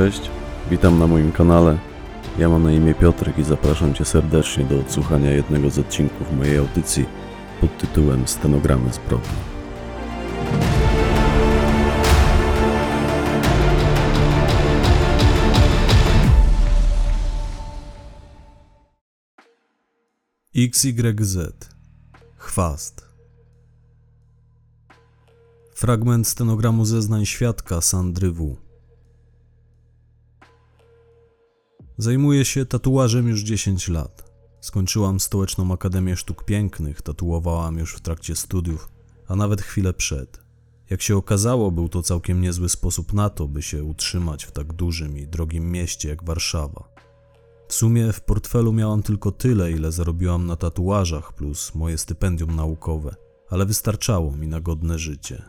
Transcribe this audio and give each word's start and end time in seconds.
Cześć, 0.00 0.30
witam 0.70 0.98
na 0.98 1.06
moim 1.06 1.32
kanale. 1.32 1.78
Ja 2.38 2.48
mam 2.48 2.62
na 2.62 2.72
imię 2.72 2.94
Piotrek 2.94 3.38
i 3.38 3.42
zapraszam 3.44 3.94
Cię 3.94 4.04
serdecznie 4.04 4.64
do 4.64 4.80
odsłuchania 4.80 5.30
jednego 5.30 5.70
z 5.70 5.78
odcinków 5.78 6.32
mojej 6.32 6.58
audycji 6.58 7.06
pod 7.60 7.78
tytułem 7.78 8.28
Stenogramy 8.28 8.92
zbrodni. 8.92 9.28
XYZ 20.56 21.38
Chwast 22.36 23.04
Fragment 25.74 26.28
stenogramu 26.28 26.84
zeznań 26.84 27.26
świadka 27.26 27.80
Sandry 27.80 28.32
W. 28.32 28.69
Zajmuję 32.00 32.44
się 32.44 32.66
tatuażem 32.66 33.28
już 33.28 33.40
10 33.40 33.88
lat. 33.88 34.30
Skończyłam 34.60 35.20
Stołeczną 35.20 35.72
Akademię 35.72 36.16
Sztuk 36.16 36.44
Pięknych, 36.44 37.02
tatuowałam 37.02 37.78
już 37.78 37.94
w 37.94 38.00
trakcie 38.00 38.36
studiów, 38.36 38.88
a 39.28 39.36
nawet 39.36 39.62
chwilę 39.62 39.92
przed. 39.92 40.40
Jak 40.90 41.02
się 41.02 41.16
okazało, 41.16 41.70
był 41.70 41.88
to 41.88 42.02
całkiem 42.02 42.40
niezły 42.40 42.68
sposób 42.68 43.12
na 43.12 43.30
to, 43.30 43.48
by 43.48 43.62
się 43.62 43.84
utrzymać 43.84 44.44
w 44.44 44.52
tak 44.52 44.72
dużym 44.72 45.18
i 45.18 45.26
drogim 45.26 45.70
mieście 45.72 46.08
jak 46.08 46.24
Warszawa. 46.24 46.88
W 47.68 47.74
sumie 47.74 48.12
w 48.12 48.20
portfelu 48.20 48.72
miałam 48.72 49.02
tylko 49.02 49.32
tyle, 49.32 49.72
ile 49.72 49.92
zarobiłam 49.92 50.46
na 50.46 50.56
tatuażach, 50.56 51.32
plus 51.32 51.74
moje 51.74 51.98
stypendium 51.98 52.56
naukowe, 52.56 53.14
ale 53.50 53.66
wystarczało 53.66 54.36
mi 54.36 54.46
na 54.46 54.60
godne 54.60 54.98
życie. 54.98 55.42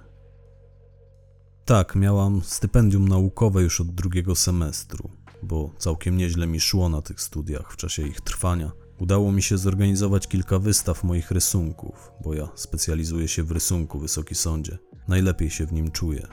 Tak, 1.65 1.95
miałam 1.95 2.41
stypendium 2.43 3.07
naukowe 3.07 3.63
już 3.63 3.81
od 3.81 3.87
drugiego 3.87 4.35
semestru, 4.35 5.09
bo 5.43 5.71
całkiem 5.77 6.17
nieźle 6.17 6.47
mi 6.47 6.59
szło 6.59 6.89
na 6.89 7.01
tych 7.01 7.21
studiach 7.21 7.73
w 7.73 7.77
czasie 7.77 8.07
ich 8.07 8.21
trwania. 8.21 8.71
Udało 8.99 9.31
mi 9.31 9.41
się 9.41 9.57
zorganizować 9.57 10.27
kilka 10.27 10.59
wystaw 10.59 11.03
moich 11.03 11.31
rysunków, 11.31 12.11
bo 12.23 12.33
ja 12.33 12.49
specjalizuję 12.55 13.27
się 13.27 13.43
w 13.43 13.51
rysunku, 13.51 13.99
Wysoki 13.99 14.35
Sądzie. 14.35 14.77
Najlepiej 15.07 15.49
się 15.49 15.65
w 15.65 15.73
nim 15.73 15.91
czuję. 15.91 16.27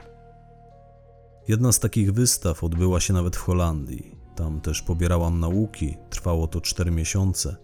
Jedna 1.47 1.71
z 1.71 1.79
takich 1.79 2.13
wystaw 2.13 2.63
odbyła 2.63 2.99
się 2.99 3.13
nawet 3.13 3.35
w 3.35 3.39
Holandii. 3.41 4.15
Tam 4.35 4.61
też 4.61 4.81
pobierałam 4.81 5.39
nauki, 5.39 5.97
trwało 6.09 6.47
to 6.47 6.61
4 6.61 6.91
miesiące. 6.91 7.55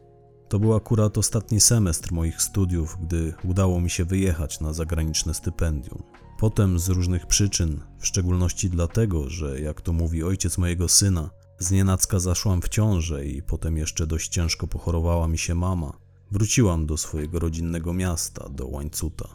To 0.50 0.60
był 0.60 0.76
akurat 0.76 1.18
ostatni 1.18 1.60
semestr 1.60 2.12
moich 2.12 2.42
studiów, 2.42 2.98
gdy 3.02 3.34
udało 3.44 3.82
mi 3.82 3.90
się 3.90 4.06
wyjechać 4.06 4.60
na 4.60 4.74
zagraniczne 4.74 5.34
stypendium. 5.34 6.04
Potem 6.38 6.80
z 6.80 6.90
różnych 6.90 7.28
przyczyn, 7.28 7.82
w 8.00 8.08
szczególności 8.08 8.70
dlatego, 8.70 9.30
że 9.30 9.62
jak 9.62 9.82
to 9.82 9.94
mówi 9.94 10.24
ojciec 10.24 10.58
mojego 10.58 10.90
syna, 10.90 11.30
znienacka 11.60 12.20
zaszłam 12.20 12.62
w 12.62 12.70
ciążę 12.70 13.26
i 13.26 13.44
potem 13.44 13.78
jeszcze 13.78 14.08
dość 14.08 14.30
ciężko 14.30 14.68
pochorowała 14.68 15.28
mi 15.28 15.38
się 15.38 15.56
mama, 15.56 15.98
wróciłam 16.32 16.86
do 16.86 16.98
swojego 16.98 17.40
rodzinnego 17.40 17.94
miasta, 17.94 18.50
do 18.50 18.68
Łańcuta. 18.68 19.30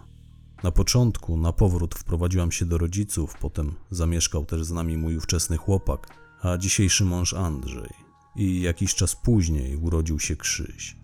Na 0.63 0.71
początku 0.71 1.37
na 1.37 1.53
powrót 1.53 1.95
wprowadziłam 1.95 2.53
się 2.53 2.65
do 2.67 2.79
rodziców, 2.79 3.35
potem 3.41 3.75
zamieszkał 3.91 4.45
też 4.45 4.65
z 4.65 4.71
nami 4.71 4.97
mój 4.97 5.17
ówczesny 5.17 5.57
chłopak, 5.57 6.09
a 6.43 6.59
dzisiejszy 6.59 7.05
mąż 7.05 7.35
Andrzej. 7.35 7.91
I 8.37 8.61
jakiś 8.61 8.95
czas 8.95 9.17
później 9.17 9.77
urodził 9.77 10.19
się 10.19 10.37
Krzyś. 10.37 10.97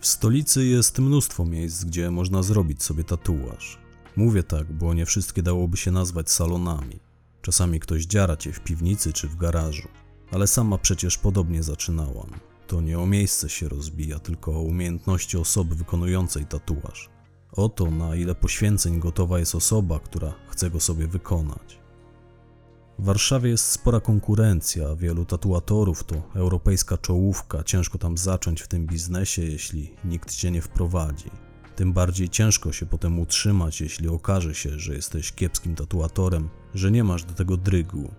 W 0.00 0.06
stolicy 0.06 0.66
jest 0.66 0.98
mnóstwo 0.98 1.44
miejsc, 1.44 1.84
gdzie 1.84 2.10
można 2.10 2.42
zrobić 2.42 2.82
sobie 2.82 3.04
tatuaż. 3.04 3.81
Mówię 4.16 4.42
tak, 4.42 4.72
bo 4.72 4.94
nie 4.94 5.06
wszystkie 5.06 5.42
dałoby 5.42 5.76
się 5.76 5.90
nazwać 5.90 6.30
salonami. 6.30 7.00
Czasami 7.42 7.80
ktoś 7.80 8.06
dziara 8.06 8.36
cię 8.36 8.52
w 8.52 8.60
piwnicy 8.60 9.12
czy 9.12 9.28
w 9.28 9.36
garażu, 9.36 9.88
ale 10.30 10.46
sama 10.46 10.78
przecież 10.78 11.18
podobnie 11.18 11.62
zaczynałam. 11.62 12.30
To 12.66 12.80
nie 12.80 12.98
o 12.98 13.06
miejsce 13.06 13.48
się 13.48 13.68
rozbija, 13.68 14.18
tylko 14.18 14.52
o 14.52 14.62
umiejętności 14.62 15.36
osoby 15.36 15.74
wykonującej 15.74 16.46
tatuaż. 16.46 17.10
O 17.52 17.68
to, 17.68 17.90
na 17.90 18.16
ile 18.16 18.34
poświęceń 18.34 19.00
gotowa 19.00 19.38
jest 19.38 19.54
osoba, 19.54 20.00
która 20.00 20.32
chce 20.48 20.70
go 20.70 20.80
sobie 20.80 21.06
wykonać. 21.06 21.78
W 22.98 23.04
Warszawie 23.04 23.50
jest 23.50 23.66
spora 23.66 24.00
konkurencja, 24.00 24.96
wielu 24.96 25.24
tatuatorów 25.24 26.04
to 26.04 26.22
europejska 26.34 26.98
czołówka, 26.98 27.62
ciężko 27.64 27.98
tam 27.98 28.18
zacząć 28.18 28.60
w 28.60 28.68
tym 28.68 28.86
biznesie, 28.86 29.42
jeśli 29.42 29.94
nikt 30.04 30.34
cię 30.34 30.50
nie 30.50 30.62
wprowadzi. 30.62 31.30
Tym 31.76 31.92
bardziej 31.92 32.28
ciężko 32.28 32.72
się 32.72 32.86
potem 32.86 33.18
utrzymać, 33.18 33.80
jeśli 33.80 34.08
okaże 34.08 34.54
się, 34.54 34.78
że 34.78 34.94
jesteś 34.94 35.32
kiepskim 35.32 35.74
tatuatorem, 35.74 36.48
że 36.74 36.90
nie 36.90 37.04
masz 37.04 37.24
do 37.24 37.34
tego 37.34 37.56
drygu. 37.56 38.14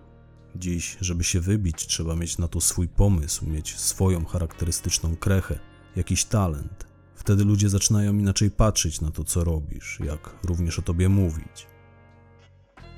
Dziś, 0.56 0.96
żeby 1.00 1.24
się 1.24 1.40
wybić, 1.40 1.86
trzeba 1.86 2.16
mieć 2.16 2.38
na 2.38 2.48
to 2.48 2.60
swój 2.60 2.88
pomysł, 2.88 3.46
mieć 3.46 3.78
swoją 3.78 4.24
charakterystyczną 4.24 5.16
krechę, 5.16 5.58
jakiś 5.96 6.24
talent. 6.24 6.86
Wtedy 7.14 7.44
ludzie 7.44 7.68
zaczynają 7.68 8.18
inaczej 8.18 8.50
patrzeć 8.50 9.00
na 9.00 9.10
to, 9.10 9.24
co 9.24 9.44
robisz, 9.44 9.98
jak 10.04 10.30
również 10.44 10.78
o 10.78 10.82
tobie 10.82 11.08
mówić. 11.08 11.66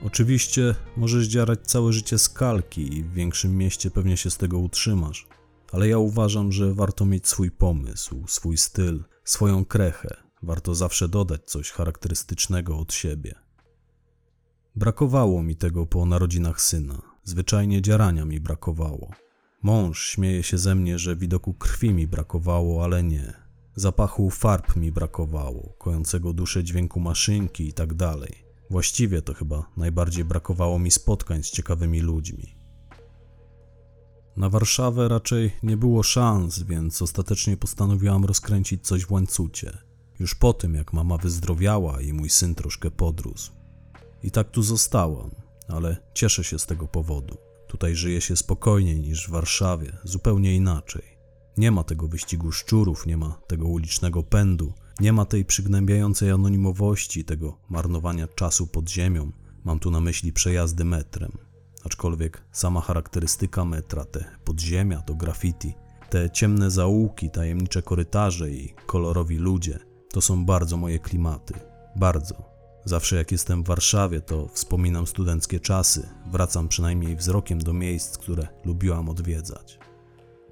Oczywiście 0.02 0.74
możesz 0.96 1.26
dziarać 1.26 1.60
całe 1.62 1.92
życie 1.92 2.18
z 2.18 2.28
kalki 2.28 2.98
i 2.98 3.02
w 3.02 3.12
większym 3.12 3.56
mieście 3.56 3.90
pewnie 3.90 4.16
się 4.16 4.30
z 4.30 4.36
tego 4.36 4.58
utrzymasz, 4.58 5.26
ale 5.72 5.88
ja 5.88 5.98
uważam, 5.98 6.52
że 6.52 6.74
warto 6.74 7.04
mieć 7.04 7.28
swój 7.28 7.50
pomysł, 7.50 8.24
swój 8.26 8.56
styl, 8.56 9.04
swoją 9.24 9.64
krechę. 9.64 10.25
Warto 10.46 10.74
zawsze 10.74 11.08
dodać 11.08 11.40
coś 11.44 11.70
charakterystycznego 11.70 12.78
od 12.78 12.92
siebie. 12.92 13.34
Brakowało 14.76 15.42
mi 15.42 15.56
tego 15.56 15.86
po 15.86 16.06
narodzinach 16.06 16.60
syna. 16.60 17.02
Zwyczajnie 17.24 17.82
dziarania 17.82 18.24
mi 18.24 18.40
brakowało. 18.40 19.10
Mąż 19.62 20.06
śmieje 20.06 20.42
się 20.42 20.58
ze 20.58 20.74
mnie, 20.74 20.98
że 20.98 21.16
widoku 21.16 21.54
krwi 21.54 21.94
mi 21.94 22.06
brakowało, 22.06 22.84
ale 22.84 23.02
nie. 23.02 23.34
Zapachu 23.74 24.30
farb 24.30 24.76
mi 24.76 24.92
brakowało, 24.92 25.74
kojącego 25.78 26.32
duszę 26.32 26.64
dźwięku 26.64 27.00
maszynki 27.00 27.68
i 27.68 27.72
tak 27.72 27.94
dalej. 27.94 28.44
Właściwie 28.70 29.22
to 29.22 29.34
chyba 29.34 29.70
najbardziej 29.76 30.24
brakowało 30.24 30.78
mi 30.78 30.90
spotkań 30.90 31.42
z 31.42 31.50
ciekawymi 31.50 32.00
ludźmi. 32.00 32.56
Na 34.36 34.48
Warszawę 34.48 35.08
raczej 35.08 35.52
nie 35.62 35.76
było 35.76 36.02
szans, 36.02 36.62
więc 36.62 37.02
ostatecznie 37.02 37.56
postanowiłam 37.56 38.24
rozkręcić 38.24 38.86
coś 38.86 39.06
w 39.06 39.12
łańcucie. 39.12 39.85
Już 40.20 40.34
po 40.34 40.52
tym, 40.52 40.74
jak 40.74 40.92
mama 40.92 41.16
wyzdrowiała 41.16 42.00
i 42.00 42.12
mój 42.12 42.30
syn 42.30 42.54
troszkę 42.54 42.90
podrósł. 42.90 43.52
I 44.22 44.30
tak 44.30 44.50
tu 44.50 44.62
zostałam, 44.62 45.30
ale 45.68 45.96
cieszę 46.14 46.44
się 46.44 46.58
z 46.58 46.66
tego 46.66 46.88
powodu. 46.88 47.36
Tutaj 47.68 47.96
żyje 47.96 48.20
się 48.20 48.36
spokojniej 48.36 49.00
niż 49.00 49.28
w 49.28 49.30
Warszawie, 49.30 49.92
zupełnie 50.04 50.54
inaczej. 50.54 51.02
Nie 51.56 51.70
ma 51.70 51.84
tego 51.84 52.08
wyścigu 52.08 52.52
szczurów, 52.52 53.06
nie 53.06 53.16
ma 53.16 53.38
tego 53.46 53.68
ulicznego 53.68 54.22
pędu, 54.22 54.72
nie 55.00 55.12
ma 55.12 55.24
tej 55.24 55.44
przygnębiającej 55.44 56.30
anonimowości, 56.30 57.24
tego 57.24 57.58
marnowania 57.68 58.28
czasu 58.28 58.66
pod 58.66 58.90
ziemią. 58.90 59.32
Mam 59.64 59.78
tu 59.78 59.90
na 59.90 60.00
myśli 60.00 60.32
przejazdy 60.32 60.84
metrem. 60.84 61.32
Aczkolwiek 61.84 62.42
sama 62.52 62.80
charakterystyka 62.80 63.64
metra, 63.64 64.04
te 64.04 64.24
podziemia, 64.44 65.02
to 65.02 65.14
graffiti, 65.14 65.74
te 66.10 66.30
ciemne 66.30 66.70
zaułki, 66.70 67.30
tajemnicze 67.30 67.82
korytarze 67.82 68.50
i 68.50 68.74
kolorowi 68.86 69.36
ludzie 69.36 69.78
to 70.16 70.20
są 70.20 70.44
bardzo 70.44 70.76
moje 70.76 70.98
klimaty. 70.98 71.54
Bardzo. 71.96 72.34
Zawsze 72.84 73.16
jak 73.16 73.32
jestem 73.32 73.62
w 73.62 73.66
Warszawie, 73.66 74.20
to 74.20 74.48
wspominam 74.48 75.06
studenckie 75.06 75.60
czasy, 75.60 76.08
wracam 76.32 76.68
przynajmniej 76.68 77.16
wzrokiem 77.16 77.58
do 77.58 77.72
miejsc, 77.72 78.18
które 78.18 78.48
lubiłam 78.64 79.08
odwiedzać. 79.08 79.78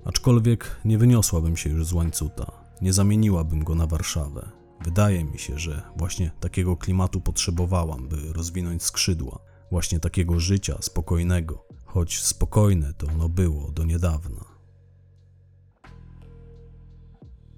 Aczkolwiek 0.04 0.80
nie 0.84 0.98
wyniosłabym 0.98 1.56
się 1.56 1.70
już 1.70 1.86
z 1.86 1.92
łańcuta, 1.92 2.52
nie 2.82 2.92
zamieniłabym 2.92 3.64
go 3.64 3.74
na 3.74 3.86
Warszawę. 3.86 4.50
Wydaje 4.84 5.24
mi 5.24 5.38
się, 5.38 5.58
że 5.58 5.82
właśnie 5.96 6.30
takiego 6.40 6.76
klimatu 6.76 7.20
potrzebowałam, 7.20 8.08
by 8.08 8.32
rozwinąć 8.32 8.82
skrzydła, 8.82 9.38
właśnie 9.70 10.00
takiego 10.00 10.40
życia 10.40 10.76
spokojnego, 10.80 11.66
choć 11.84 12.22
spokojne 12.22 12.94
to 12.94 13.06
ono 13.06 13.28
było 13.28 13.70
do 13.72 13.84
niedawna. 13.84 14.53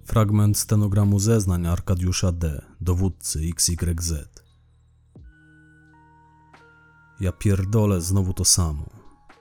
Fragment 0.07 0.59
stenogramu 0.59 1.19
zeznań 1.19 1.67
Arkadiusza 1.67 2.33
D., 2.33 2.65
dowódcy 2.81 3.41
XYZ. 3.53 4.13
Ja 7.21 7.33
pierdolę 7.33 8.01
znowu 8.01 8.33
to 8.33 8.45
samo. 8.45 8.87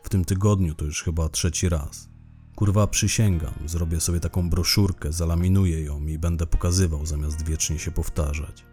W 0.03 0.09
tym 0.09 0.25
tygodniu 0.25 0.75
to 0.75 0.85
już 0.85 1.03
chyba 1.03 1.29
trzeci 1.29 1.69
raz. 1.69 2.09
Kurwa, 2.55 2.87
przysięgam, 2.87 3.53
zrobię 3.65 3.99
sobie 3.99 4.19
taką 4.19 4.49
broszurkę, 4.49 5.13
zalaminuję 5.13 5.83
ją 5.83 6.05
i 6.05 6.17
będę 6.17 6.45
pokazywał 6.45 7.05
zamiast 7.05 7.45
wiecznie 7.45 7.79
się 7.79 7.91
powtarzać. 7.91 8.65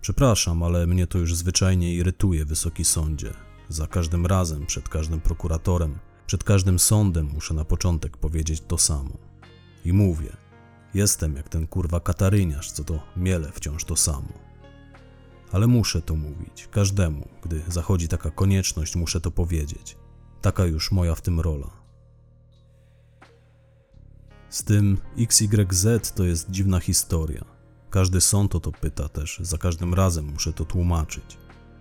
Przepraszam, 0.00 0.62
ale 0.62 0.86
mnie 0.86 1.06
to 1.06 1.18
już 1.18 1.34
zwyczajnie 1.34 1.94
irytuje, 1.94 2.44
wysoki 2.44 2.84
sądzie. 2.84 3.32
Za 3.68 3.86
każdym 3.86 4.26
razem, 4.26 4.66
przed 4.66 4.88
każdym 4.88 5.20
prokuratorem, 5.20 5.98
przed 6.26 6.44
każdym 6.44 6.78
sądem 6.78 7.26
muszę 7.34 7.54
na 7.54 7.64
początek 7.64 8.16
powiedzieć 8.16 8.62
to 8.68 8.78
samo. 8.78 9.18
I 9.84 9.92
mówię, 9.92 10.47
jestem 10.98 11.36
jak 11.36 11.48
ten 11.48 11.66
kurwa 11.66 12.00
kataryniarz, 12.00 12.72
co 12.72 12.84
to 12.84 13.02
miele 13.16 13.52
wciąż 13.52 13.84
to 13.84 13.96
samo. 13.96 14.32
Ale 15.52 15.66
muszę 15.66 16.02
to 16.02 16.16
mówić, 16.16 16.68
każdemu, 16.70 17.28
gdy 17.42 17.62
zachodzi 17.68 18.08
taka 18.08 18.30
konieczność, 18.30 18.96
muszę 18.96 19.20
to 19.20 19.30
powiedzieć. 19.30 19.96
Taka 20.42 20.66
już 20.66 20.92
moja 20.92 21.14
w 21.14 21.20
tym 21.20 21.40
rola. 21.40 21.70
Z 24.50 24.64
tym 24.64 24.98
XYZ 25.18 26.12
to 26.14 26.24
jest 26.24 26.50
dziwna 26.50 26.80
historia. 26.80 27.44
Każdy 27.90 28.20
sąd 28.20 28.54
o 28.54 28.60
to 28.60 28.72
pyta 28.72 29.08
też, 29.08 29.38
za 29.42 29.58
każdym 29.58 29.94
razem 29.94 30.24
muszę 30.24 30.52
to 30.52 30.64
tłumaczyć. 30.64 31.38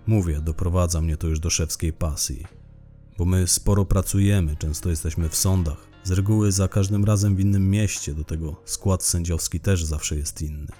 Mówię, 0.07 0.41
doprowadza 0.41 1.01
mnie 1.01 1.17
to 1.17 1.27
już 1.27 1.39
do 1.39 1.49
szewskiej 1.49 1.93
pasji. 1.93 2.45
Bo 3.17 3.25
my 3.25 3.47
sporo 3.47 3.85
pracujemy, 3.85 4.55
często 4.55 4.89
jesteśmy 4.89 5.29
w 5.29 5.35
sądach, 5.35 5.86
z 6.07 6.11
reguły 6.11 6.51
za 6.51 6.67
każdym 6.67 7.05
razem 7.05 7.35
w 7.35 7.39
innym 7.39 7.69
mieście, 7.69 8.13
do 8.13 8.23
tego 8.23 8.61
skład 8.65 9.03
sędziowski 9.03 9.59
też 9.59 9.83
zawsze 9.83 10.15
jest 10.15 10.41
inny. 10.41 10.71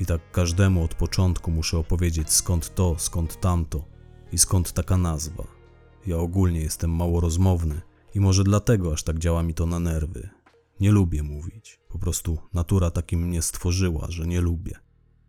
I 0.00 0.06
tak 0.06 0.30
każdemu 0.32 0.84
od 0.84 0.94
początku 0.94 1.50
muszę 1.50 1.78
opowiedzieć 1.78 2.30
skąd 2.30 2.74
to, 2.74 2.98
skąd 2.98 3.40
tamto 3.40 3.88
i 4.32 4.38
skąd 4.38 4.72
taka 4.72 4.96
nazwa. 4.96 5.46
Ja 6.06 6.16
ogólnie 6.16 6.60
jestem 6.60 6.90
mało 6.90 7.20
rozmowny 7.20 7.80
i 8.14 8.20
może 8.20 8.44
dlatego 8.44 8.92
aż 8.92 9.02
tak 9.02 9.18
działa 9.18 9.42
mi 9.42 9.54
to 9.54 9.66
na 9.66 9.78
nerwy. 9.78 10.28
Nie 10.80 10.90
lubię 10.90 11.22
mówić. 11.22 11.80
Po 11.88 11.98
prostu 11.98 12.38
natura 12.52 12.90
takim 12.90 13.26
mnie 13.26 13.42
stworzyła, 13.42 14.06
że 14.08 14.26
nie 14.26 14.40
lubię. 14.40 14.74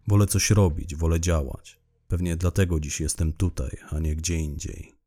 Wolę 0.08 0.28
coś 0.28 0.50
robić, 0.50 0.96
wolę 0.96 1.20
działać. 1.20 1.80
Pewnie 2.08 2.38
dlatego 2.38 2.80
dziś 2.80 3.02
jestem 3.02 3.34
tutaj, 3.34 3.78
a 3.90 4.00
nie 4.00 4.16
gdzie 4.16 4.36
indziej. 4.36 4.99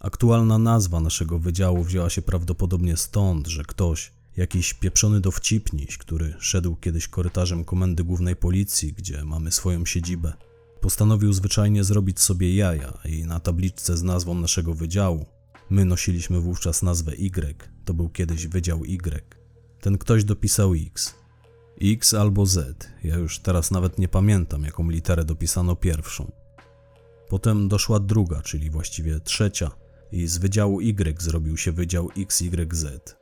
Aktualna 0.00 0.58
nazwa 0.58 1.00
naszego 1.00 1.38
wydziału 1.38 1.84
wzięła 1.84 2.10
się 2.10 2.22
prawdopodobnie 2.22 2.96
stąd, 2.96 3.46
że 3.46 3.62
ktoś, 3.64 4.12
jakiś 4.36 4.74
pieprzony 4.74 5.20
dowcipniś, 5.20 5.98
który 5.98 6.34
szedł 6.38 6.76
kiedyś 6.76 7.08
korytarzem 7.08 7.64
komendy 7.64 8.04
głównej 8.04 8.36
policji, 8.36 8.92
gdzie 8.92 9.24
mamy 9.24 9.52
swoją 9.52 9.86
siedzibę, 9.86 10.32
postanowił 10.80 11.32
zwyczajnie 11.32 11.84
zrobić 11.84 12.20
sobie 12.20 12.54
jaja 12.54 12.98
i 13.04 13.24
na 13.24 13.40
tabliczce 13.40 13.96
z 13.96 14.02
nazwą 14.02 14.34
naszego 14.34 14.74
wydziału 14.74 15.26
My 15.70 15.84
nosiliśmy 15.84 16.40
wówczas 16.40 16.82
nazwę 16.82 17.12
Y, 17.12 17.56
to 17.84 17.94
był 17.94 18.08
kiedyś 18.08 18.46
Wydział 18.46 18.84
Y. 18.84 19.22
Ten 19.80 19.98
ktoś 19.98 20.24
dopisał 20.24 20.74
X. 20.74 21.14
X 21.80 22.14
albo 22.14 22.46
Z, 22.46 22.88
ja 23.04 23.16
już 23.16 23.38
teraz 23.38 23.70
nawet 23.70 23.98
nie 23.98 24.08
pamiętam, 24.08 24.64
jaką 24.64 24.90
literę 24.90 25.24
dopisano 25.24 25.76
pierwszą. 25.76 26.32
Potem 27.28 27.68
doszła 27.68 28.00
druga, 28.00 28.42
czyli 28.42 28.70
właściwie 28.70 29.20
trzecia, 29.20 29.70
i 30.16 30.26
z 30.26 30.38
Wydziału 30.38 30.80
Y 30.80 31.22
zrobił 31.22 31.56
się 31.56 31.72
Wydział 31.72 32.10
XYZ. 32.16 33.16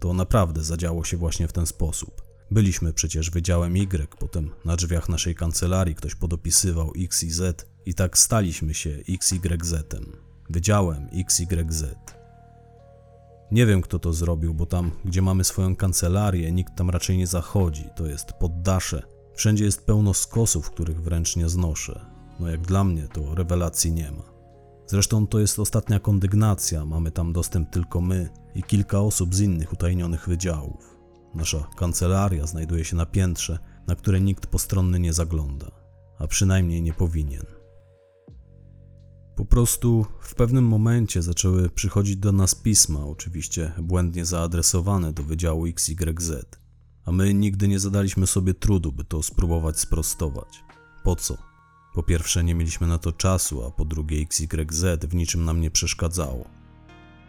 To 0.00 0.12
naprawdę 0.12 0.62
zadziało 0.62 1.04
się 1.04 1.16
właśnie 1.16 1.48
w 1.48 1.52
ten 1.52 1.66
sposób. 1.66 2.22
Byliśmy 2.50 2.92
przecież 2.92 3.30
Wydziałem 3.30 3.76
Y, 3.76 4.08
potem 4.18 4.50
na 4.64 4.76
drzwiach 4.76 5.08
naszej 5.08 5.34
kancelarii 5.34 5.94
ktoś 5.94 6.14
podopisywał 6.14 6.92
X 6.96 7.22
i 7.22 7.30
Z 7.30 7.66
i 7.86 7.94
tak 7.94 8.18
staliśmy 8.18 8.74
się 8.74 8.98
XYZ-em. 9.08 10.12
Wydziałem 10.50 11.08
XYZ. 11.12 11.84
Nie 13.50 13.66
wiem, 13.66 13.82
kto 13.82 13.98
to 13.98 14.12
zrobił, 14.12 14.54
bo 14.54 14.66
tam, 14.66 14.90
gdzie 15.04 15.22
mamy 15.22 15.44
swoją 15.44 15.76
kancelarię, 15.76 16.52
nikt 16.52 16.76
tam 16.76 16.90
raczej 16.90 17.18
nie 17.18 17.26
zachodzi. 17.26 17.84
To 17.96 18.06
jest 18.06 18.32
poddasze. 18.32 19.02
Wszędzie 19.34 19.64
jest 19.64 19.86
pełno 19.86 20.14
skosów, 20.14 20.70
których 20.70 21.02
wręcz 21.02 21.36
nie 21.36 21.48
znoszę. 21.48 22.06
No 22.40 22.48
jak 22.48 22.60
dla 22.60 22.84
mnie, 22.84 23.08
to 23.12 23.34
rewelacji 23.34 23.92
nie 23.92 24.12
ma. 24.12 24.33
Zresztą 24.86 25.26
to 25.26 25.40
jest 25.40 25.58
ostatnia 25.58 26.00
kondygnacja, 26.00 26.84
mamy 26.84 27.10
tam 27.10 27.32
dostęp 27.32 27.70
tylko 27.70 28.00
my 28.00 28.28
i 28.54 28.62
kilka 28.62 29.00
osób 29.00 29.34
z 29.34 29.40
innych 29.40 29.72
utajnionych 29.72 30.28
wydziałów. 30.28 30.96
Nasza 31.34 31.66
kancelaria 31.76 32.46
znajduje 32.46 32.84
się 32.84 32.96
na 32.96 33.06
piętrze, 33.06 33.58
na 33.86 33.96
które 33.96 34.20
nikt 34.20 34.46
postronny 34.46 35.00
nie 35.00 35.12
zagląda, 35.12 35.70
a 36.18 36.26
przynajmniej 36.26 36.82
nie 36.82 36.92
powinien. 36.92 37.46
Po 39.36 39.44
prostu 39.44 40.06
w 40.20 40.34
pewnym 40.34 40.64
momencie 40.64 41.22
zaczęły 41.22 41.70
przychodzić 41.70 42.16
do 42.16 42.32
nas 42.32 42.54
pisma, 42.54 43.06
oczywiście 43.06 43.72
błędnie 43.82 44.24
zaadresowane 44.24 45.12
do 45.12 45.22
Wydziału 45.22 45.66
XYZ, 45.66 46.32
a 47.04 47.12
my 47.12 47.34
nigdy 47.34 47.68
nie 47.68 47.78
zadaliśmy 47.78 48.26
sobie 48.26 48.54
trudu, 48.54 48.92
by 48.92 49.04
to 49.04 49.22
spróbować 49.22 49.80
sprostować. 49.80 50.64
Po 51.04 51.16
co? 51.16 51.36
Po 51.94 52.02
pierwsze, 52.02 52.44
nie 52.44 52.54
mieliśmy 52.54 52.86
na 52.86 52.98
to 52.98 53.12
czasu, 53.12 53.64
a 53.64 53.70
po 53.70 53.84
drugie, 53.84 54.18
XYZ 54.18 54.84
w 55.08 55.14
niczym 55.14 55.44
nam 55.44 55.60
nie 55.60 55.70
przeszkadzało. 55.70 56.44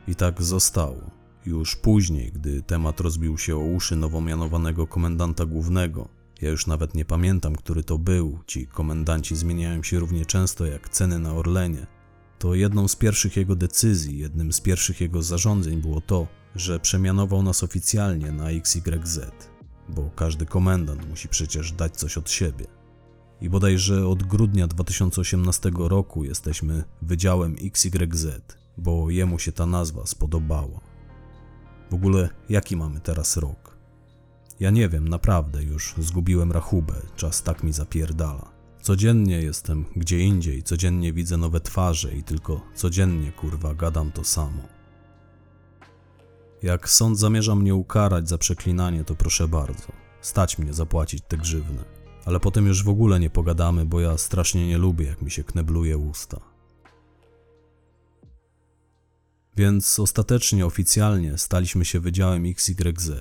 I 0.08 0.16
tak 0.16 0.44
zostało. 0.44 1.12
Już 1.46 1.76
później, 1.76 2.32
gdy 2.32 2.62
temat 2.62 3.00
rozbił 3.00 3.38
się 3.38 3.56
o 3.56 3.60
uszy 3.60 3.96
nowo 3.96 4.22
mianowanego 4.22 4.88
komendanta 4.88 5.46
głównego, 5.46 6.10
ja 6.42 6.50
już 6.50 6.68
nawet 6.68 6.96
nie 6.96 7.06
pamiętam, 7.06 7.56
który 7.56 7.84
to 7.84 7.98
był, 7.98 8.40
ci 8.48 8.68
komendanci 8.68 9.36
zmieniają 9.36 9.84
się 9.84 10.00
równie 10.00 10.26
często 10.26 10.66
jak 10.66 10.90
ceny 10.90 11.20
na 11.20 11.34
Orlenie, 11.34 11.88
to 12.40 12.56
jedną 12.56 12.88
z 12.88 12.96
pierwszych 12.96 13.38
jego 13.38 13.56
decyzji, 13.56 14.18
jednym 14.18 14.54
z 14.54 14.62
pierwszych 14.62 15.02
jego 15.02 15.22
zarządzeń 15.22 15.82
było 15.82 16.02
to, 16.02 16.28
że 16.56 16.80
przemianował 16.80 17.44
nas 17.44 17.64
oficjalnie 17.64 18.32
na 18.32 18.50
XYZ, 18.50 19.20
bo 19.90 20.10
każdy 20.16 20.46
komendant 20.46 21.10
musi 21.10 21.28
przecież 21.28 21.72
dać 21.72 21.96
coś 21.98 22.18
od 22.18 22.32
siebie. 22.32 22.66
I 23.42 23.50
bodajże 23.50 24.08
od 24.08 24.24
grudnia 24.24 24.68
2018 24.68 25.72
roku 25.78 26.24
jesteśmy 26.24 26.84
Wydziałem 27.02 27.56
XYZ, 27.62 28.28
bo 28.78 29.10
jemu 29.10 29.40
się 29.40 29.52
ta 29.52 29.66
nazwa 29.66 30.06
spodobała. 30.06 30.80
W 31.92 31.94
ogóle 31.94 32.30
jaki 32.50 32.78
mamy 32.78 33.00
teraz 33.00 33.38
rok? 33.38 33.78
Ja 34.60 34.70
nie 34.70 34.90
wiem, 34.90 35.08
naprawdę 35.08 35.64
już 35.64 35.96
zgubiłem 36.00 36.52
rachubę, 36.52 36.94
czas 37.16 37.44
tak 37.44 37.64
mi 37.64 37.74
zapierdala. 37.74 38.52
Codziennie 38.82 39.42
jestem 39.42 39.86
gdzie 39.96 40.20
indziej, 40.20 40.64
codziennie 40.64 41.14
widzę 41.14 41.38
nowe 41.38 41.60
twarze 41.60 42.14
i 42.16 42.24
tylko 42.24 42.62
codziennie 42.76 43.32
kurwa 43.32 43.74
gadam 43.74 44.12
to 44.12 44.24
samo. 44.24 44.62
Jak 46.64 46.90
sąd 46.90 47.20
zamierza 47.20 47.56
mnie 47.56 47.76
ukarać 47.76 48.30
za 48.30 48.38
przeklinanie, 48.38 49.04
to 49.04 49.16
proszę 49.16 49.48
bardzo, 49.48 49.88
stać 50.22 50.58
mnie 50.58 50.74
zapłacić 50.74 51.24
te 51.28 51.38
grzywny. 51.38 51.95
Ale 52.26 52.40
potem 52.40 52.68
już 52.68 52.84
w 52.84 52.90
ogóle 52.90 53.20
nie 53.20 53.30
pogadamy, 53.30 53.86
bo 53.86 54.00
ja 54.00 54.18
strasznie 54.18 54.68
nie 54.68 54.78
lubię, 54.78 55.06
jak 55.06 55.22
mi 55.22 55.32
się 55.32 55.44
knebluje 55.44 55.98
usta. 55.98 56.42
Więc 59.58 60.00
ostatecznie, 60.00 60.66
oficjalnie 60.66 61.38
staliśmy 61.38 61.86
się 61.86 62.00
Wydziałem 62.00 62.46
XYZ. 62.46 63.12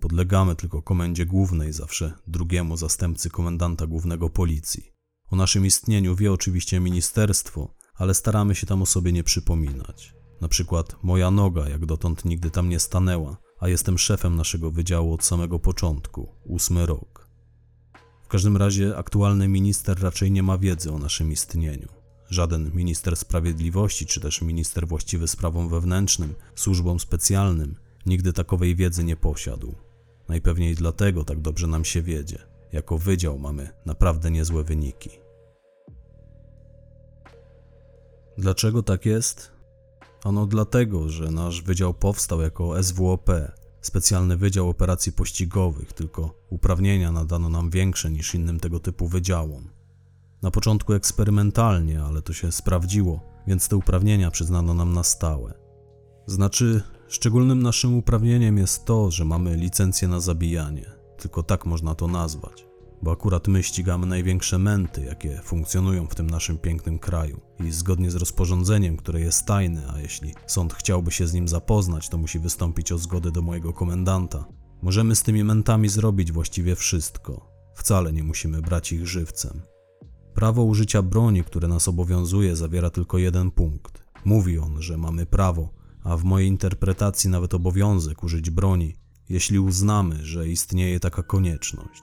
Podlegamy 0.00 0.56
tylko 0.56 0.82
komendzie 0.82 1.26
głównej, 1.26 1.72
zawsze 1.72 2.12
drugiemu 2.26 2.76
zastępcy 2.76 3.30
komendanta 3.30 3.86
głównego 3.86 4.30
policji. 4.30 4.92
O 5.30 5.36
naszym 5.36 5.66
istnieniu 5.66 6.16
wie 6.16 6.32
oczywiście 6.32 6.80
ministerstwo, 6.80 7.74
ale 7.94 8.14
staramy 8.14 8.54
się 8.54 8.66
tam 8.66 8.82
o 8.82 8.86
sobie 8.86 9.12
nie 9.12 9.24
przypominać. 9.24 10.14
Na 10.40 10.48
przykład 10.48 10.96
moja 11.02 11.30
noga 11.30 11.68
jak 11.68 11.86
dotąd 11.86 12.24
nigdy 12.24 12.50
tam 12.50 12.68
nie 12.68 12.80
stanęła, 12.80 13.36
a 13.58 13.68
jestem 13.68 13.98
szefem 13.98 14.36
naszego 14.36 14.70
wydziału 14.70 15.14
od 15.14 15.24
samego 15.24 15.58
początku, 15.58 16.28
ósmy 16.44 16.86
rok. 16.86 17.19
W 18.30 18.32
każdym 18.32 18.56
razie 18.56 18.96
aktualny 18.96 19.48
minister 19.48 20.02
raczej 20.02 20.30
nie 20.30 20.42
ma 20.42 20.58
wiedzy 20.58 20.92
o 20.92 20.98
naszym 20.98 21.32
istnieniu. 21.32 21.88
Żaden 22.28 22.70
minister 22.74 23.16
sprawiedliwości, 23.16 24.06
czy 24.06 24.20
też 24.20 24.42
minister 24.42 24.88
właściwy 24.88 25.28
sprawom 25.28 25.68
wewnętrznym, 25.68 26.34
służbom 26.54 27.00
specjalnym, 27.00 27.76
nigdy 28.06 28.32
takowej 28.32 28.76
wiedzy 28.76 29.04
nie 29.04 29.16
posiadł. 29.16 29.74
Najpewniej 30.28 30.74
dlatego 30.74 31.24
tak 31.24 31.40
dobrze 31.40 31.66
nam 31.66 31.84
się 31.84 32.02
wiedzie. 32.02 32.38
Jako 32.72 32.98
wydział 32.98 33.38
mamy 33.38 33.70
naprawdę 33.86 34.30
niezłe 34.30 34.64
wyniki. 34.64 35.10
Dlaczego 38.38 38.82
tak 38.82 39.06
jest? 39.06 39.52
Ano 40.24 40.46
dlatego, 40.46 41.08
że 41.08 41.30
nasz 41.30 41.62
wydział 41.62 41.94
powstał 41.94 42.40
jako 42.40 42.82
SWOP, 42.82 43.30
specjalny 43.82 44.36
wydział 44.36 44.68
operacji 44.68 45.12
pościgowych, 45.12 45.92
tylko 45.92 46.34
uprawnienia 46.50 47.12
nadano 47.12 47.48
nam 47.48 47.70
większe 47.70 48.10
niż 48.10 48.34
innym 48.34 48.60
tego 48.60 48.80
typu 48.80 49.08
wydziałom. 49.08 49.68
Na 50.42 50.50
początku 50.50 50.92
eksperymentalnie, 50.92 52.02
ale 52.02 52.22
to 52.22 52.32
się 52.32 52.52
sprawdziło, 52.52 53.20
więc 53.46 53.68
te 53.68 53.76
uprawnienia 53.76 54.30
przyznano 54.30 54.74
nam 54.74 54.92
na 54.92 55.02
stałe. 55.02 55.54
Znaczy, 56.26 56.82
szczególnym 57.08 57.62
naszym 57.62 57.94
uprawnieniem 57.94 58.58
jest 58.58 58.84
to, 58.84 59.10
że 59.10 59.24
mamy 59.24 59.56
licencję 59.56 60.08
na 60.08 60.20
zabijanie 60.20 61.00
tylko 61.20 61.42
tak 61.42 61.66
można 61.66 61.94
to 61.94 62.06
nazwać. 62.06 62.66
Bo 63.02 63.12
akurat 63.12 63.48
my 63.48 63.62
ścigamy 63.62 64.06
największe 64.06 64.58
męty, 64.58 65.04
jakie 65.04 65.40
funkcjonują 65.44 66.06
w 66.06 66.14
tym 66.14 66.30
naszym 66.30 66.58
pięknym 66.58 66.98
kraju. 66.98 67.40
I 67.64 67.70
zgodnie 67.70 68.10
z 68.10 68.14
rozporządzeniem, 68.14 68.96
które 68.96 69.20
jest 69.20 69.46
tajne, 69.46 69.92
a 69.94 70.00
jeśli 70.00 70.34
sąd 70.46 70.74
chciałby 70.74 71.10
się 71.10 71.26
z 71.26 71.32
nim 71.32 71.48
zapoznać, 71.48 72.08
to 72.08 72.18
musi 72.18 72.38
wystąpić 72.38 72.92
o 72.92 72.98
zgodę 72.98 73.30
do 73.30 73.42
mojego 73.42 73.72
komendanta. 73.72 74.44
Możemy 74.82 75.16
z 75.16 75.22
tymi 75.22 75.44
mentami 75.44 75.88
zrobić 75.88 76.32
właściwie 76.32 76.76
wszystko. 76.76 77.50
Wcale 77.74 78.12
nie 78.12 78.22
musimy 78.22 78.62
brać 78.62 78.92
ich 78.92 79.06
żywcem. 79.06 79.62
Prawo 80.34 80.64
użycia 80.64 81.02
broni, 81.02 81.44
które 81.44 81.68
nas 81.68 81.88
obowiązuje, 81.88 82.56
zawiera 82.56 82.90
tylko 82.90 83.18
jeden 83.18 83.50
punkt. 83.50 84.04
Mówi 84.24 84.58
on, 84.58 84.82
że 84.82 84.96
mamy 84.96 85.26
prawo, 85.26 85.68
a 86.04 86.16
w 86.16 86.24
mojej 86.24 86.48
interpretacji 86.48 87.30
nawet 87.30 87.54
obowiązek 87.54 88.22
użyć 88.22 88.50
broni, 88.50 88.94
jeśli 89.28 89.58
uznamy, 89.58 90.24
że 90.26 90.48
istnieje 90.48 91.00
taka 91.00 91.22
konieczność. 91.22 92.02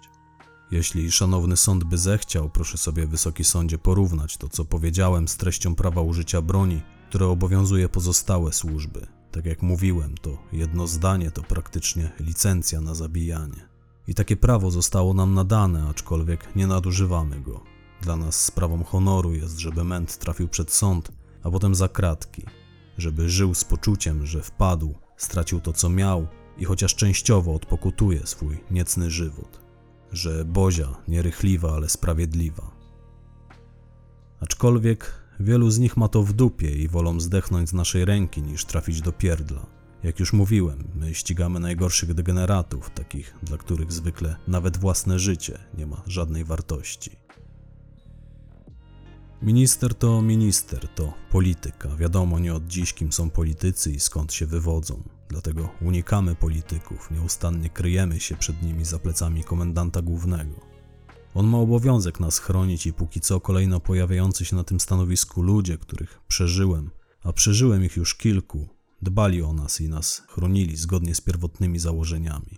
Jeśli 0.71 1.11
szanowny 1.11 1.57
sąd 1.57 1.83
by 1.83 1.97
zechciał, 1.97 2.49
proszę 2.49 2.77
sobie 2.77 3.07
Wysoki 3.07 3.43
Sądzie 3.43 3.77
porównać 3.77 4.37
to, 4.37 4.49
co 4.49 4.65
powiedziałem 4.65 5.27
z 5.27 5.37
treścią 5.37 5.75
prawa 5.75 6.01
użycia 6.01 6.41
broni, 6.41 6.81
które 7.09 7.27
obowiązuje 7.27 7.89
pozostałe 7.89 8.53
służby. 8.53 9.07
Tak 9.31 9.45
jak 9.45 9.61
mówiłem, 9.61 10.17
to 10.17 10.37
jedno 10.51 10.87
zdanie 10.87 11.31
to 11.31 11.43
praktycznie 11.43 12.11
licencja 12.19 12.81
na 12.81 12.95
zabijanie. 12.95 13.67
I 14.07 14.13
takie 14.13 14.35
prawo 14.35 14.71
zostało 14.71 15.13
nam 15.13 15.33
nadane, 15.33 15.87
aczkolwiek 15.89 16.55
nie 16.55 16.67
nadużywamy 16.67 17.41
go. 17.41 17.63
Dla 18.01 18.15
nas 18.15 18.45
sprawą 18.45 18.83
honoru 18.83 19.33
jest, 19.33 19.59
żeby 19.59 19.83
ment 19.83 20.17
trafił 20.17 20.47
przed 20.47 20.71
sąd, 20.71 21.11
a 21.43 21.51
potem 21.51 21.75
za 21.75 21.87
kratki, 21.87 22.43
żeby 22.97 23.29
żył 23.29 23.55
z 23.55 23.63
poczuciem, 23.63 24.25
że 24.25 24.41
wpadł, 24.41 24.95
stracił 25.17 25.59
to, 25.59 25.73
co 25.73 25.89
miał 25.89 26.27
i 26.57 26.65
chociaż 26.65 26.95
częściowo 26.95 27.53
odpokutuje 27.55 28.27
swój 28.27 28.57
niecny 28.71 29.11
żywot, 29.11 29.66
że 30.11 30.45
Bozia 30.45 30.95
nierychliwa, 31.07 31.73
ale 31.73 31.89
sprawiedliwa. 31.89 32.71
Aczkolwiek 34.39 35.13
wielu 35.39 35.71
z 35.71 35.79
nich 35.79 35.97
ma 35.97 36.07
to 36.07 36.23
w 36.23 36.33
dupie 36.33 36.75
i 36.75 36.87
wolą 36.87 37.19
zdechnąć 37.19 37.69
z 37.69 37.73
naszej 37.73 38.05
ręki 38.05 38.41
niż 38.41 38.65
trafić 38.65 39.01
do 39.01 39.11
pierdla. 39.11 39.65
Jak 40.03 40.19
już 40.19 40.33
mówiłem, 40.33 40.87
my 40.95 41.15
ścigamy 41.15 41.59
najgorszych 41.59 42.13
degeneratów, 42.13 42.89
takich, 42.89 43.35
dla 43.43 43.57
których 43.57 43.91
zwykle 43.91 44.35
nawet 44.47 44.77
własne 44.77 45.19
życie 45.19 45.59
nie 45.77 45.85
ma 45.85 46.01
żadnej 46.07 46.43
wartości. 46.43 47.11
Minister 49.41 49.95
to 49.95 50.21
minister, 50.21 50.87
to 50.87 51.13
polityka. 51.31 51.95
Wiadomo 51.95 52.39
nie 52.39 52.53
od 52.53 52.67
dziś, 52.67 52.93
kim 52.93 53.11
są 53.11 53.29
politycy 53.29 53.91
i 53.91 53.99
skąd 53.99 54.33
się 54.33 54.45
wywodzą. 54.45 55.16
Dlatego 55.29 55.69
unikamy 55.81 56.35
polityków, 56.35 57.11
nieustannie 57.11 57.69
kryjemy 57.69 58.19
się 58.19 58.35
przed 58.35 58.63
nimi 58.63 58.85
za 58.85 58.99
plecami 58.99 59.43
komendanta 59.43 60.01
głównego. 60.01 60.67
On 61.33 61.47
ma 61.47 61.57
obowiązek 61.57 62.19
nas 62.19 62.39
chronić 62.39 62.85
i 62.85 62.93
póki 62.93 63.21
co 63.21 63.39
kolejno 63.39 63.79
pojawiający 63.79 64.45
się 64.45 64.55
na 64.55 64.63
tym 64.63 64.79
stanowisku 64.79 65.41
ludzie, 65.41 65.77
których 65.77 66.21
przeżyłem, 66.27 66.91
a 67.23 67.33
przeżyłem 67.33 67.85
ich 67.85 67.97
już 67.97 68.15
kilku, 68.15 68.67
dbali 69.01 69.41
o 69.43 69.53
nas 69.53 69.81
i 69.81 69.89
nas 69.89 70.23
chronili 70.27 70.77
zgodnie 70.77 71.15
z 71.15 71.21
pierwotnymi 71.21 71.79
założeniami. 71.79 72.57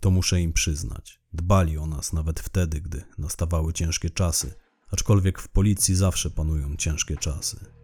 To 0.00 0.10
muszę 0.10 0.40
im 0.40 0.52
przyznać. 0.52 1.20
Dbali 1.32 1.78
o 1.78 1.86
nas 1.86 2.12
nawet 2.12 2.40
wtedy, 2.40 2.80
gdy 2.80 3.02
nastawały 3.18 3.72
ciężkie 3.72 4.10
czasy, 4.10 4.54
aczkolwiek 4.90 5.38
w 5.38 5.48
policji 5.48 5.94
zawsze 5.94 6.30
panują 6.30 6.76
ciężkie 6.76 7.16
czasy. 7.16 7.81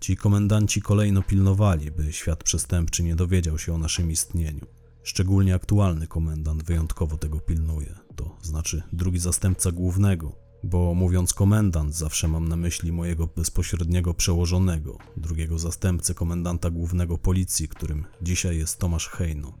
Ci 0.00 0.16
komendanci 0.16 0.82
kolejno 0.82 1.22
pilnowali, 1.22 1.90
by 1.90 2.12
świat 2.12 2.44
przestępczy 2.44 3.02
nie 3.02 3.16
dowiedział 3.16 3.58
się 3.58 3.74
o 3.74 3.78
naszym 3.78 4.10
istnieniu. 4.10 4.66
Szczególnie 5.02 5.54
aktualny 5.54 6.06
komendant 6.06 6.62
wyjątkowo 6.62 7.16
tego 7.16 7.40
pilnuje, 7.40 7.94
to 8.16 8.36
znaczy 8.42 8.82
drugi 8.92 9.18
zastępca 9.18 9.72
głównego, 9.72 10.32
bo 10.64 10.94
mówiąc 10.94 11.34
komendant 11.34 11.94
zawsze 11.94 12.28
mam 12.28 12.48
na 12.48 12.56
myśli 12.56 12.92
mojego 12.92 13.26
bezpośredniego 13.26 14.14
przełożonego, 14.14 14.98
drugiego 15.16 15.58
zastępcę 15.58 16.14
komendanta 16.14 16.70
głównego 16.70 17.18
policji, 17.18 17.68
którym 17.68 18.04
dzisiaj 18.22 18.58
jest 18.58 18.78
Tomasz 18.78 19.08
Hejno. 19.08 19.58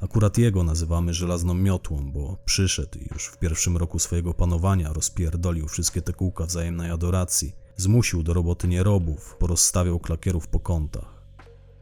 Akurat 0.00 0.38
jego 0.38 0.62
nazywamy 0.62 1.14
żelazną 1.14 1.54
miotłą, 1.54 2.12
bo 2.12 2.36
przyszedł 2.44 2.98
i 2.98 3.08
już 3.12 3.26
w 3.26 3.38
pierwszym 3.38 3.76
roku 3.76 3.98
swojego 3.98 4.34
panowania 4.34 4.92
rozpierdolił 4.92 5.68
wszystkie 5.68 6.02
te 6.02 6.12
kółka 6.12 6.46
wzajemnej 6.46 6.90
adoracji, 6.90 7.63
zmusił 7.76 8.22
do 8.22 8.34
roboty 8.34 8.68
nierobów, 8.68 9.36
porozstawiał 9.38 9.98
klakierów 9.98 10.48
po 10.48 10.60
kątach. 10.60 11.24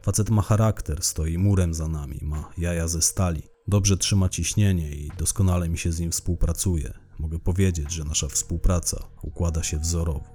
Facet 0.01 0.29
ma 0.29 0.41
charakter, 0.41 1.03
stoi 1.03 1.37
murem 1.37 1.73
za 1.73 1.87
nami, 1.87 2.19
ma 2.21 2.49
jaja 2.57 2.87
ze 2.87 3.01
stali, 3.01 3.41
dobrze 3.67 3.97
trzyma 3.97 4.29
ciśnienie 4.29 4.91
i 4.91 5.11
doskonale 5.17 5.69
mi 5.69 5.77
się 5.77 5.91
z 5.91 5.99
nim 5.99 6.11
współpracuje. 6.11 6.93
Mogę 7.19 7.39
powiedzieć, 7.39 7.91
że 7.91 8.03
nasza 8.03 8.27
współpraca 8.27 9.03
układa 9.21 9.63
się 9.63 9.79
wzorowo. 9.79 10.33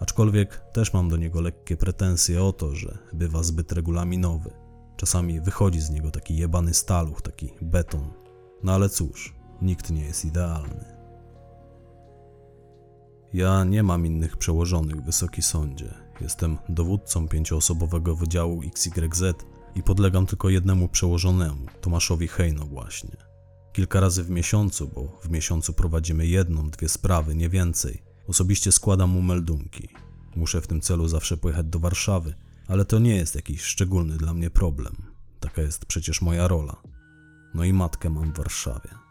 Aczkolwiek 0.00 0.62
też 0.72 0.92
mam 0.92 1.08
do 1.08 1.16
niego 1.16 1.40
lekkie 1.40 1.76
pretensje 1.76 2.44
o 2.44 2.52
to, 2.52 2.76
że 2.76 2.98
bywa 3.12 3.42
zbyt 3.42 3.72
regulaminowy. 3.72 4.50
Czasami 4.96 5.40
wychodzi 5.40 5.80
z 5.80 5.90
niego 5.90 6.10
taki 6.10 6.36
jebany 6.36 6.74
staluch, 6.74 7.22
taki 7.22 7.50
beton. 7.62 8.10
No 8.62 8.72
ale 8.72 8.88
cóż, 8.88 9.34
nikt 9.62 9.90
nie 9.90 10.04
jest 10.04 10.24
idealny. 10.24 11.01
Ja 13.34 13.64
nie 13.64 13.82
mam 13.82 14.06
innych 14.06 14.36
przełożonych, 14.36 15.04
Wysoki 15.04 15.42
Sądzie. 15.42 15.94
Jestem 16.20 16.58
dowódcą 16.68 17.28
pięcioosobowego 17.28 18.16
wydziału 18.16 18.62
XYZ 18.66 19.22
i 19.74 19.82
podlegam 19.82 20.26
tylko 20.26 20.48
jednemu 20.48 20.88
przełożonemu, 20.88 21.66
Tomaszowi 21.80 22.28
Hejno 22.28 22.66
właśnie. 22.66 23.16
Kilka 23.72 24.00
razy 24.00 24.24
w 24.24 24.30
miesiącu, 24.30 24.90
bo 24.94 25.18
w 25.22 25.30
miesiącu 25.30 25.72
prowadzimy 25.72 26.26
jedną, 26.26 26.70
dwie 26.70 26.88
sprawy, 26.88 27.34
nie 27.34 27.48
więcej. 27.48 28.02
Osobiście 28.28 28.72
składam 28.72 29.10
mu 29.10 29.22
meldunki. 29.22 29.88
Muszę 30.36 30.60
w 30.60 30.66
tym 30.66 30.80
celu 30.80 31.08
zawsze 31.08 31.36
pojechać 31.36 31.66
do 31.66 31.78
Warszawy, 31.78 32.34
ale 32.68 32.84
to 32.84 32.98
nie 32.98 33.16
jest 33.16 33.34
jakiś 33.34 33.62
szczególny 33.62 34.16
dla 34.16 34.34
mnie 34.34 34.50
problem. 34.50 34.96
Taka 35.40 35.62
jest 35.62 35.86
przecież 35.86 36.22
moja 36.22 36.48
rola. 36.48 36.76
No 37.54 37.64
i 37.64 37.72
matkę 37.72 38.10
mam 38.10 38.32
w 38.32 38.36
Warszawie. 38.36 39.01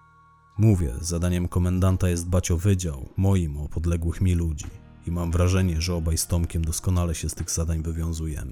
Mówię, 0.61 0.93
zadaniem 0.99 1.47
komendanta 1.47 2.09
jest 2.09 2.27
dbać 2.27 2.51
o 2.51 2.57
wydział, 2.57 3.09
moim 3.17 3.57
o 3.57 3.69
podległych 3.69 4.21
mi 4.21 4.35
ludzi. 4.35 4.65
I 5.07 5.11
mam 5.11 5.31
wrażenie, 5.31 5.81
że 5.81 5.95
obaj 5.95 6.17
z 6.17 6.27
Tomkiem 6.27 6.65
doskonale 6.65 7.15
się 7.15 7.29
z 7.29 7.33
tych 7.33 7.51
zadań 7.51 7.83
wywiązujemy. 7.83 8.51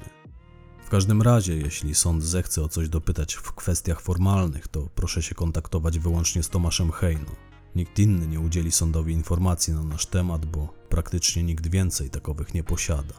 W 0.86 0.90
każdym 0.90 1.22
razie, 1.22 1.58
jeśli 1.58 1.96
sąd 1.96 2.24
zechce 2.24 2.64
o 2.64 2.70
coś 2.70 2.90
dopytać 2.90 3.34
w 3.34 3.52
kwestiach 3.52 4.02
formalnych, 4.02 4.68
to 4.68 4.90
proszę 4.96 5.24
się 5.24 5.36
kontaktować 5.36 6.00
wyłącznie 6.00 6.44
z 6.44 6.50
Tomaszem 6.50 6.92
Hejno. 6.92 7.32
Nikt 7.76 8.00
inny 8.00 8.28
nie 8.28 8.40
udzieli 8.40 8.72
sądowi 8.72 9.14
informacji 9.14 9.74
na 9.74 9.84
nasz 9.84 10.06
temat, 10.06 10.46
bo 10.46 10.74
praktycznie 10.90 11.44
nikt 11.44 11.68
więcej 11.68 12.10
takowych 12.10 12.54
nie 12.54 12.64
posiada. 12.64 13.14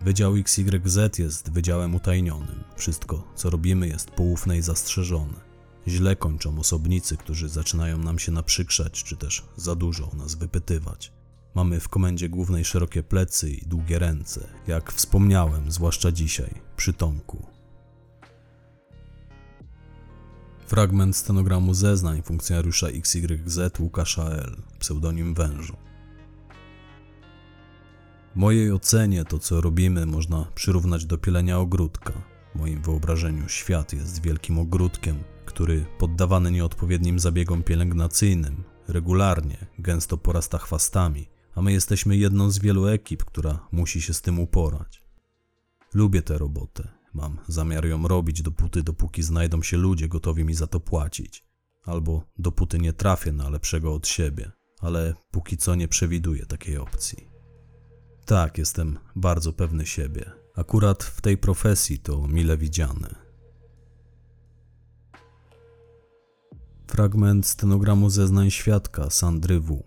Wydział 0.00 0.34
XYZ 0.36 1.18
jest 1.18 1.50
wydziałem 1.50 1.94
utajnionym. 1.94 2.64
Wszystko, 2.76 3.32
co 3.34 3.50
robimy, 3.50 3.88
jest 3.88 4.10
poufne 4.10 4.58
i 4.58 4.62
zastrzeżone. 4.62 5.53
Źle 5.88 6.16
kończą 6.16 6.58
osobnicy, 6.58 7.16
którzy 7.16 7.48
zaczynają 7.48 7.98
nam 7.98 8.18
się 8.18 8.32
naprzykrzać, 8.32 9.04
czy 9.04 9.16
też 9.16 9.44
za 9.56 9.74
dużo 9.74 10.10
o 10.10 10.16
nas 10.16 10.34
wypytywać. 10.34 11.12
Mamy 11.54 11.80
w 11.80 11.88
komendzie 11.88 12.28
głównej 12.28 12.64
szerokie 12.64 13.02
plecy 13.02 13.50
i 13.50 13.66
długie 13.66 13.98
ręce, 13.98 14.48
jak 14.66 14.92
wspomniałem, 14.92 15.72
zwłaszcza 15.72 16.12
dzisiaj, 16.12 16.54
przy 16.76 16.92
Tomku. 16.92 17.46
Fragment 20.66 21.16
stenogramu 21.16 21.74
zeznań 21.74 22.22
funkcjonariusza 22.22 22.88
XYZ 22.88 23.58
Łukasza 23.80 24.24
L., 24.24 24.56
pseudonim 24.78 25.34
Wężu. 25.34 25.76
W 28.34 28.36
mojej 28.36 28.72
ocenie 28.72 29.24
to, 29.24 29.38
co 29.38 29.60
robimy, 29.60 30.06
można 30.06 30.46
przyrównać 30.54 31.04
do 31.04 31.18
pielenia 31.18 31.58
ogródka. 31.58 32.12
W 32.54 32.58
moim 32.58 32.82
wyobrażeniu 32.82 33.48
świat 33.48 33.92
jest 33.92 34.22
wielkim 34.22 34.58
ogródkiem, 34.58 35.24
który 35.44 35.86
poddawany 35.98 36.50
nieodpowiednim 36.50 37.18
zabiegom 37.18 37.62
pielęgnacyjnym 37.62 38.64
regularnie, 38.88 39.66
gęsto 39.78 40.16
porasta 40.18 40.58
chwastami, 40.58 41.28
a 41.54 41.62
my 41.62 41.72
jesteśmy 41.72 42.16
jedną 42.16 42.50
z 42.50 42.58
wielu 42.58 42.86
ekip, 42.86 43.24
która 43.24 43.68
musi 43.72 44.02
się 44.02 44.14
z 44.14 44.22
tym 44.22 44.38
uporać. 44.38 45.02
Lubię 45.94 46.22
tę 46.22 46.38
robotę. 46.38 46.88
Mam 47.14 47.38
zamiar 47.48 47.86
ją 47.86 48.08
robić 48.08 48.42
dopóty, 48.42 48.82
dopóki 48.82 49.22
znajdą 49.22 49.62
się 49.62 49.76
ludzie 49.76 50.08
gotowi 50.08 50.44
mi 50.44 50.54
za 50.54 50.66
to 50.66 50.80
płacić. 50.80 51.44
Albo 51.84 52.24
dopóty 52.38 52.78
nie 52.78 52.92
trafię 52.92 53.32
na 53.32 53.50
lepszego 53.50 53.94
od 53.94 54.08
siebie, 54.08 54.52
ale 54.80 55.14
póki 55.30 55.56
co 55.56 55.74
nie 55.74 55.88
przewiduję 55.88 56.46
takiej 56.46 56.78
opcji. 56.78 57.28
Tak, 58.24 58.58
jestem 58.58 58.98
bardzo 59.16 59.52
pewny 59.52 59.86
siebie. 59.86 60.32
Akurat 60.56 61.04
w 61.04 61.20
tej 61.20 61.38
profesji 61.38 61.98
to 61.98 62.28
mile 62.28 62.56
widziane. 62.56 63.23
Fragment 66.86 67.46
stenogramu 67.46 68.10
zeznań 68.10 68.50
świadka 68.50 69.10
Sandry 69.10 69.60
W. 69.60 69.82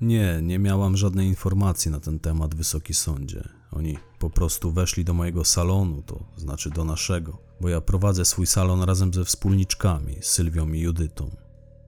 Nie, 0.00 0.40
nie 0.42 0.58
miałam 0.58 0.96
żadnej 0.96 1.28
informacji 1.28 1.90
na 1.90 2.00
ten 2.00 2.18
temat, 2.18 2.54
Wysoki 2.54 2.94
Sądzie. 2.94 3.48
Oni 3.70 3.98
po 4.18 4.30
prostu 4.30 4.72
weszli 4.72 5.04
do 5.04 5.14
mojego 5.14 5.44
salonu, 5.44 6.02
to 6.02 6.24
znaczy 6.36 6.70
do 6.70 6.84
naszego, 6.84 7.38
bo 7.60 7.68
ja 7.68 7.80
prowadzę 7.80 8.24
swój 8.24 8.46
salon 8.46 8.82
razem 8.82 9.14
ze 9.14 9.24
wspólniczkami, 9.24 10.16
Sylwią 10.20 10.72
i 10.72 10.80
Judytą. 10.80 11.30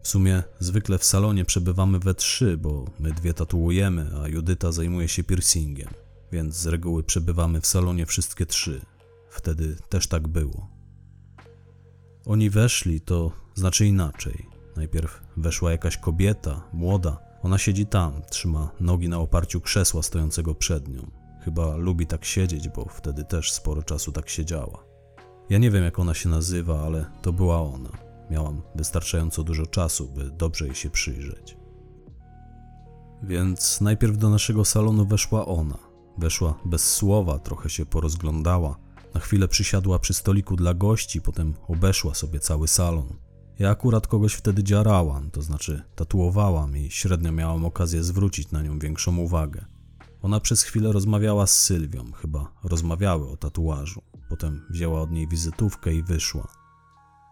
W 0.03 0.09
sumie 0.09 0.43
zwykle 0.61 0.99
w 0.99 1.05
salonie 1.05 1.45
przebywamy 1.45 1.99
we 1.99 2.15
trzy, 2.15 2.57
bo 2.57 2.85
my 3.01 3.13
dwie 3.13 3.35
tatuujemy, 3.35 4.11
a 4.23 4.29
Judyta 4.29 4.73
zajmuje 4.73 5.09
się 5.09 5.25
piercingiem, 5.25 5.89
więc 6.33 6.57
z 6.57 6.67
reguły 6.67 7.03
przebywamy 7.03 7.61
w 7.61 7.67
salonie 7.67 8.07
wszystkie 8.07 8.47
trzy. 8.47 8.81
Wtedy 9.31 9.77
też 9.89 10.07
tak 10.07 10.29
było. 10.29 10.74
Oni 12.27 12.51
weszli, 12.51 13.01
to 13.01 13.33
znaczy 13.55 13.87
inaczej. 13.87 14.47
Najpierw 14.77 15.23
weszła 15.37 15.71
jakaś 15.71 15.97
kobieta, 15.97 16.63
młoda. 16.73 17.19
Ona 17.43 17.59
siedzi 17.59 17.87
tam, 17.87 18.23
trzyma 18.31 18.71
nogi 18.81 19.09
na 19.09 19.19
oparciu 19.19 19.61
krzesła 19.61 20.03
stojącego 20.03 20.55
przed 20.55 20.89
nią. 20.89 21.11
Chyba 21.45 21.77
lubi 21.77 22.07
tak 22.07 22.25
siedzieć, 22.25 22.69
bo 22.69 22.85
wtedy 22.85 23.25
też 23.25 23.53
sporo 23.53 23.83
czasu 23.83 24.13
tak 24.13 24.29
siedziała. 24.29 24.85
Ja 25.51 25.59
nie 25.59 25.71
wiem, 25.71 25.85
jak 25.85 25.99
ona 25.99 26.15
się 26.15 26.29
nazywa, 26.29 26.83
ale 26.83 27.07
to 27.23 27.33
była 27.33 27.61
ona. 27.61 27.91
Miałam 28.31 28.63
wystarczająco 28.75 29.45
dużo 29.45 29.67
czasu, 29.67 30.09
by 30.09 30.31
dobrze 30.31 30.67
jej 30.67 30.75
się 30.75 30.91
przyjrzeć. 30.91 31.57
Więc 33.23 33.81
najpierw 33.81 34.19
do 34.19 34.31
naszego 34.31 34.65
salonu 34.65 35.07
weszła 35.07 35.47
ona. 35.47 35.79
Weszła 36.19 36.55
bez 36.65 36.93
słowa, 36.93 37.39
trochę 37.39 37.71
się 37.71 37.87
porozglądała. 37.87 38.77
Na 39.15 39.21
chwilę 39.21 39.49
przysiadła 39.49 39.99
przy 39.99 40.15
stoliku 40.15 40.57
dla 40.57 40.75
gości, 40.75 41.21
potem 41.21 41.55
obeszła 41.69 42.15
sobie 42.15 42.41
cały 42.41 42.69
salon. 42.69 43.17
Ja 43.59 43.71
akurat 43.71 44.07
kogoś 44.07 44.35
wtedy 44.35 44.65
dziarałam, 44.65 45.31
to 45.31 45.43
znaczy 45.43 45.83
tatuowałam 45.95 46.77
i 46.77 46.91
średnio 46.91 47.33
miałam 47.33 47.65
okazję 47.65 48.03
zwrócić 48.03 48.51
na 48.51 48.63
nią 48.63 48.79
większą 48.79 49.17
uwagę. 49.17 49.65
Ona 50.23 50.41
przez 50.41 50.63
chwilę 50.63 50.93
rozmawiała 50.93 51.47
z 51.47 51.61
Sylwią, 51.61 52.13
chyba 52.13 52.53
rozmawiały 52.63 53.31
o 53.31 53.37
tatuażu. 53.37 54.03
Potem 54.29 54.67
wzięła 54.71 55.01
od 55.01 55.11
niej 55.11 55.29
wizytówkę 55.29 55.95
i 55.95 56.03
wyszła. 56.03 56.49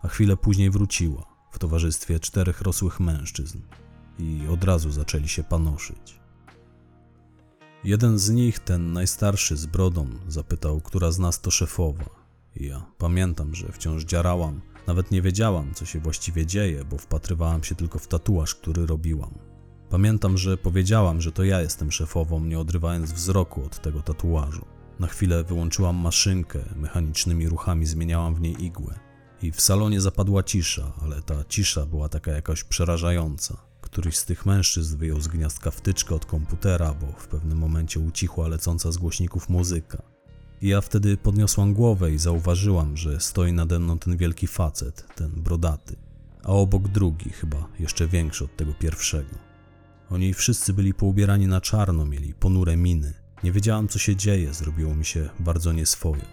A 0.03 0.09
chwilę 0.09 0.37
później 0.37 0.71
wróciła 0.71 1.27
w 1.53 1.59
towarzystwie 1.59 2.21
czterech 2.21 2.61
rosłych 2.61 3.01
mężczyzn 3.01 3.61
i 4.19 4.47
od 4.51 4.65
razu 4.65 4.91
zaczęli 4.91 5.29
się 5.29 5.45
panoszyć. 5.45 6.22
Jeden 7.85 8.19
z 8.19 8.31
nich, 8.31 8.59
ten 8.59 8.93
najstarszy 8.93 9.57
z 9.57 9.67
brodą, 9.67 10.07
zapytał, 10.29 10.81
która 10.81 11.11
z 11.11 11.19
nas 11.19 11.41
to 11.41 11.51
szefowa. 11.51 12.05
I 12.57 12.67
ja 12.67 12.87
pamiętam, 12.99 13.55
że 13.55 13.73
wciąż 13.73 14.05
dziarałam. 14.05 14.61
Nawet 14.87 15.11
nie 15.11 15.23
wiedziałam, 15.23 15.75
co 15.75 15.87
się 15.87 16.01
właściwie 16.01 16.47
dzieje, 16.47 16.85
bo 16.85 16.99
wpatrywałam 16.99 17.65
się 17.65 17.75
tylko 17.75 17.99
w 17.99 18.09
tatuaż, 18.09 18.55
który 18.55 18.87
robiłam. 18.87 19.35
Pamiętam, 19.91 20.39
że 20.39 20.57
powiedziałam, 20.57 21.21
że 21.21 21.33
to 21.33 21.45
ja 21.45 21.61
jestem 21.61 21.93
szefową, 21.93 22.45
nie 22.45 22.59
odrywając 22.59 23.13
wzroku 23.13 23.65
od 23.65 23.83
tego 23.83 24.03
tatuażu. 24.03 24.65
Na 25.01 25.07
chwilę 25.07 25.45
wyłączyłam 25.45 25.97
maszynkę, 25.97 26.59
mechanicznymi 26.77 27.49
ruchami 27.49 27.87
zmieniałam 27.87 28.35
w 28.35 28.41
niej 28.41 28.65
igłę. 28.65 28.95
I 29.43 29.53
w 29.53 29.61
salonie 29.61 30.01
zapadła 30.01 30.43
cisza, 30.43 30.93
ale 31.03 31.23
ta 31.23 31.45
cisza 31.49 31.87
była 31.87 32.09
taka 32.09 32.31
jakaś 32.33 32.65
przerażająca. 32.65 33.72
Któryś 33.93 34.17
z 34.17 34.25
tych 34.25 34.47
mężczyzn 34.47 34.97
wyjął 34.97 35.21
z 35.21 35.29
gniazdka 35.29 35.71
wtyczkę 35.71 36.15
od 36.15 36.27
komputera, 36.27 36.95
bo 36.95 37.07
w 37.07 37.29
pewnym 37.29 37.59
momencie 37.59 38.01
ucichła 38.01 38.49
lecąca 38.49 38.93
z 38.93 38.97
głośników 38.97 39.49
muzyka. 39.49 40.03
I 40.63 40.69
ja 40.69 40.81
wtedy 40.81 41.17
podniosłam 41.17 41.75
głowę 41.75 42.13
i 42.13 42.19
zauważyłam, 42.19 42.97
że 42.97 43.21
stoi 43.21 43.53
nade 43.53 43.79
mną 43.79 43.99
ten 43.99 44.17
wielki 44.17 44.47
facet, 44.47 45.07
ten 45.15 45.31
brodaty, 45.31 45.97
a 46.43 46.49
obok 46.49 46.89
drugi, 46.89 47.31
chyba 47.31 47.69
jeszcze 47.81 48.09
większy 48.09 48.45
od 48.45 48.57
tego 48.57 48.73
pierwszego. 48.75 49.35
Oni 50.11 50.35
wszyscy 50.35 50.73
byli 50.73 50.95
poubierani 50.95 51.47
na 51.47 51.61
czarno, 51.61 52.07
mieli 52.07 52.35
ponure 52.35 52.77
miny. 52.77 53.15
Nie 53.45 53.53
wiedziałam, 53.53 53.89
co 53.89 53.99
się 53.99 54.17
dzieje, 54.17 54.55
zrobiło 54.55 54.95
mi 54.95 55.05
się 55.05 55.31
bardzo 55.41 55.73
nieswojo. 55.73 56.25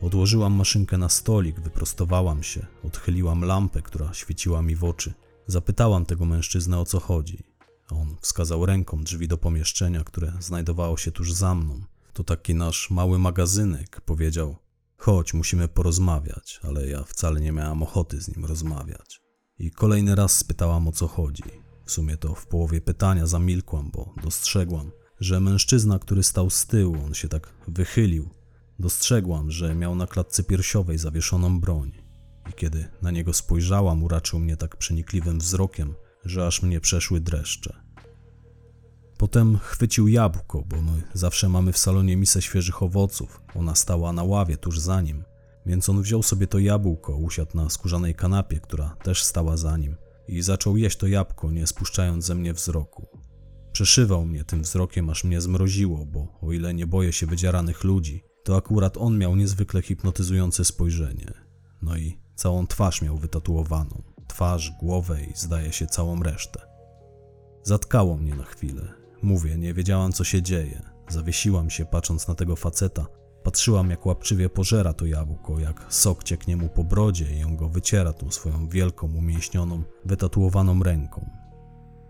Odłożyłam 0.00 0.52
maszynkę 0.52 0.98
na 0.98 1.08
stolik, 1.08 1.60
wyprostowałam 1.60 2.42
się, 2.42 2.66
odchyliłam 2.84 3.44
lampę, 3.44 3.82
która 3.82 4.14
świeciła 4.14 4.62
mi 4.62 4.76
w 4.76 4.84
oczy. 4.84 5.12
Zapytałam 5.46 6.06
tego 6.06 6.24
mężczyznę 6.24 6.78
o 6.78 6.84
co 6.84 7.00
chodzi. 7.00 7.44
On 7.90 8.16
wskazał 8.20 8.66
ręką 8.66 9.04
drzwi 9.04 9.28
do 9.28 9.38
pomieszczenia, 9.38 10.04
które 10.04 10.32
znajdowało 10.40 10.96
się 10.96 11.12
tuż 11.12 11.32
za 11.32 11.54
mną. 11.54 11.80
To 12.12 12.24
taki 12.24 12.54
nasz 12.54 12.90
mały 12.90 13.18
magazynek, 13.18 14.00
powiedział. 14.00 14.56
Chodź, 14.96 15.34
musimy 15.34 15.68
porozmawiać, 15.68 16.60
ale 16.62 16.86
ja 16.86 17.04
wcale 17.04 17.40
nie 17.40 17.52
miałam 17.52 17.82
ochoty 17.82 18.20
z 18.20 18.36
nim 18.36 18.44
rozmawiać. 18.44 19.20
I 19.58 19.70
kolejny 19.70 20.14
raz 20.14 20.36
spytałam 20.36 20.88
o 20.88 20.92
co 20.92 21.08
chodzi. 21.08 21.42
W 21.84 21.92
sumie 21.92 22.16
to 22.16 22.34
w 22.34 22.46
połowie 22.46 22.80
pytania 22.80 23.26
zamilkłam, 23.26 23.90
bo 23.90 24.14
dostrzegłam, 24.22 24.90
że 25.20 25.40
mężczyzna, 25.40 25.98
który 25.98 26.22
stał 26.22 26.50
z 26.50 26.66
tyłu, 26.66 26.96
on 27.06 27.14
się 27.14 27.28
tak 27.28 27.48
wychylił. 27.68 28.30
Dostrzegłam, 28.78 29.50
że 29.50 29.74
miał 29.74 29.94
na 29.94 30.06
klatce 30.06 30.44
piersiowej 30.44 30.98
zawieszoną 30.98 31.60
broń. 31.60 32.01
I 32.50 32.52
kiedy 32.52 32.88
na 33.02 33.10
niego 33.10 33.32
spojrzałam, 33.32 34.02
uraczył 34.02 34.38
mnie 34.38 34.56
tak 34.56 34.76
przenikliwym 34.76 35.38
wzrokiem, 35.38 35.94
że 36.24 36.46
aż 36.46 36.62
mnie 36.62 36.80
przeszły 36.80 37.20
dreszcze. 37.20 37.82
Potem 39.18 39.58
chwycił 39.58 40.08
jabłko, 40.08 40.64
bo 40.66 40.82
my 40.82 41.02
zawsze 41.14 41.48
mamy 41.48 41.72
w 41.72 41.78
salonie 41.78 42.16
misę 42.16 42.42
świeżych 42.42 42.82
owoców. 42.82 43.40
Ona 43.54 43.74
stała 43.74 44.12
na 44.12 44.22
ławie 44.22 44.56
tuż 44.56 44.78
za 44.78 45.00
nim, 45.00 45.24
więc 45.66 45.88
on 45.88 46.02
wziął 46.02 46.22
sobie 46.22 46.46
to 46.46 46.58
jabłko, 46.58 47.16
usiadł 47.16 47.56
na 47.56 47.70
skórzanej 47.70 48.14
kanapie, 48.14 48.60
która 48.60 48.96
też 49.02 49.24
stała 49.24 49.56
za 49.56 49.76
nim 49.76 49.96
i 50.28 50.42
zaczął 50.42 50.76
jeść 50.76 50.96
to 50.96 51.06
jabłko, 51.06 51.50
nie 51.50 51.66
spuszczając 51.66 52.24
ze 52.24 52.34
mnie 52.34 52.52
wzroku. 52.52 53.06
Przeszywał 53.72 54.26
mnie 54.26 54.44
tym 54.44 54.62
wzrokiem, 54.62 55.10
aż 55.10 55.24
mnie 55.24 55.40
zmroziło, 55.40 56.06
bo 56.06 56.38
o 56.42 56.52
ile 56.52 56.74
nie 56.74 56.86
boję 56.86 57.12
się 57.12 57.26
wydzieranych 57.26 57.84
ludzi, 57.84 58.24
to 58.44 58.56
akurat 58.56 58.96
on 58.96 59.18
miał 59.18 59.36
niezwykle 59.36 59.82
hipnotyzujące 59.82 60.64
spojrzenie. 60.64 61.32
No 61.82 61.96
i 61.96 62.18
całą 62.34 62.66
twarz 62.66 63.02
miał 63.02 63.16
wytatuowaną. 63.16 64.02
Twarz, 64.26 64.70
głowę 64.80 65.24
i 65.24 65.32
zdaje 65.34 65.72
się 65.72 65.86
całą 65.86 66.22
resztę. 66.22 66.60
Zatkało 67.62 68.16
mnie 68.16 68.34
na 68.34 68.44
chwilę. 68.44 68.82
Mówię, 69.22 69.58
nie 69.58 69.74
wiedziałam 69.74 70.12
co 70.12 70.24
się 70.24 70.42
dzieje. 70.42 70.82
Zawiesiłam 71.08 71.70
się 71.70 71.84
patrząc 71.84 72.28
na 72.28 72.34
tego 72.34 72.56
faceta. 72.56 73.06
Patrzyłam 73.42 73.90
jak 73.90 74.06
łapczywie 74.06 74.48
pożera 74.48 74.92
to 74.92 75.06
jabłko, 75.06 75.58
jak 75.58 75.86
sok 75.88 76.24
cieknie 76.24 76.56
mu 76.56 76.68
po 76.68 76.84
brodzie 76.84 77.38
i 77.38 77.44
on 77.44 77.56
go 77.56 77.68
wyciera 77.68 78.12
tą 78.12 78.30
swoją 78.30 78.68
wielką, 78.68 79.14
umięśnioną, 79.14 79.82
wytatuowaną 80.04 80.82
ręką. 80.82 81.30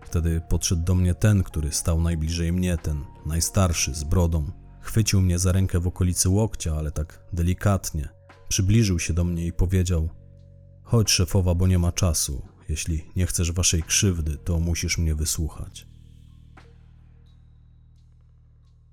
Wtedy 0.05 0.41
podszedł 0.49 0.83
do 0.83 0.95
mnie 0.95 1.15
ten, 1.15 1.43
który 1.43 1.71
stał 1.71 2.01
najbliżej 2.01 2.51
mnie, 2.51 2.77
ten 2.77 3.05
najstarszy 3.25 3.93
z 3.95 4.03
brodą. 4.03 4.51
Chwycił 4.81 5.21
mnie 5.21 5.39
za 5.39 5.51
rękę 5.51 5.79
w 5.79 5.87
okolicy 5.87 6.29
łokcia, 6.29 6.75
ale 6.75 6.91
tak 6.91 7.25
delikatnie. 7.33 8.09
Przybliżył 8.53 8.99
się 8.99 9.13
do 9.13 9.23
mnie 9.23 9.45
i 9.45 9.53
powiedział: 9.53 10.09
Chodź, 10.83 11.11
szefowa, 11.11 11.55
bo 11.55 11.67
nie 11.67 11.79
ma 11.79 11.91
czasu. 11.91 12.47
Jeśli 12.69 13.05
nie 13.15 13.25
chcesz 13.25 13.51
waszej 13.51 13.83
krzywdy, 13.83 14.37
to 14.37 14.59
musisz 14.59 14.97
mnie 14.97 15.15
wysłuchać. 15.15 15.87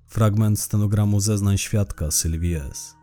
Fragment 0.06 0.60
stenogramu 0.60 1.20
zeznań 1.20 1.58
świadka 1.58 2.10
Sylwii 2.10 2.54
S. 2.54 2.94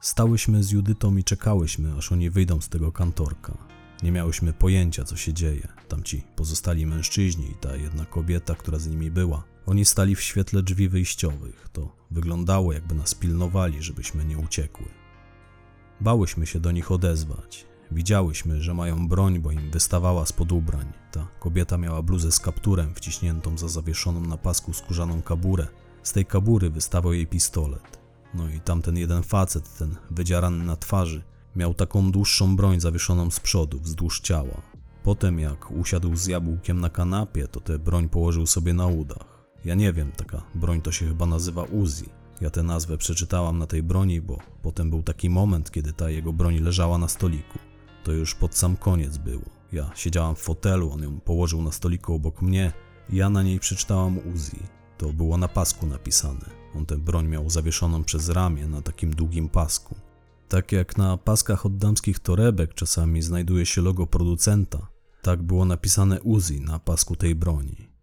Stałyśmy 0.00 0.62
z 0.62 0.70
Judytą 0.70 1.16
i 1.16 1.24
czekałyśmy, 1.24 1.94
aż 1.96 2.12
oni 2.12 2.30
wyjdą 2.30 2.60
z 2.60 2.68
tego 2.68 2.92
kantorka. 2.92 3.58
Nie 4.04 4.12
miałyśmy 4.12 4.52
pojęcia, 4.52 5.04
co 5.04 5.16
się 5.16 5.32
dzieje. 5.32 5.68
Tamci 5.88 6.22
pozostali 6.36 6.86
mężczyźni 6.86 7.50
i 7.50 7.54
ta 7.54 7.76
jedna 7.76 8.04
kobieta, 8.04 8.54
która 8.54 8.78
z 8.78 8.86
nimi 8.86 9.10
była. 9.10 9.44
Oni 9.66 9.84
stali 9.84 10.14
w 10.14 10.20
świetle 10.20 10.62
drzwi 10.62 10.88
wyjściowych. 10.88 11.68
To 11.72 11.96
wyglądało, 12.10 12.72
jakby 12.72 12.94
nas 12.94 13.14
pilnowali, 13.14 13.82
żebyśmy 13.82 14.24
nie 14.24 14.38
uciekły. 14.38 14.86
Bałyśmy 16.00 16.46
się 16.46 16.60
do 16.60 16.72
nich 16.72 16.92
odezwać. 16.92 17.66
Widziałyśmy, 17.90 18.62
że 18.62 18.74
mają 18.74 19.08
broń, 19.08 19.38
bo 19.38 19.50
im 19.50 19.70
wystawała 19.70 20.26
spod 20.26 20.52
ubrań. 20.52 20.92
Ta 21.12 21.26
kobieta 21.40 21.78
miała 21.78 22.02
bluzę 22.02 22.32
z 22.32 22.40
kapturem 22.40 22.94
wciśniętą 22.94 23.58
za 23.58 23.68
zawieszoną 23.68 24.20
na 24.20 24.36
pasku 24.36 24.72
skórzaną 24.72 25.22
kaburę. 25.22 25.66
Z 26.02 26.12
tej 26.12 26.26
kabury 26.26 26.70
wystawał 26.70 27.12
jej 27.12 27.26
pistolet. 27.26 27.98
No 28.34 28.48
i 28.48 28.60
tamten 28.60 28.96
jeden 28.96 29.22
facet, 29.22 29.78
ten 29.78 29.96
wydzierany 30.10 30.64
na 30.64 30.76
twarzy, 30.76 31.22
miał 31.56 31.74
taką 31.74 32.10
dłuższą 32.10 32.56
broń 32.56 32.80
zawieszoną 32.80 33.30
z 33.30 33.40
przodu, 33.40 33.80
wzdłuż 33.80 34.20
ciała. 34.20 34.62
Potem 35.02 35.38
jak 35.38 35.70
usiadł 35.70 36.16
z 36.16 36.26
jabłkiem 36.26 36.80
na 36.80 36.90
kanapie, 36.90 37.48
to 37.48 37.60
tę 37.60 37.78
broń 37.78 38.08
położył 38.08 38.46
sobie 38.46 38.72
na 38.72 38.86
udach. 38.86 39.46
Ja 39.64 39.74
nie 39.74 39.92
wiem, 39.92 40.12
taka 40.16 40.42
broń 40.54 40.82
to 40.82 40.92
się 40.92 41.08
chyba 41.08 41.26
nazywa 41.26 41.62
Uzi. 41.62 42.08
Ja 42.40 42.50
tę 42.50 42.62
nazwę 42.62 42.98
przeczytałam 42.98 43.58
na 43.58 43.66
tej 43.66 43.82
broni, 43.82 44.20
bo 44.20 44.38
potem 44.62 44.90
był 44.90 45.02
taki 45.02 45.30
moment, 45.30 45.70
kiedy 45.70 45.92
ta 45.92 46.10
jego 46.10 46.32
broń 46.32 46.58
leżała 46.58 46.98
na 46.98 47.08
stoliku. 47.08 47.58
To 48.04 48.12
już 48.12 48.34
pod 48.34 48.56
sam 48.56 48.76
koniec 48.76 49.18
było. 49.18 49.44
Ja 49.72 49.90
siedziałam 49.94 50.34
w 50.34 50.38
fotelu, 50.38 50.92
on 50.92 51.02
ją 51.02 51.20
położył 51.20 51.62
na 51.62 51.72
stoliku 51.72 52.14
obok 52.14 52.42
mnie. 52.42 52.72
Ja 53.10 53.30
na 53.30 53.42
niej 53.42 53.60
przeczytałam 53.60 54.18
Uzi. 54.18 54.58
To 54.98 55.12
było 55.12 55.36
na 55.36 55.48
pasku 55.48 55.86
napisane. 55.86 56.50
On 56.76 56.86
tę 56.86 56.96
broń 56.96 57.28
miał 57.28 57.50
zawieszoną 57.50 58.04
przez 58.04 58.28
ramię 58.28 58.66
na 58.66 58.82
takim 58.82 59.14
długim 59.14 59.48
pasku. 59.48 59.94
Tak 60.48 60.72
jak 60.72 60.96
na 60.96 61.16
paskach 61.16 61.66
od 61.66 61.76
damskich 61.76 62.18
torebek 62.18 62.74
czasami 62.74 63.22
znajduje 63.22 63.66
się 63.66 63.82
logo 63.82 64.06
producenta, 64.06 64.86
tak 65.22 65.42
było 65.42 65.64
napisane 65.64 66.20
Uzi 66.20 66.60
na 66.60 66.78
pasku 66.78 67.16
tej 67.16 67.34
broni. 67.34 67.94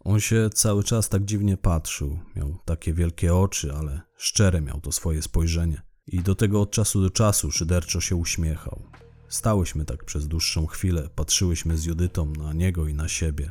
On 0.00 0.20
się 0.20 0.50
cały 0.54 0.84
czas 0.84 1.08
tak 1.08 1.24
dziwnie 1.24 1.56
patrzył, 1.56 2.18
miał 2.36 2.58
takie 2.64 2.94
wielkie 2.94 3.34
oczy, 3.34 3.72
ale 3.72 4.00
szczere 4.16 4.60
miał 4.60 4.80
to 4.80 4.92
swoje 4.92 5.22
spojrzenie 5.22 5.82
i 6.06 6.22
do 6.22 6.34
tego 6.34 6.60
od 6.60 6.70
czasu 6.70 7.02
do 7.02 7.10
czasu 7.10 7.50
szyderczo 7.50 8.00
się 8.00 8.16
uśmiechał. 8.16 8.82
Stałyśmy 9.28 9.84
tak 9.84 10.04
przez 10.04 10.28
dłuższą 10.28 10.66
chwilę, 10.66 11.08
patrzyłyśmy 11.14 11.78
z 11.78 11.84
Judytą 11.84 12.26
na 12.26 12.52
niego 12.52 12.88
i 12.88 12.94
na 12.94 13.08
siebie. 13.08 13.50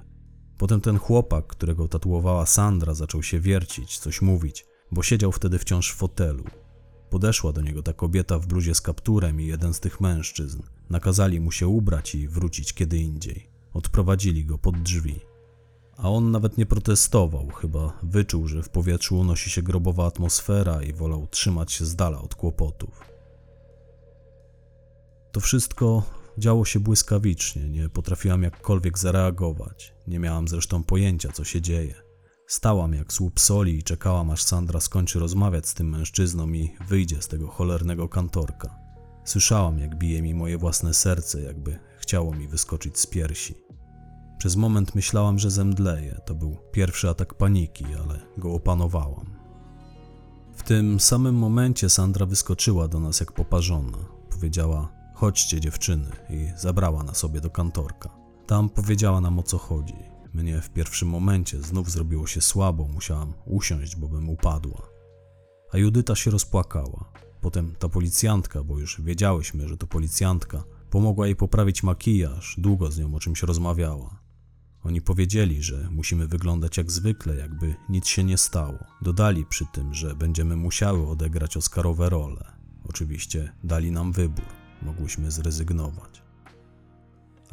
Potem 0.57 0.81
ten 0.81 0.97
chłopak, 0.97 1.47
którego 1.47 1.87
tatuowała 1.87 2.45
Sandra, 2.45 2.93
zaczął 2.93 3.23
się 3.23 3.39
wiercić, 3.39 3.97
coś 3.97 4.21
mówić, 4.21 4.65
bo 4.91 5.03
siedział 5.03 5.31
wtedy 5.31 5.59
wciąż 5.59 5.91
w 5.91 5.95
fotelu. 5.95 6.43
Podeszła 7.09 7.53
do 7.53 7.61
niego 7.61 7.83
ta 7.83 7.93
kobieta 7.93 8.39
w 8.39 8.47
bluzie 8.47 8.75
z 8.75 8.81
kapturem 8.81 9.41
i 9.41 9.45
jeden 9.45 9.73
z 9.73 9.79
tych 9.79 10.01
mężczyzn. 10.01 10.61
Nakazali 10.89 11.39
mu 11.39 11.51
się 11.51 11.67
ubrać 11.67 12.15
i 12.15 12.27
wrócić 12.27 12.73
kiedy 12.73 12.97
indziej. 12.97 13.49
Odprowadzili 13.73 14.45
go 14.45 14.57
pod 14.57 14.81
drzwi. 14.81 15.19
A 15.97 16.09
on 16.09 16.31
nawet 16.31 16.57
nie 16.57 16.65
protestował, 16.65 17.47
chyba 17.47 17.99
wyczuł, 18.03 18.47
że 18.47 18.63
w 18.63 18.69
powietrzu 18.69 19.17
unosi 19.17 19.49
się 19.49 19.61
grobowa 19.61 20.05
atmosfera 20.05 20.83
i 20.83 20.93
wolał 20.93 21.27
trzymać 21.27 21.71
się 21.71 21.85
z 21.85 21.95
dala 21.95 22.21
od 22.21 22.35
kłopotów. 22.35 23.01
To 25.31 25.39
wszystko 25.39 26.03
działo 26.37 26.65
się 26.65 26.79
błyskawicznie, 26.79 27.69
nie 27.69 27.89
potrafiłam 27.89 28.43
jakkolwiek 28.43 28.97
zareagować. 28.97 29.93
Nie 30.07 30.19
miałam 30.19 30.47
zresztą 30.47 30.83
pojęcia, 30.83 31.31
co 31.31 31.43
się 31.43 31.61
dzieje. 31.61 32.04
Stałam 32.47 32.93
jak 32.93 33.13
słup 33.13 33.39
soli 33.39 33.77
i 33.77 33.83
czekałam, 33.83 34.31
aż 34.31 34.43
Sandra 34.43 34.79
skończy 34.79 35.19
rozmawiać 35.19 35.67
z 35.67 35.73
tym 35.73 35.89
mężczyzną 35.89 36.47
i 36.47 36.75
wyjdzie 36.87 37.21
z 37.21 37.27
tego 37.27 37.47
cholernego 37.47 38.09
kantorka. 38.09 38.79
Słyszałam, 39.23 39.79
jak 39.79 39.95
bije 39.95 40.21
mi 40.21 40.33
moje 40.33 40.57
własne 40.57 40.93
serce, 40.93 41.41
jakby 41.41 41.79
chciało 41.97 42.33
mi 42.33 42.47
wyskoczyć 42.47 42.99
z 42.99 43.07
piersi. 43.07 43.55
Przez 44.37 44.55
moment 44.55 44.95
myślałam, 44.95 45.39
że 45.39 45.51
zemdleję. 45.51 46.21
To 46.25 46.35
był 46.35 46.57
pierwszy 46.71 47.09
atak 47.09 47.33
paniki, 47.33 47.85
ale 48.03 48.19
go 48.37 48.53
opanowałam. 48.53 49.35
W 50.55 50.63
tym 50.63 50.99
samym 50.99 51.35
momencie 51.35 51.89
Sandra 51.89 52.25
wyskoczyła 52.25 52.87
do 52.87 52.99
nas 52.99 53.19
jak 53.19 53.31
poparzona. 53.31 53.97
Powiedziała: 54.29 54.91
Chodźcie, 55.13 55.59
dziewczyny, 55.59 56.11
i 56.29 56.47
zabrała 56.57 57.03
nas 57.03 57.17
sobie 57.17 57.41
do 57.41 57.49
kantorka. 57.49 58.09
Tam 58.47 58.69
powiedziała 58.69 59.21
nam 59.21 59.39
o 59.39 59.43
co 59.43 59.57
chodzi. 59.57 60.14
Mnie 60.35 60.61
w 60.61 60.69
pierwszym 60.69 61.09
momencie 61.09 61.61
znów 61.61 61.91
zrobiło 61.91 62.27
się 62.27 62.41
słabo, 62.41 62.87
musiałam 62.87 63.33
usiąść, 63.45 63.95
bo 63.95 64.07
bym 64.07 64.29
upadła. 64.29 64.81
A 65.71 65.77
Judyta 65.77 66.15
się 66.15 66.31
rozpłakała. 66.31 67.11
Potem 67.41 67.75
ta 67.79 67.89
policjantka, 67.89 68.63
bo 68.63 68.79
już 68.79 69.01
wiedziałyśmy, 69.01 69.67
że 69.67 69.77
to 69.77 69.87
policjantka, 69.87 70.63
pomogła 70.89 71.25
jej 71.25 71.35
poprawić 71.35 71.83
makijaż, 71.83 72.55
długo 72.57 72.91
z 72.91 72.99
nią 72.99 73.15
o 73.15 73.19
czymś 73.19 73.43
rozmawiała. 73.43 74.19
Oni 74.83 75.01
powiedzieli, 75.01 75.63
że 75.63 75.89
musimy 75.91 76.27
wyglądać 76.27 76.77
jak 76.77 76.91
zwykle, 76.91 77.35
jakby 77.35 77.75
nic 77.89 78.07
się 78.07 78.23
nie 78.23 78.37
stało. 78.37 78.79
Dodali 79.01 79.45
przy 79.45 79.65
tym, 79.73 79.93
że 79.93 80.15
będziemy 80.15 80.55
musiały 80.55 81.07
odegrać 81.07 81.57
Oscarowe 81.57 82.09
role. 82.09 82.45
Oczywiście 82.83 83.51
dali 83.63 83.91
nam 83.91 84.11
wybór, 84.11 84.45
mogłyśmy 84.81 85.31
zrezygnować. 85.31 86.24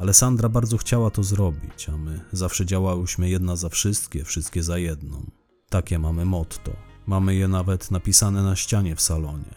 Ale 0.03 0.13
Sandra 0.13 0.49
bardzo 0.49 0.77
chciała 0.77 1.11
to 1.11 1.23
zrobić, 1.23 1.89
a 1.89 1.97
my 1.97 2.19
zawsze 2.31 2.65
działałyśmy 2.65 3.29
jedna 3.29 3.55
za 3.55 3.69
wszystkie, 3.69 4.23
wszystkie 4.23 4.63
za 4.63 4.77
jedną. 4.77 5.25
Takie 5.69 5.99
mamy 5.99 6.25
motto. 6.25 6.71
Mamy 7.07 7.35
je 7.35 7.47
nawet 7.47 7.91
napisane 7.91 8.43
na 8.43 8.55
ścianie 8.55 8.95
w 8.95 9.01
salonie. 9.01 9.55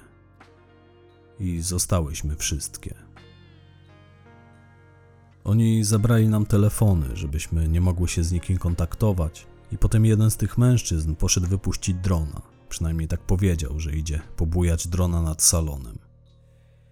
I 1.41 1.61
zostałyśmy 1.61 2.37
wszystkie. 2.37 2.95
Oni 5.45 5.85
zabrali 5.85 6.29
nam 6.29 6.47
telefony, 6.47 7.17
żebyśmy 7.17 7.69
nie 7.69 7.81
mogły 7.81 8.09
się 8.09 8.25
z 8.25 8.33
nikim 8.33 8.59
kontaktować, 8.59 9.47
i 9.73 9.79
potem 9.79 10.05
jeden 10.05 10.31
z 10.31 10.37
tych 10.37 10.59
mężczyzn 10.59 11.15
poszedł 11.15 11.47
wypuścić 11.47 11.97
drona. 11.97 12.43
Przynajmniej 12.69 13.09
tak 13.09 13.21
powiedział, 13.21 13.81
że 13.81 13.93
idzie 13.93 14.21
pobujać 14.37 14.89
drona 14.89 15.23
nad 15.23 15.43
salonem. 15.43 16.06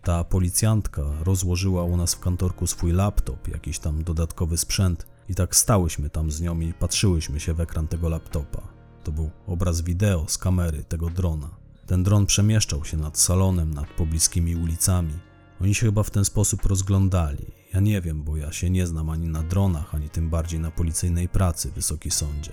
Ta 0.05 0.25
policjantka 0.25 1.03
rozłożyła 1.21 1.85
u 1.85 1.97
nas 1.97 2.15
w 2.15 2.21
kantorku 2.21 2.67
swój 2.67 2.93
laptop, 2.93 3.49
jakiś 3.49 3.79
tam 3.79 4.05
dodatkowy 4.05 4.57
sprzęt, 4.57 5.07
i 5.29 5.35
tak 5.35 5.57
stałyśmy 5.57 6.11
tam 6.11 6.31
z 6.31 6.41
nią 6.41 6.61
i 6.61 6.73
patrzyłyśmy 6.73 7.41
się 7.41 7.55
w 7.55 7.61
ekran 7.61 7.89
tego 7.89 8.09
laptopa. 8.09 8.63
To 9.05 9.13
był 9.13 9.31
obraz 9.47 9.81
wideo 9.81 10.25
z 10.29 10.39
kamery 10.39 10.85
tego 10.85 11.11
drona. 11.11 11.51
Ten 11.87 12.03
dron 12.03 12.27
przemieszczał 12.27 12.85
się 12.85 12.97
nad 12.97 13.19
salonem, 13.19 13.75
nad 13.75 13.87
pobliskimi 13.87 14.57
ulicami. 14.57 15.13
Oni 15.61 15.75
się 15.75 15.87
chyba 15.87 16.03
w 16.03 16.11
ten 16.11 16.25
sposób 16.25 16.67
rozglądali. 16.67 17.47
Ja 17.75 17.81
nie 17.81 18.01
wiem, 18.01 18.23
bo 18.23 18.37
ja 18.37 18.53
się 18.53 18.71
nie 18.71 18.87
znam 18.87 19.11
ani 19.11 19.29
na 19.29 19.43
dronach, 19.43 19.95
ani 19.95 20.11
tym 20.11 20.31
bardziej 20.31 20.61
na 20.61 20.71
policyjnej 20.71 21.29
pracy, 21.29 21.71
wysoki 21.71 22.11
sądzie. 22.11 22.53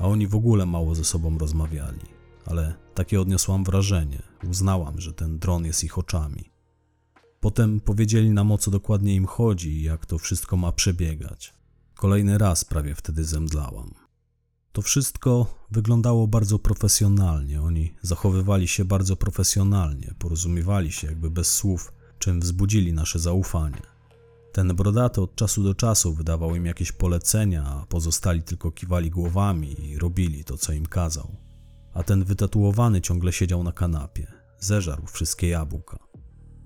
A 0.00 0.04
oni 0.04 0.26
w 0.26 0.34
ogóle 0.34 0.66
mało 0.66 0.94
ze 0.94 1.04
sobą 1.04 1.38
rozmawiali. 1.38 2.06
Ale 2.46 2.74
takie 2.94 3.20
odniosłam 3.20 3.64
wrażenie. 3.64 4.22
Uznałam, 4.48 5.00
że 5.00 5.12
ten 5.12 5.38
dron 5.38 5.64
jest 5.64 5.84
ich 5.84 5.98
oczami. 5.98 6.51
Potem 7.42 7.80
powiedzieli 7.80 8.30
nam 8.30 8.52
o 8.52 8.58
co 8.58 8.70
dokładnie 8.70 9.14
im 9.14 9.26
chodzi 9.26 9.70
i 9.70 9.82
jak 9.82 10.06
to 10.06 10.18
wszystko 10.18 10.56
ma 10.56 10.72
przebiegać. 10.72 11.54
Kolejny 11.94 12.38
raz 12.38 12.64
prawie 12.64 12.94
wtedy 12.94 13.24
zemdlałam. 13.24 13.94
To 14.72 14.82
wszystko 14.82 15.46
wyglądało 15.70 16.26
bardzo 16.26 16.58
profesjonalnie. 16.58 17.62
Oni 17.62 17.94
zachowywali 18.02 18.68
się 18.68 18.84
bardzo 18.84 19.16
profesjonalnie, 19.16 20.14
porozumiewali 20.18 20.92
się 20.92 21.06
jakby 21.06 21.30
bez 21.30 21.52
słów, 21.52 21.92
czym 22.18 22.40
wzbudzili 22.40 22.92
nasze 22.92 23.18
zaufanie. 23.18 23.82
Ten 24.52 24.76
brodaty 24.76 25.20
od 25.20 25.34
czasu 25.34 25.62
do 25.62 25.74
czasu 25.74 26.14
wydawał 26.14 26.56
im 26.56 26.66
jakieś 26.66 26.92
polecenia, 26.92 27.64
a 27.64 27.86
pozostali 27.86 28.42
tylko 28.42 28.70
kiwali 28.70 29.10
głowami 29.10 29.90
i 29.90 29.98
robili 29.98 30.44
to, 30.44 30.58
co 30.58 30.72
im 30.72 30.86
kazał. 30.86 31.36
A 31.94 32.02
ten 32.02 32.24
wytatuowany 32.24 33.00
ciągle 33.00 33.32
siedział 33.32 33.62
na 33.62 33.72
kanapie, 33.72 34.32
zeżarł 34.58 35.06
wszystkie 35.06 35.48
jabłka. 35.48 36.11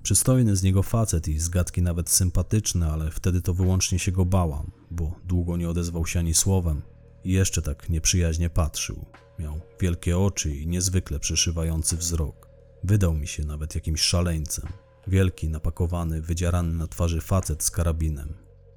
Przystojny 0.06 0.56
z 0.56 0.62
niego 0.62 0.82
facet 0.82 1.28
i 1.28 1.38
z 1.38 1.48
gadki 1.48 1.82
nawet 1.82 2.10
sympatyczny, 2.10 2.86
ale 2.86 3.10
wtedy 3.10 3.42
to 3.42 3.54
wyłącznie 3.54 3.98
się 3.98 4.12
go 4.12 4.24
bałam, 4.24 4.70
bo 4.90 5.20
długo 5.24 5.56
nie 5.56 5.68
odezwał 5.68 6.06
się 6.06 6.18
ani 6.18 6.34
słowem 6.34 6.82
i 7.24 7.32
jeszcze 7.32 7.62
tak 7.62 7.88
nieprzyjaźnie 7.88 8.50
patrzył. 8.50 9.04
Miał 9.38 9.60
wielkie 9.80 10.18
oczy 10.18 10.56
i 10.56 10.66
niezwykle 10.66 11.18
przeszywający 11.18 11.96
wzrok. 11.96 12.48
Wydał 12.84 13.14
mi 13.14 13.26
się 13.26 13.44
nawet 13.44 13.74
jakimś 13.74 14.00
szaleńcem. 14.00 14.68
Wielki, 15.06 15.48
napakowany, 15.48 16.22
wydzierany 16.22 16.72
na 16.72 16.86
twarzy 16.86 17.20
facet 17.20 17.62
z 17.62 17.70
karabinem. 17.70 18.34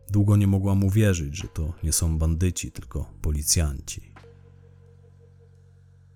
Długo 0.10 0.38
nie 0.38 0.48
mogłam 0.48 0.84
uwierzyć, 0.84 1.38
że 1.38 1.48
to 1.48 1.74
nie 1.84 1.94
są 1.94 2.18
bandyci, 2.18 2.72
tylko 2.72 3.14
policjanci. 3.22 4.14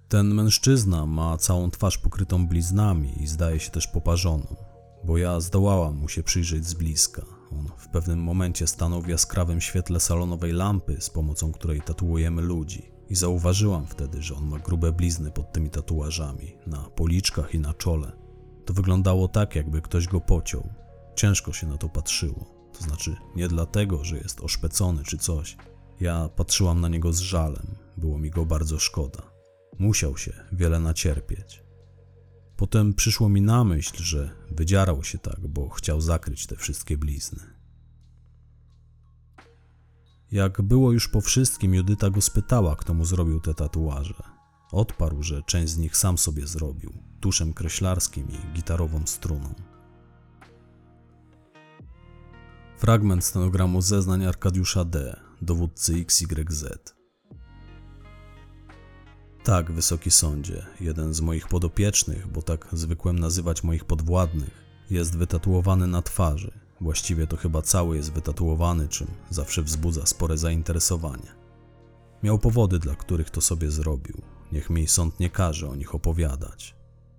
Ten 0.10 0.34
mężczyzna 0.34 1.06
ma 1.06 1.38
całą 1.38 1.72
twarz 1.72 1.98
pokrytą 1.98 2.48
bliznami 2.48 3.24
i 3.24 3.28
zdaje 3.28 3.60
się 3.60 3.72
też 3.72 3.88
poparzoną, 3.88 4.73
bo 5.04 5.18
ja 5.18 5.40
zdołałam 5.40 5.96
mu 5.96 6.10
się 6.10 6.24
przyjrzeć 6.24 6.66
z 6.66 6.74
bliska. 6.74 7.26
On 7.52 7.68
w 7.78 7.88
pewnym 7.88 8.20
momencie 8.20 8.68
stanął 8.68 9.02
w 9.02 9.08
jaskrawym 9.08 9.62
świetle 9.62 10.00
salonowej 10.00 10.52
lampy, 10.52 10.98
z 11.00 11.10
pomocą 11.10 11.52
której 11.52 11.82
tatuujemy 11.82 12.42
ludzi. 12.42 12.92
I 13.10 13.16
zauważyłam 13.16 13.88
wtedy, 13.88 14.22
że 14.22 14.36
on 14.36 14.48
ma 14.48 14.60
grube 14.60 14.92
blizny 14.92 15.32
pod 15.32 15.52
tymi 15.52 15.70
tatuażami, 15.70 16.58
na 16.68 16.78
policzkach 16.78 17.54
i 17.54 17.60
na 17.60 17.74
czole. 17.74 18.12
To 18.66 18.74
wyglądało 18.74 19.28
tak, 19.28 19.56
jakby 19.56 19.82
ktoś 19.82 20.08
go 20.08 20.22
pociął. 20.22 20.70
Ciężko 21.16 21.54
się 21.54 21.68
na 21.68 21.78
to 21.78 21.90
patrzyło. 21.90 22.46
To 22.74 22.84
znaczy, 22.84 23.16
nie 23.36 23.48
dlatego, 23.48 24.04
że 24.04 24.18
jest 24.18 24.42
oszpecony 24.42 25.04
czy 25.04 25.18
coś. 25.18 25.58
Ja 26.00 26.30
patrzyłam 26.36 26.82
na 26.82 26.88
niego 26.88 27.14
z 27.14 27.20
żalem, 27.20 27.76
było 27.98 28.18
mi 28.18 28.30
go 28.30 28.46
bardzo 28.46 28.80
szkoda. 28.80 29.22
Musiał 29.80 30.18
się 30.18 30.34
wiele 30.52 30.80
nacierpieć. 30.80 31.63
Potem 32.64 32.94
przyszło 32.94 33.30
mi 33.30 33.42
na 33.42 33.64
myśl, 33.64 34.04
że 34.04 34.36
wydzierał 34.52 35.04
się 35.04 35.18
tak, 35.18 35.48
bo 35.48 35.70
chciał 35.70 36.02
zakryć 36.02 36.48
te 36.48 36.56
wszystkie 36.56 36.98
blizny. 36.98 37.40
Jak 40.32 40.62
było 40.62 40.92
już 40.92 41.08
po 41.08 41.22
wszystkim, 41.22 41.74
Judyta 41.74 42.10
go 42.10 42.22
spytała, 42.22 42.76
kto 42.76 42.94
mu 42.94 43.06
zrobił 43.06 43.40
te 43.40 43.54
tatuaże. 43.54 44.24
Odparł, 44.72 45.24
że 45.24 45.42
część 45.44 45.74
z 45.74 45.78
nich 45.78 45.98
sam 45.98 46.18
sobie 46.18 46.48
zrobił, 46.48 46.94
tuszem 47.20 47.54
kreślarskim 47.54 48.28
i 48.32 48.54
gitarową 48.56 49.02
struną. 49.06 49.54
Fragment 52.78 53.26
stenogramu 53.26 53.82
zeznań 53.82 54.26
Arkadiusza 54.26 54.86
D., 54.86 55.20
dowódcy 55.42 55.94
XYZ. 55.94 56.94
Tak, 59.44 59.72
wysoki 59.72 60.12
sądzie, 60.12 60.66
jeden 60.80 61.14
z 61.14 61.22
moich 61.22 61.48
podopiecznych, 61.48 62.28
bo 62.28 62.42
tak 62.42 62.68
zwykłem 62.74 63.20
nazywać 63.20 63.64
moich 63.64 63.86
podwładnych, 63.86 64.64
jest 64.90 65.18
wytatuowany 65.18 65.88
na 65.88 66.02
twarzy. 66.02 66.52
Właściwie 66.82 67.28
to 67.28 67.38
chyba 67.38 67.62
cały 67.62 67.96
jest 67.96 68.14
wytatuowany, 68.14 68.88
czym 68.88 69.08
zawsze 69.30 69.64
wzbudza 69.64 70.06
spore 70.06 70.38
zainteresowanie. 70.38 71.32
Miał 72.24 72.40
powody, 72.40 72.80
dla 72.80 72.96
których 72.96 73.30
to 73.30 73.42
sobie 73.42 73.72
zrobił. 73.72 74.22
Niech 74.52 74.70
mi 74.70 74.88
sąd 74.88 75.20
nie 75.20 75.30
każe 75.30 75.70
o 75.70 75.76
nich 75.76 75.96
opowiadać. 75.96 76.76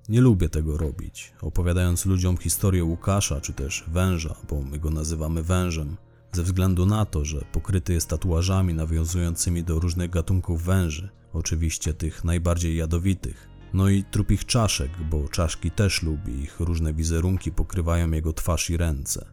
Nie 0.09 0.21
lubię 0.21 0.49
tego 0.49 0.77
robić, 0.79 1.33
opowiadając 1.41 2.07
ludziom 2.07 2.37
historię 2.37 2.85
Łukasza 2.85 3.41
czy 3.41 3.53
też 3.53 3.85
węża, 3.89 4.35
bo 4.51 4.63
my 4.63 4.79
go 4.79 4.91
nazywamy 4.91 5.43
wężem, 5.43 5.97
ze 6.35 6.43
względu 6.43 6.87
na 6.87 7.05
to, 7.05 7.25
że 7.25 7.45
pokryty 7.53 7.93
jest 7.93 8.09
tatuażami 8.09 8.75
nawiązującymi 8.75 9.65
do 9.65 9.79
różnych 9.79 10.11
gatunków 10.11 10.63
węży, 10.63 11.09
oczywiście 11.33 11.95
tych 11.95 12.25
najbardziej 12.25 12.77
jadowitych. 12.77 13.49
No 13.75 13.89
i 13.89 14.05
trupich 14.05 14.45
czaszek, 14.45 14.91
bo 15.11 15.29
czaszki 15.29 15.71
też 15.71 16.03
lubi, 16.03 16.33
ich 16.33 16.61
różne 16.61 16.95
wizerunki 16.95 17.53
pokrywają 17.53 18.11
jego 18.11 18.33
twarz 18.33 18.71
i 18.71 18.77
ręce. 18.77 19.27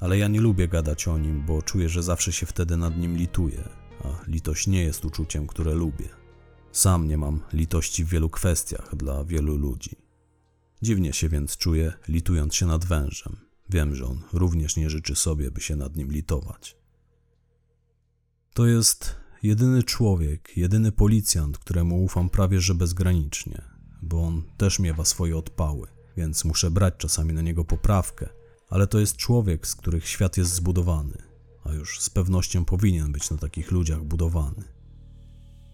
Ale 0.00 0.18
ja 0.18 0.28
nie 0.28 0.40
lubię 0.40 0.68
gadać 0.68 1.08
o 1.08 1.18
nim, 1.18 1.46
bo 1.46 1.62
czuję, 1.62 1.88
że 1.88 2.02
zawsze 2.02 2.32
się 2.32 2.46
wtedy 2.46 2.76
nad 2.76 2.98
nim 2.98 3.16
lituję, 3.16 3.68
a 4.04 4.30
litość 4.30 4.66
nie 4.66 4.82
jest 4.82 5.04
uczuciem, 5.04 5.46
które 5.46 5.74
lubię. 5.74 6.08
Sam 6.72 7.08
nie 7.08 7.18
mam 7.18 7.40
litości 7.52 8.04
w 8.04 8.08
wielu 8.08 8.30
kwestiach 8.30 8.96
dla 8.96 9.24
wielu 9.24 9.56
ludzi. 9.56 9.96
Dziwnie 10.82 11.12
się 11.12 11.28
więc 11.28 11.56
czuję, 11.56 11.92
litując 12.08 12.54
się 12.54 12.66
nad 12.66 12.84
wężem. 12.84 13.49
Wiem, 13.70 13.94
że 13.94 14.06
on 14.06 14.22
również 14.32 14.76
nie 14.76 14.90
życzy 14.90 15.16
sobie, 15.16 15.50
by 15.50 15.60
się 15.60 15.76
nad 15.76 15.96
nim 15.96 16.12
litować. 16.12 16.76
To 18.54 18.66
jest 18.66 19.16
jedyny 19.42 19.82
człowiek, 19.82 20.56
jedyny 20.56 20.92
policjant, 20.92 21.58
któremu 21.58 22.04
ufam 22.04 22.30
prawie 22.30 22.60
że 22.60 22.74
bezgranicznie, 22.74 23.62
bo 24.02 24.22
on 24.22 24.42
też 24.56 24.78
miewa 24.78 25.04
swoje 25.04 25.36
odpały, 25.36 25.88
więc 26.16 26.44
muszę 26.44 26.70
brać 26.70 26.94
czasami 26.98 27.32
na 27.32 27.42
niego 27.42 27.64
poprawkę, 27.64 28.28
ale 28.68 28.86
to 28.86 28.98
jest 28.98 29.16
człowiek, 29.16 29.66
z 29.66 29.74
których 29.74 30.08
świat 30.08 30.36
jest 30.36 30.54
zbudowany, 30.54 31.22
a 31.64 31.72
już 31.72 32.00
z 32.00 32.10
pewnością 32.10 32.64
powinien 32.64 33.12
być 33.12 33.30
na 33.30 33.36
takich 33.36 33.70
ludziach 33.70 34.04
budowany. 34.04 34.64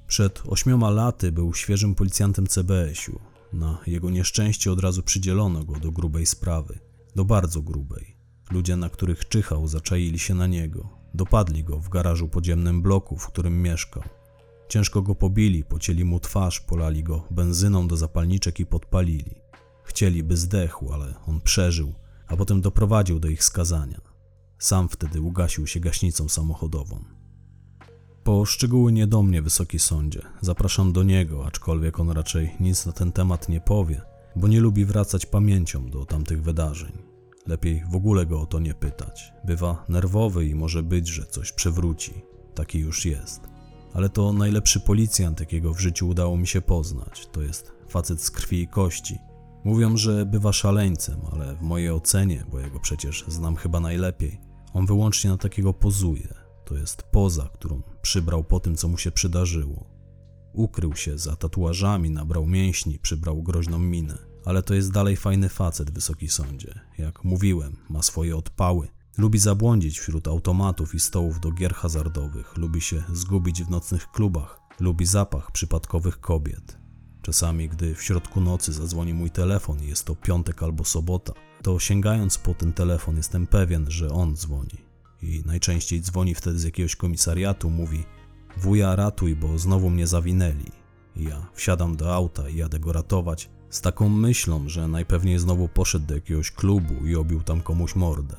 Przed 0.07 0.43
ośmioma 0.47 0.91
laty 0.91 1.33
był 1.33 1.55
świeżym 1.55 1.95
policjantem 1.95 2.47
CBS-u. 2.47 3.21
Na 3.53 3.79
jego 3.87 4.11
nieszczęście 4.11 4.73
od 4.73 4.81
razu 4.81 5.03
przydzielono 5.03 5.65
go 5.65 5.81
do 5.81 5.93
grubej 5.93 6.27
sprawy, 6.27 6.79
do 7.17 7.25
bardzo 7.25 7.63
grubej. 7.63 8.17
Ludzie, 8.51 8.77
na 8.77 8.89
których 8.89 9.29
czyhał, 9.29 9.69
zaczaili 9.69 10.19
się 10.19 10.35
na 10.35 10.47
niego. 10.47 10.89
Dopadli 11.15 11.65
go 11.65 11.79
w 11.79 11.89
garażu 11.89 12.29
podziemnym 12.29 12.83
bloku, 12.83 13.17
w 13.17 13.27
którym 13.27 13.63
mieszkał. 13.63 14.03
Ciężko 14.69 15.03
go 15.03 15.15
pobili, 15.15 15.65
pocięli 15.65 16.05
mu 16.05 16.21
twarz, 16.21 16.61
polali 16.61 17.03
go 17.03 17.27
benzyną 17.31 17.89
do 17.89 17.97
zapalniczek 17.97 18.61
i 18.61 18.67
podpalili. 18.67 19.35
Chcieli, 19.85 20.23
by 20.23 20.37
zdechł, 20.37 20.93
ale 20.93 21.15
on 21.27 21.41
przeżył, 21.41 21.95
a 22.27 22.37
potem 22.37 22.61
doprowadził 22.61 23.21
do 23.21 23.29
ich 23.29 23.45
skazania. 23.45 24.01
Sam 24.59 24.89
wtedy 24.89 25.21
ugasił 25.21 25.67
się 25.67 25.81
gaśnicą 25.81 26.29
samochodową. 26.29 27.05
Po 28.25 28.45
szczegóły 28.45 28.93
nie 28.93 29.07
do 29.07 29.23
mnie, 29.23 29.43
wysoki 29.43 29.79
sądzie. 29.79 30.23
Zapraszam 30.41 30.93
do 30.93 31.03
niego, 31.03 31.47
aczkolwiek 31.47 32.01
on 32.01 32.11
raczej 32.11 32.57
nic 32.61 32.87
na 32.87 32.93
ten 32.93 33.13
temat 33.13 33.49
nie 33.49 33.61
powie, 33.61 34.03
bo 34.37 34.49
nie 34.49 34.61
lubi 34.61 34.85
wracać 34.85 35.27
pamięcią 35.27 35.91
do 35.91 36.05
tamtych 36.05 36.43
wydarzeń. 36.43 37.06
Lepiej 37.47 37.85
w 37.91 37.97
ogóle 37.97 38.27
go 38.27 38.41
o 38.41 38.47
to 38.47 38.59
nie 38.59 38.75
pytać. 38.75 39.33
Bywa 39.45 39.85
nerwowy 39.89 40.47
i 40.47 40.55
może 40.55 40.83
być, 40.83 41.09
że 41.09 41.27
coś 41.27 41.53
przewróci. 41.53 42.13
Taki 42.55 42.79
już 42.79 43.07
jest. 43.07 43.41
Ale 43.95 44.09
to 44.09 44.33
najlepszy 44.33 44.81
policjant, 44.81 45.41
jakiego 45.41 45.75
w 45.75 45.81
życiu 45.81 46.09
udało 46.09 46.37
mi 46.37 46.47
się 46.47 46.61
poznać. 46.61 47.29
To 47.33 47.43
jest 47.43 47.73
facet 47.89 48.23
z 48.23 48.31
krwi 48.31 48.61
i 48.61 48.69
kości. 48.69 49.19
Mówią, 49.65 49.97
że 49.97 50.27
bywa 50.27 50.53
szaleńcem, 50.53 51.21
ale 51.33 51.57
w 51.57 51.63
mojej 51.63 51.91
ocenie, 51.91 52.45
bo 52.51 52.61
jego 52.61 52.81
przecież 52.81 53.25
znam 53.29 53.57
chyba 53.57 53.81
najlepiej, 53.81 54.41
on 54.73 54.87
wyłącznie 54.87 55.31
na 55.31 55.37
takiego 55.37 55.73
pozuje. 55.73 56.35
To 56.65 56.77
jest 56.77 57.03
poza, 57.03 57.49
którą 57.55 57.83
przybrał 58.03 58.45
po 58.45 58.61
tym, 58.61 58.77
co 58.77 58.89
mu 58.89 58.99
się 58.99 59.11
przydarzyło. 59.11 59.91
Ukrył 60.53 60.97
się 60.97 61.19
za 61.19 61.37
tatuażami, 61.37 62.11
nabrał 62.11 62.47
mięśni, 62.47 62.99
przybrał 62.99 63.43
groźną 63.43 63.79
minę. 63.79 64.19
Ale 64.47 64.63
to 64.63 64.75
jest 64.75 64.93
dalej 64.93 65.17
fajny 65.17 65.49
facet, 65.49 65.91
wysoki 65.91 66.29
sądzie. 66.29 66.81
Jak 66.99 67.25
mówiłem, 67.25 67.77
ma 67.89 68.03
swoje 68.03 68.37
odpały. 68.37 68.89
Lubi 69.19 69.39
zabłądzić 69.39 69.99
wśród 69.99 70.29
automatów 70.29 70.95
i 70.95 71.01
stołów 71.01 71.41
do 71.41 71.53
gier 71.53 71.75
hazardowych. 71.75 72.57
Lubi 72.57 72.81
się 72.81 73.03
zgubić 73.13 73.65
w 73.65 73.71
nocnych 73.71 74.11
klubach. 74.11 74.61
Lubi 74.81 75.07
zapach 75.07 75.51
przypadkowych 75.51 76.21
kobiet. 76.21 76.79
Czasami, 77.23 77.69
gdy 77.69 77.95
w 77.95 78.03
środku 78.03 78.41
nocy 78.41 78.73
zadzwoni 78.73 79.15
mój 79.15 79.31
telefon 79.31 79.83
i 79.83 79.87
jest 79.87 80.05
to 80.05 80.15
piątek 80.15 80.63
albo 80.63 80.85
sobota, 80.85 81.33
to 81.63 81.79
sięgając 81.79 82.39
po 82.39 82.55
ten 82.55 82.73
telefon 82.73 83.17
jestem 83.17 83.47
pewien, 83.47 83.91
że 83.91 84.11
on 84.11 84.37
dzwoni. 84.37 84.87
I 85.23 85.43
najczęściej 85.47 86.01
dzwoni 86.01 86.35
wtedy 86.35 86.59
z 86.59 86.65
jakiegoś 86.65 86.97
komisariatu, 86.97 87.71
mówi 87.71 88.05
wuja 88.57 88.97
ratuj, 88.97 89.37
bo 89.37 89.59
znowu 89.59 89.91
mnie 89.91 90.07
zawinęli. 90.07 90.71
I 91.17 91.25
ja 91.25 91.47
wsiadam 91.55 91.97
do 91.97 92.15
auta 92.15 92.49
i 92.49 92.57
jadę 92.57 92.79
go 92.79 92.93
ratować 92.93 93.56
z 93.71 93.81
taką 93.81 94.09
myślą, 94.09 94.69
że 94.69 94.89
najpewniej 94.89 95.39
znowu 95.39 95.69
poszedł 95.69 96.07
do 96.07 96.15
jakiegoś 96.15 96.51
klubu 96.51 97.07
i 97.07 97.17
obił 97.17 97.43
tam 97.43 97.61
komuś 97.61 97.95
mordę. 97.95 98.37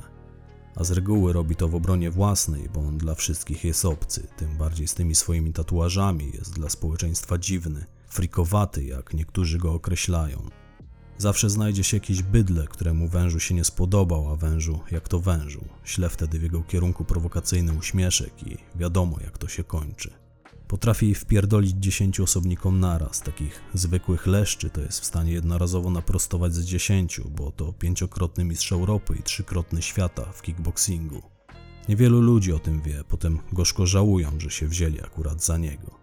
A 0.75 0.83
z 0.83 0.91
reguły 0.91 1.33
robi 1.33 1.55
to 1.55 1.67
w 1.67 1.75
obronie 1.75 2.11
własnej, 2.11 2.69
bo 2.73 2.79
on 2.79 2.97
dla 2.97 3.15
wszystkich 3.15 3.63
jest 3.63 3.85
obcy, 3.85 4.27
tym 4.37 4.57
bardziej 4.57 4.87
z 4.87 4.93
tymi 4.93 5.15
swoimi 5.15 5.53
tatuażami 5.53 6.31
jest 6.33 6.53
dla 6.53 6.69
społeczeństwa 6.69 7.37
dziwny, 7.37 7.85
frikowaty, 8.09 8.83
jak 8.85 9.13
niektórzy 9.13 9.57
go 9.57 9.73
określają. 9.73 10.49
Zawsze 11.17 11.49
znajdzie 11.49 11.83
się 11.83 11.97
jakiś 11.97 12.23
bydle, 12.23 12.67
któremu 12.67 13.07
wężu 13.07 13.39
się 13.39 13.55
nie 13.55 13.63
spodobał, 13.63 14.29
a 14.29 14.35
wężu 14.35 14.79
jak 14.91 15.07
to 15.07 15.19
wężu. 15.19 15.65
Śle 15.83 16.09
wtedy 16.09 16.39
w 16.39 16.43
jego 16.43 16.63
kierunku 16.63 17.05
prowokacyjny 17.05 17.73
uśmieszek 17.73 18.47
i 18.47 18.57
wiadomo 18.75 19.17
jak 19.23 19.37
to 19.37 19.47
się 19.47 19.63
kończy. 19.63 20.26
Potrafi 20.67 21.15
wpierdolić 21.15 21.71
dziesięciu 21.71 22.23
osobnikom 22.23 22.79
naraz. 22.79 23.21
Takich 23.21 23.61
zwykłych 23.73 24.27
leszczy 24.27 24.69
to 24.69 24.81
jest 24.81 24.99
w 24.99 25.05
stanie 25.05 25.31
jednorazowo 25.31 25.89
naprostować 25.89 26.53
z 26.53 26.63
dziesięciu, 26.63 27.29
bo 27.29 27.51
to 27.51 27.73
pięciokrotny 27.73 28.43
mistrz 28.43 28.71
Europy 28.71 29.15
i 29.19 29.23
trzykrotny 29.23 29.81
świata 29.81 30.25
w 30.31 30.41
kickboxingu. 30.41 31.21
Niewielu 31.89 32.21
ludzi 32.21 32.53
o 32.53 32.59
tym 32.59 32.81
wie, 32.81 33.03
potem 33.07 33.39
gorzko 33.51 33.85
żałują, 33.85 34.39
że 34.39 34.49
się 34.49 34.67
wzięli 34.67 35.01
akurat 35.01 35.43
za 35.43 35.57
niego. 35.57 35.99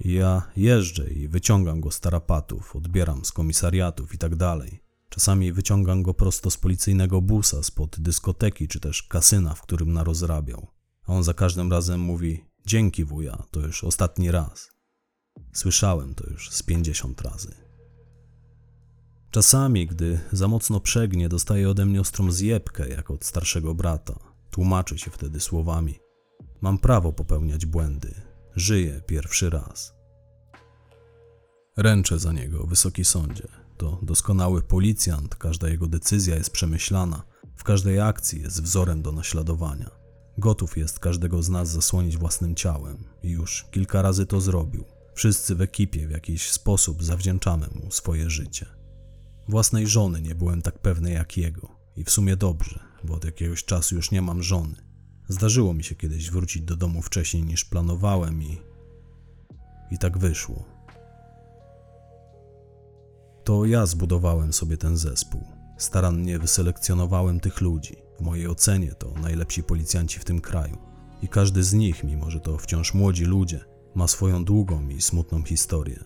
Ja 0.00 0.42
jeżdżę 0.56 1.10
i 1.10 1.28
wyciągam 1.28 1.80
go 1.80 1.90
z 1.90 2.00
tarapatów, 2.00 2.76
odbieram 2.76 3.24
z 3.24 3.32
komisariatów 3.32 4.14
i 4.14 4.18
tak 4.18 4.36
dalej. 4.36 4.80
Czasami 5.08 5.52
wyciągam 5.52 6.02
go 6.02 6.14
prosto 6.14 6.50
z 6.50 6.56
policyjnego 6.56 7.20
busa, 7.20 7.62
spod 7.62 8.00
dyskoteki 8.00 8.68
czy 8.68 8.80
też 8.80 9.02
kasyna, 9.02 9.54
w 9.54 9.62
którym 9.62 9.92
narozrabiał. 9.92 10.66
A 11.06 11.12
on 11.12 11.24
za 11.24 11.34
każdym 11.34 11.70
razem 11.70 12.00
mówi: 12.00 12.44
Dzięki 12.66 13.04
wuja, 13.04 13.42
to 13.50 13.60
już 13.60 13.84
ostatni 13.84 14.30
raz. 14.30 14.70
Słyszałem 15.52 16.14
to 16.14 16.30
już 16.30 16.50
z 16.50 16.62
pięćdziesiąt 16.62 17.20
razy. 17.20 17.54
Czasami, 19.30 19.86
gdy 19.86 20.20
za 20.32 20.48
mocno 20.48 20.80
przegnie, 20.80 21.28
dostaje 21.28 21.70
ode 21.70 21.86
mnie 21.86 22.00
ostrą 22.00 22.32
zjebkę, 22.32 22.88
jak 22.88 23.10
od 23.10 23.24
starszego 23.24 23.74
brata. 23.74 24.14
Tłumaczy 24.50 24.98
się 24.98 25.10
wtedy 25.10 25.40
słowami: 25.40 25.98
Mam 26.60 26.78
prawo 26.78 27.12
popełniać 27.12 27.66
błędy. 27.66 28.14
Żyję 28.56 29.00
pierwszy 29.06 29.50
raz. 29.50 29.94
Ręczę 31.76 32.18
za 32.18 32.32
niego, 32.32 32.66
wysoki 32.66 33.04
sądzie. 33.04 33.48
To 33.76 33.98
doskonały 34.02 34.62
policjant, 34.62 35.34
każda 35.34 35.68
jego 35.68 35.86
decyzja 35.86 36.36
jest 36.36 36.50
przemyślana, 36.50 37.22
w 37.56 37.64
każdej 37.64 38.00
akcji 38.00 38.42
jest 38.42 38.62
wzorem 38.62 39.02
do 39.02 39.12
naśladowania. 39.12 40.03
Gotów 40.38 40.76
jest 40.76 40.98
każdego 40.98 41.42
z 41.42 41.48
nas 41.48 41.68
zasłonić 41.68 42.16
własnym 42.16 42.54
ciałem 42.54 43.04
i 43.22 43.30
już 43.30 43.66
kilka 43.70 44.02
razy 44.02 44.26
to 44.26 44.40
zrobił. 44.40 44.84
Wszyscy 45.14 45.54
w 45.54 45.60
ekipie 45.60 46.06
w 46.08 46.10
jakiś 46.10 46.50
sposób 46.50 47.04
zawdzięczamy 47.04 47.66
mu 47.74 47.90
swoje 47.90 48.30
życie. 48.30 48.66
Własnej 49.48 49.86
żony 49.86 50.22
nie 50.22 50.34
byłem 50.34 50.62
tak 50.62 50.78
pewny 50.78 51.12
jak 51.12 51.36
jego 51.36 51.68
i 51.96 52.04
w 52.04 52.10
sumie 52.10 52.36
dobrze, 52.36 52.80
bo 53.04 53.14
od 53.14 53.24
jakiegoś 53.24 53.64
czasu 53.64 53.94
już 53.94 54.10
nie 54.10 54.22
mam 54.22 54.42
żony. 54.42 54.74
Zdarzyło 55.28 55.74
mi 55.74 55.84
się 55.84 55.94
kiedyś 55.94 56.30
wrócić 56.30 56.62
do 56.62 56.76
domu 56.76 57.02
wcześniej 57.02 57.42
niż 57.42 57.64
planowałem 57.64 58.42
i. 58.42 58.60
i 59.90 59.98
tak 59.98 60.18
wyszło. 60.18 60.64
To 63.44 63.64
ja 63.64 63.86
zbudowałem 63.86 64.52
sobie 64.52 64.76
ten 64.76 64.96
zespół. 64.96 65.44
Starannie 65.78 66.38
wyselekcjonowałem 66.38 67.40
tych 67.40 67.60
ludzi. 67.60 68.03
W 68.18 68.20
mojej 68.20 68.48
ocenie 68.48 68.92
to 68.92 69.12
najlepsi 69.22 69.62
policjanci 69.62 70.18
w 70.18 70.24
tym 70.24 70.40
kraju. 70.40 70.78
I 71.22 71.28
każdy 71.28 71.62
z 71.64 71.72
nich, 71.72 72.04
mimo 72.04 72.30
że 72.30 72.40
to 72.40 72.58
wciąż 72.58 72.94
młodzi 72.94 73.24
ludzie, 73.24 73.64
ma 73.94 74.08
swoją 74.08 74.44
długą 74.44 74.88
i 74.88 75.00
smutną 75.00 75.42
historię. 75.42 76.04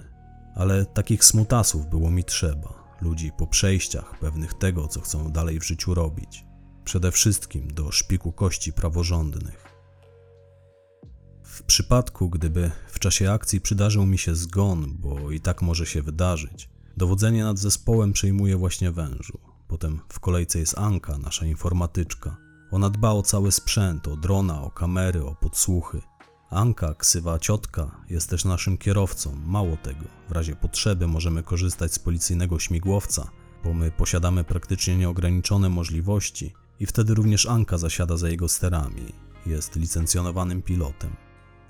Ale 0.54 0.86
takich 0.86 1.24
smutasów 1.24 1.86
było 1.86 2.10
mi 2.10 2.24
trzeba. 2.24 2.88
Ludzi 3.00 3.32
po 3.38 3.46
przejściach, 3.46 4.18
pewnych 4.20 4.54
tego, 4.54 4.88
co 4.88 5.00
chcą 5.00 5.32
dalej 5.32 5.60
w 5.60 5.66
życiu 5.66 5.94
robić. 5.94 6.44
Przede 6.84 7.12
wszystkim 7.12 7.74
do 7.74 7.92
szpiku 7.92 8.32
kości 8.32 8.72
praworządnych. 8.72 9.64
W 11.42 11.62
przypadku, 11.62 12.30
gdyby 12.30 12.70
w 12.86 12.98
czasie 12.98 13.32
akcji 13.32 13.60
przydarzył 13.60 14.06
mi 14.06 14.18
się 14.18 14.34
zgon, 14.34 14.96
bo 14.98 15.30
i 15.30 15.40
tak 15.40 15.62
może 15.62 15.86
się 15.86 16.02
wydarzyć, 16.02 16.70
dowodzenie 16.96 17.44
nad 17.44 17.58
zespołem 17.58 18.12
przejmuje 18.12 18.56
właśnie 18.56 18.92
wężu. 18.92 19.40
Potem 19.68 20.00
w 20.08 20.20
kolejce 20.20 20.58
jest 20.58 20.78
Anka, 20.78 21.18
nasza 21.18 21.46
informatyczka. 21.46 22.36
Ona 22.70 22.90
dba 22.90 23.10
o 23.10 23.22
cały 23.22 23.52
sprzęt, 23.52 24.08
o 24.08 24.16
drona, 24.16 24.62
o 24.62 24.70
kamery, 24.70 25.24
o 25.24 25.34
podsłuchy. 25.34 26.02
Anka, 26.50 26.94
ksywa 26.94 27.38
ciotka, 27.38 27.90
jest 28.10 28.30
też 28.30 28.44
naszym 28.44 28.78
kierowcą. 28.78 29.36
Mało 29.46 29.76
tego, 29.76 30.04
w 30.28 30.32
razie 30.32 30.56
potrzeby 30.56 31.06
możemy 31.06 31.42
korzystać 31.42 31.94
z 31.94 31.98
policyjnego 31.98 32.58
śmigłowca, 32.58 33.30
bo 33.64 33.74
my 33.74 33.90
posiadamy 33.90 34.44
praktycznie 34.44 34.96
nieograniczone 34.96 35.68
możliwości 35.68 36.54
i 36.80 36.86
wtedy 36.86 37.14
również 37.14 37.46
Anka 37.46 37.78
zasiada 37.78 38.16
za 38.16 38.28
jego 38.28 38.48
sterami. 38.48 39.12
Jest 39.46 39.76
licencjonowanym 39.76 40.62
pilotem. 40.62 41.16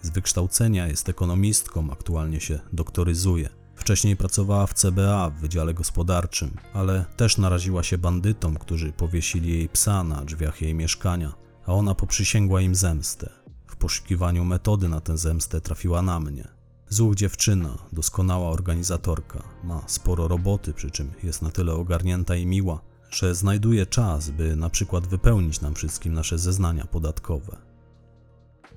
Z 0.03 0.11
wykształcenia 0.11 0.87
jest 0.87 1.09
ekonomistką, 1.09 1.91
aktualnie 1.91 2.41
się 2.41 2.61
doktoryzuje. 2.73 3.58
Wcześniej 3.79 4.17
pracowała 4.17 4.67
w 4.67 4.75
CBA 4.75 5.31
w 5.31 5.41
Wydziale 5.41 5.75
Gospodarczym, 5.75 6.51
ale 6.73 7.05
też 7.17 7.39
naraziła 7.39 7.83
się 7.83 7.99
bandytom, 7.99 8.57
którzy 8.57 8.93
powiesili 8.93 9.51
jej 9.51 9.69
psa 9.69 10.05
na 10.05 10.25
drzwiach 10.25 10.63
jej 10.63 10.75
mieszkania, 10.75 11.33
a 11.67 11.73
ona 11.73 11.95
poprzysięgła 11.95 12.61
im 12.61 12.75
zemstę. 12.75 13.31
W 13.67 13.77
poszukiwaniu 13.77 14.45
metody 14.45 14.89
na 14.89 15.01
tę 15.01 15.19
zemstę 15.19 15.61
trafiła 15.61 16.03
na 16.03 16.21
mnie. 16.21 16.49
Zuch 16.89 17.15
dziewczyna, 17.15 17.79
doskonała 17.93 18.51
organizatorka, 18.51 19.43
ma 19.65 19.83
sporo 19.87 20.29
roboty, 20.29 20.73
przy 20.73 20.91
czym 20.91 21.11
jest 21.23 21.43
na 21.43 21.51
tyle 21.51 21.73
ogarnięta 21.73 22.37
i 22.37 22.47
miła, 22.47 22.81
że 23.11 23.35
znajduje 23.35 23.87
czas, 23.87 24.31
by 24.31 24.57
na 24.57 24.71
przykład 24.71 25.07
wypełnić 25.07 25.61
nam 25.61 25.75
wszystkim 25.75 26.15
nasze 26.15 26.39
zeznania 26.39 26.85
podatkowe. 26.85 27.68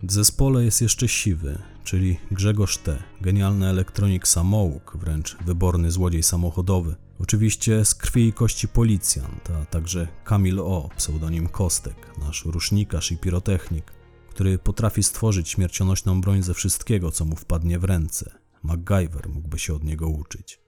W 0.03 0.11
zespole 0.11 0.63
jest 0.63 0.81
jeszcze 0.81 1.07
Siwy, 1.07 1.57
czyli 1.83 2.19
Grzegorz 2.31 2.77
T., 2.77 3.03
genialny 3.21 3.67
elektronik 3.67 4.27
samouk, 4.27 4.97
wręcz 4.97 5.37
wyborny 5.45 5.91
złodziej 5.91 6.23
samochodowy. 6.23 6.95
Oczywiście 7.19 7.85
z 7.85 7.95
krwi 7.95 8.27
i 8.27 8.33
kości 8.33 8.67
policjant, 8.67 9.49
a 9.49 9.65
także 9.65 10.07
Kamil 10.23 10.59
O., 10.59 10.89
pseudonim 10.97 11.47
Kostek, 11.47 12.17
nasz 12.17 12.45
rusznikarz 12.45 13.11
i 13.11 13.17
pirotechnik, 13.17 13.93
który 14.29 14.57
potrafi 14.57 15.03
stworzyć 15.03 15.49
śmiercionośną 15.49 16.21
broń 16.21 16.43
ze 16.43 16.53
wszystkiego, 16.53 17.11
co 17.11 17.25
mu 17.25 17.35
wpadnie 17.35 17.79
w 17.79 17.83
ręce. 17.83 18.31
MacGyver 18.63 19.29
mógłby 19.29 19.59
się 19.59 19.73
od 19.73 19.83
niego 19.83 20.07
uczyć. 20.07 20.59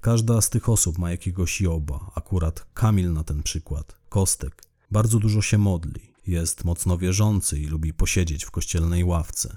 Każda 0.00 0.40
z 0.40 0.50
tych 0.50 0.68
osób 0.68 0.98
ma 0.98 1.10
jakiegoś 1.10 1.60
joba, 1.60 2.10
akurat 2.14 2.66
Kamil 2.74 3.12
na 3.12 3.24
ten 3.24 3.42
przykład, 3.42 4.00
Kostek. 4.08 4.62
Bardzo 4.90 5.18
dużo 5.18 5.42
się 5.42 5.58
modli, 5.58 6.09
jest 6.30 6.64
mocno 6.64 6.98
wierzący 6.98 7.58
i 7.58 7.66
lubi 7.66 7.92
posiedzieć 7.92 8.44
w 8.44 8.50
kościelnej 8.50 9.04
ławce. 9.04 9.56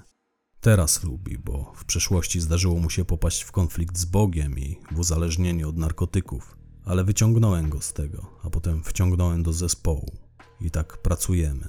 Teraz 0.60 1.04
lubi, 1.04 1.38
bo 1.38 1.72
w 1.76 1.84
przeszłości 1.84 2.40
zdarzyło 2.40 2.80
mu 2.80 2.90
się 2.90 3.04
popaść 3.04 3.42
w 3.42 3.52
konflikt 3.52 3.98
z 3.98 4.04
Bogiem 4.04 4.58
i 4.58 4.78
w 4.92 4.98
uzależnienie 4.98 5.68
od 5.68 5.76
narkotyków, 5.76 6.56
ale 6.84 7.04
wyciągnąłem 7.04 7.70
go 7.70 7.80
z 7.80 7.92
tego, 7.92 8.30
a 8.42 8.50
potem 8.50 8.84
wciągnąłem 8.84 9.42
do 9.42 9.52
zespołu. 9.52 10.10
I 10.60 10.70
tak 10.70 11.02
pracujemy. 11.02 11.68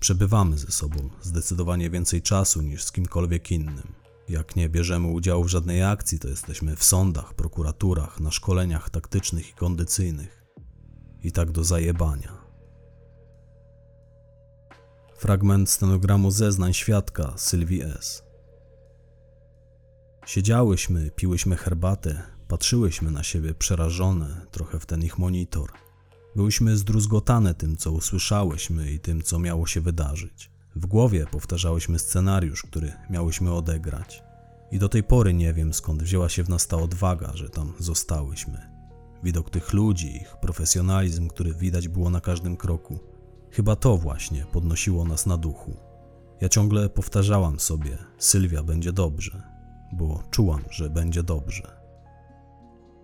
Przebywamy 0.00 0.58
ze 0.58 0.70
sobą 0.70 1.10
zdecydowanie 1.22 1.90
więcej 1.90 2.22
czasu 2.22 2.62
niż 2.62 2.84
z 2.84 2.92
kimkolwiek 2.92 3.50
innym. 3.50 3.92
Jak 4.28 4.56
nie 4.56 4.68
bierzemy 4.68 5.08
udziału 5.08 5.44
w 5.44 5.48
żadnej 5.48 5.82
akcji, 5.82 6.18
to 6.18 6.28
jesteśmy 6.28 6.76
w 6.76 6.84
sądach, 6.84 7.34
prokuraturach, 7.34 8.20
na 8.20 8.30
szkoleniach 8.30 8.90
taktycznych 8.90 9.50
i 9.50 9.54
kondycyjnych. 9.54 10.44
I 11.22 11.32
tak 11.32 11.50
do 11.50 11.64
zajebania. 11.64 12.39
Fragment 15.20 15.70
stenogramu 15.70 16.30
zeznań 16.30 16.74
świadka 16.74 17.32
Sylwii 17.36 17.82
S. 17.82 18.22
Siedziałyśmy, 20.26 21.10
piłyśmy 21.16 21.56
herbatę, 21.56 22.22
patrzyłyśmy 22.48 23.10
na 23.10 23.22
siebie 23.22 23.54
przerażone, 23.54 24.46
trochę 24.50 24.78
w 24.78 24.86
ten 24.86 25.02
ich 25.02 25.18
monitor. 25.18 25.70
Byłyśmy 26.36 26.76
zdruzgotane 26.76 27.54
tym, 27.54 27.76
co 27.76 27.92
usłyszałyśmy 27.92 28.92
i 28.92 29.00
tym, 29.00 29.22
co 29.22 29.38
miało 29.38 29.66
się 29.66 29.80
wydarzyć. 29.80 30.50
W 30.76 30.86
głowie 30.86 31.26
powtarzałyśmy 31.30 31.98
scenariusz, 31.98 32.62
który 32.62 32.92
miałyśmy 33.10 33.52
odegrać. 33.52 34.22
I 34.70 34.78
do 34.78 34.88
tej 34.88 35.02
pory 35.02 35.34
nie 35.34 35.52
wiem, 35.52 35.74
skąd 35.74 36.02
wzięła 36.02 36.28
się 36.28 36.44
w 36.44 36.48
nas 36.48 36.66
ta 36.66 36.76
odwaga, 36.76 37.32
że 37.34 37.48
tam 37.48 37.72
zostałyśmy. 37.78 38.70
Widok 39.22 39.50
tych 39.50 39.72
ludzi, 39.72 40.16
ich 40.16 40.36
profesjonalizm, 40.40 41.28
który 41.28 41.54
widać 41.54 41.88
było 41.88 42.10
na 42.10 42.20
każdym 42.20 42.56
kroku. 42.56 43.09
Chyba 43.50 43.76
to 43.76 43.96
właśnie 43.96 44.46
podnosiło 44.52 45.04
nas 45.04 45.26
na 45.26 45.36
duchu. 45.36 45.76
Ja 46.40 46.48
ciągle 46.48 46.88
powtarzałam 46.88 47.60
sobie: 47.60 47.98
Sylwia 48.18 48.62
będzie 48.62 48.92
dobrze, 48.92 49.42
bo 49.92 50.22
czułam, 50.30 50.64
że 50.70 50.90
będzie 50.90 51.22
dobrze. 51.22 51.80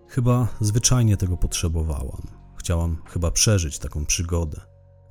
Chyba 0.07 0.47
zwyczajnie 0.61 1.17
tego 1.17 1.37
potrzebowałam. 1.37 2.21
Chciałam 2.57 2.97
chyba 3.05 3.31
przeżyć 3.31 3.79
taką 3.79 4.05
przygodę. 4.05 4.61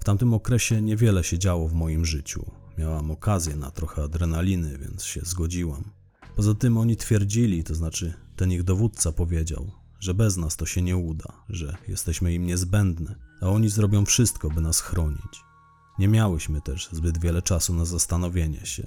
W 0.01 0.05
tamtym 0.05 0.35
okresie 0.35 0.83
niewiele 0.83 1.25
się 1.25 1.39
działo 1.39 1.69
w 1.69 1.73
moim 1.73 2.05
życiu. 2.05 2.51
Miałam 2.79 3.11
okazję 3.11 3.57
na 3.57 3.71
trochę 3.71 4.03
adrenaliny, 4.03 4.79
więc 4.79 5.05
się 5.05 5.21
zgodziłam. 5.25 5.91
Poza 6.37 6.55
tym 6.55 6.79
oni 6.79 6.97
twierdzili, 6.97 7.65
to 7.65 7.75
znaczy 7.75 8.15
ten 8.37 8.53
ich 8.53 8.63
dowódca 8.63 9.13
powiedział, 9.13 9.71
że 10.01 10.15
bez 10.15 10.37
nas 10.37 10.57
to 10.57 10.67
się 10.67 10.83
nie 10.83 10.97
uda, 10.97 11.33
że 11.49 11.77
jesteśmy 11.89 12.35
im 12.35 12.47
niezbędne, 12.47 13.15
a 13.41 13.49
oni 13.49 13.69
zrobią 13.69 14.05
wszystko, 14.05 14.51
by 14.51 14.61
nas 14.61 14.81
chronić. 14.81 15.45
Nie 15.99 16.09
miałyśmy 16.09 16.61
też 16.61 16.89
zbyt 16.93 17.19
wiele 17.19 17.43
czasu 17.43 17.75
na 17.75 17.85
zastanowienie 17.85 18.67
się. 18.67 18.87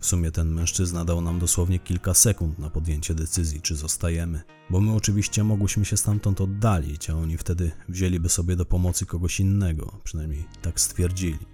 W 0.00 0.06
sumie 0.06 0.30
ten 0.30 0.48
mężczyzna 0.48 1.04
dał 1.04 1.20
nam 1.20 1.38
dosłownie 1.38 1.78
kilka 1.78 2.14
sekund 2.14 2.58
na 2.58 2.70
podjęcie 2.70 3.14
decyzji, 3.14 3.60
czy 3.60 3.76
zostajemy, 3.76 4.42
bo 4.70 4.80
my 4.80 4.92
oczywiście 4.92 5.44
mogłyśmy 5.44 5.84
się 5.84 5.96
stamtąd 5.96 6.40
oddalić, 6.40 7.10
a 7.10 7.14
oni 7.14 7.36
wtedy 7.36 7.70
wzięliby 7.88 8.28
sobie 8.28 8.56
do 8.56 8.64
pomocy 8.64 9.06
kogoś 9.06 9.40
innego, 9.40 10.00
przynajmniej 10.04 10.44
tak 10.62 10.80
stwierdzili. 10.80 11.46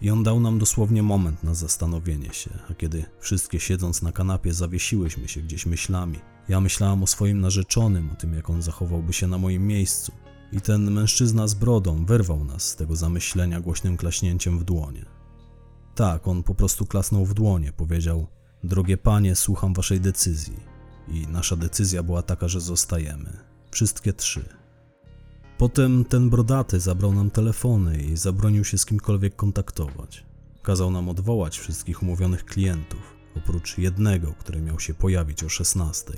I 0.00 0.10
on 0.10 0.22
dał 0.22 0.40
nam 0.40 0.58
dosłownie 0.58 1.02
moment 1.02 1.44
na 1.44 1.54
zastanowienie 1.54 2.32
się, 2.32 2.50
a 2.70 2.74
kiedy 2.74 3.04
wszystkie 3.20 3.60
siedząc 3.60 4.02
na 4.02 4.12
kanapie 4.12 4.54
zawiesiłyśmy 4.54 5.28
się 5.28 5.40
gdzieś 5.40 5.66
myślami, 5.66 6.18
ja 6.48 6.60
myślałam 6.60 7.02
o 7.02 7.06
swoim 7.06 7.40
narzeczonym, 7.40 8.10
o 8.10 8.14
tym 8.14 8.34
jak 8.34 8.50
on 8.50 8.62
zachowałby 8.62 9.12
się 9.12 9.26
na 9.26 9.38
moim 9.38 9.66
miejscu. 9.66 10.12
I 10.54 10.60
ten 10.60 10.90
mężczyzna 10.90 11.48
z 11.48 11.54
brodą 11.54 12.04
wyrwał 12.04 12.44
nas 12.44 12.68
z 12.68 12.76
tego 12.76 12.96
zamyślenia 12.96 13.60
głośnym 13.60 13.96
klaśnięciem 13.96 14.58
w 14.58 14.64
dłonie. 14.64 15.04
Tak, 15.94 16.28
on 16.28 16.42
po 16.42 16.54
prostu 16.54 16.86
klasnął 16.86 17.26
w 17.26 17.34
dłonie, 17.34 17.72
powiedział: 17.72 18.26
Drogie 18.64 18.96
panie, 18.96 19.36
słucham 19.36 19.74
waszej 19.74 20.00
decyzji. 20.00 20.56
I 21.08 21.26
nasza 21.26 21.56
decyzja 21.56 22.02
była 22.02 22.22
taka, 22.22 22.48
że 22.48 22.60
zostajemy. 22.60 23.36
Wszystkie 23.70 24.12
trzy. 24.12 24.48
Potem 25.58 26.04
ten 26.04 26.30
brodaty 26.30 26.80
zabrał 26.80 27.12
nam 27.12 27.30
telefony 27.30 27.98
i 27.98 28.16
zabronił 28.16 28.64
się 28.64 28.78
z 28.78 28.86
kimkolwiek 28.86 29.36
kontaktować. 29.36 30.24
Kazał 30.62 30.90
nam 30.90 31.08
odwołać 31.08 31.58
wszystkich 31.58 32.02
umówionych 32.02 32.44
klientów, 32.44 33.16
oprócz 33.36 33.78
jednego, 33.78 34.32
który 34.32 34.60
miał 34.60 34.80
się 34.80 34.94
pojawić 34.94 35.44
o 35.44 35.48
16. 35.48 36.12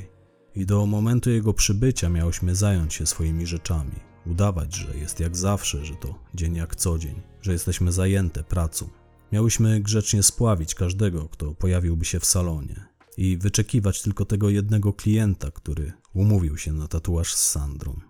I 0.54 0.66
do 0.66 0.86
momentu 0.86 1.30
jego 1.30 1.54
przybycia 1.54 2.08
miałyśmy 2.08 2.54
zająć 2.54 2.94
się 2.94 3.06
swoimi 3.06 3.46
rzeczami, 3.46 4.15
udawać, 4.26 4.74
że 4.74 4.96
jest 4.96 5.20
jak 5.20 5.36
zawsze, 5.36 5.84
że 5.84 5.94
to 5.94 6.14
dzień 6.34 6.54
jak 6.54 6.76
co 6.76 6.98
dzień, 6.98 7.22
że 7.42 7.52
jesteśmy 7.52 7.92
zajęte 7.92 8.44
pracą. 8.44 8.88
Miałyśmy 9.32 9.80
grzecznie 9.80 10.22
spławić 10.22 10.74
każdego, 10.74 11.28
kto 11.28 11.54
pojawiłby 11.54 12.04
się 12.04 12.20
w 12.20 12.24
salonie 12.24 12.86
i 13.16 13.38
wyczekiwać 13.38 14.02
tylko 14.02 14.24
tego 14.24 14.50
jednego 14.50 14.92
klienta, 14.92 15.50
który 15.50 15.92
umówił 16.14 16.56
się 16.56 16.72
na 16.72 16.88
tatuaż 16.88 17.34
z 17.34 17.50
Sandrą. 17.50 18.00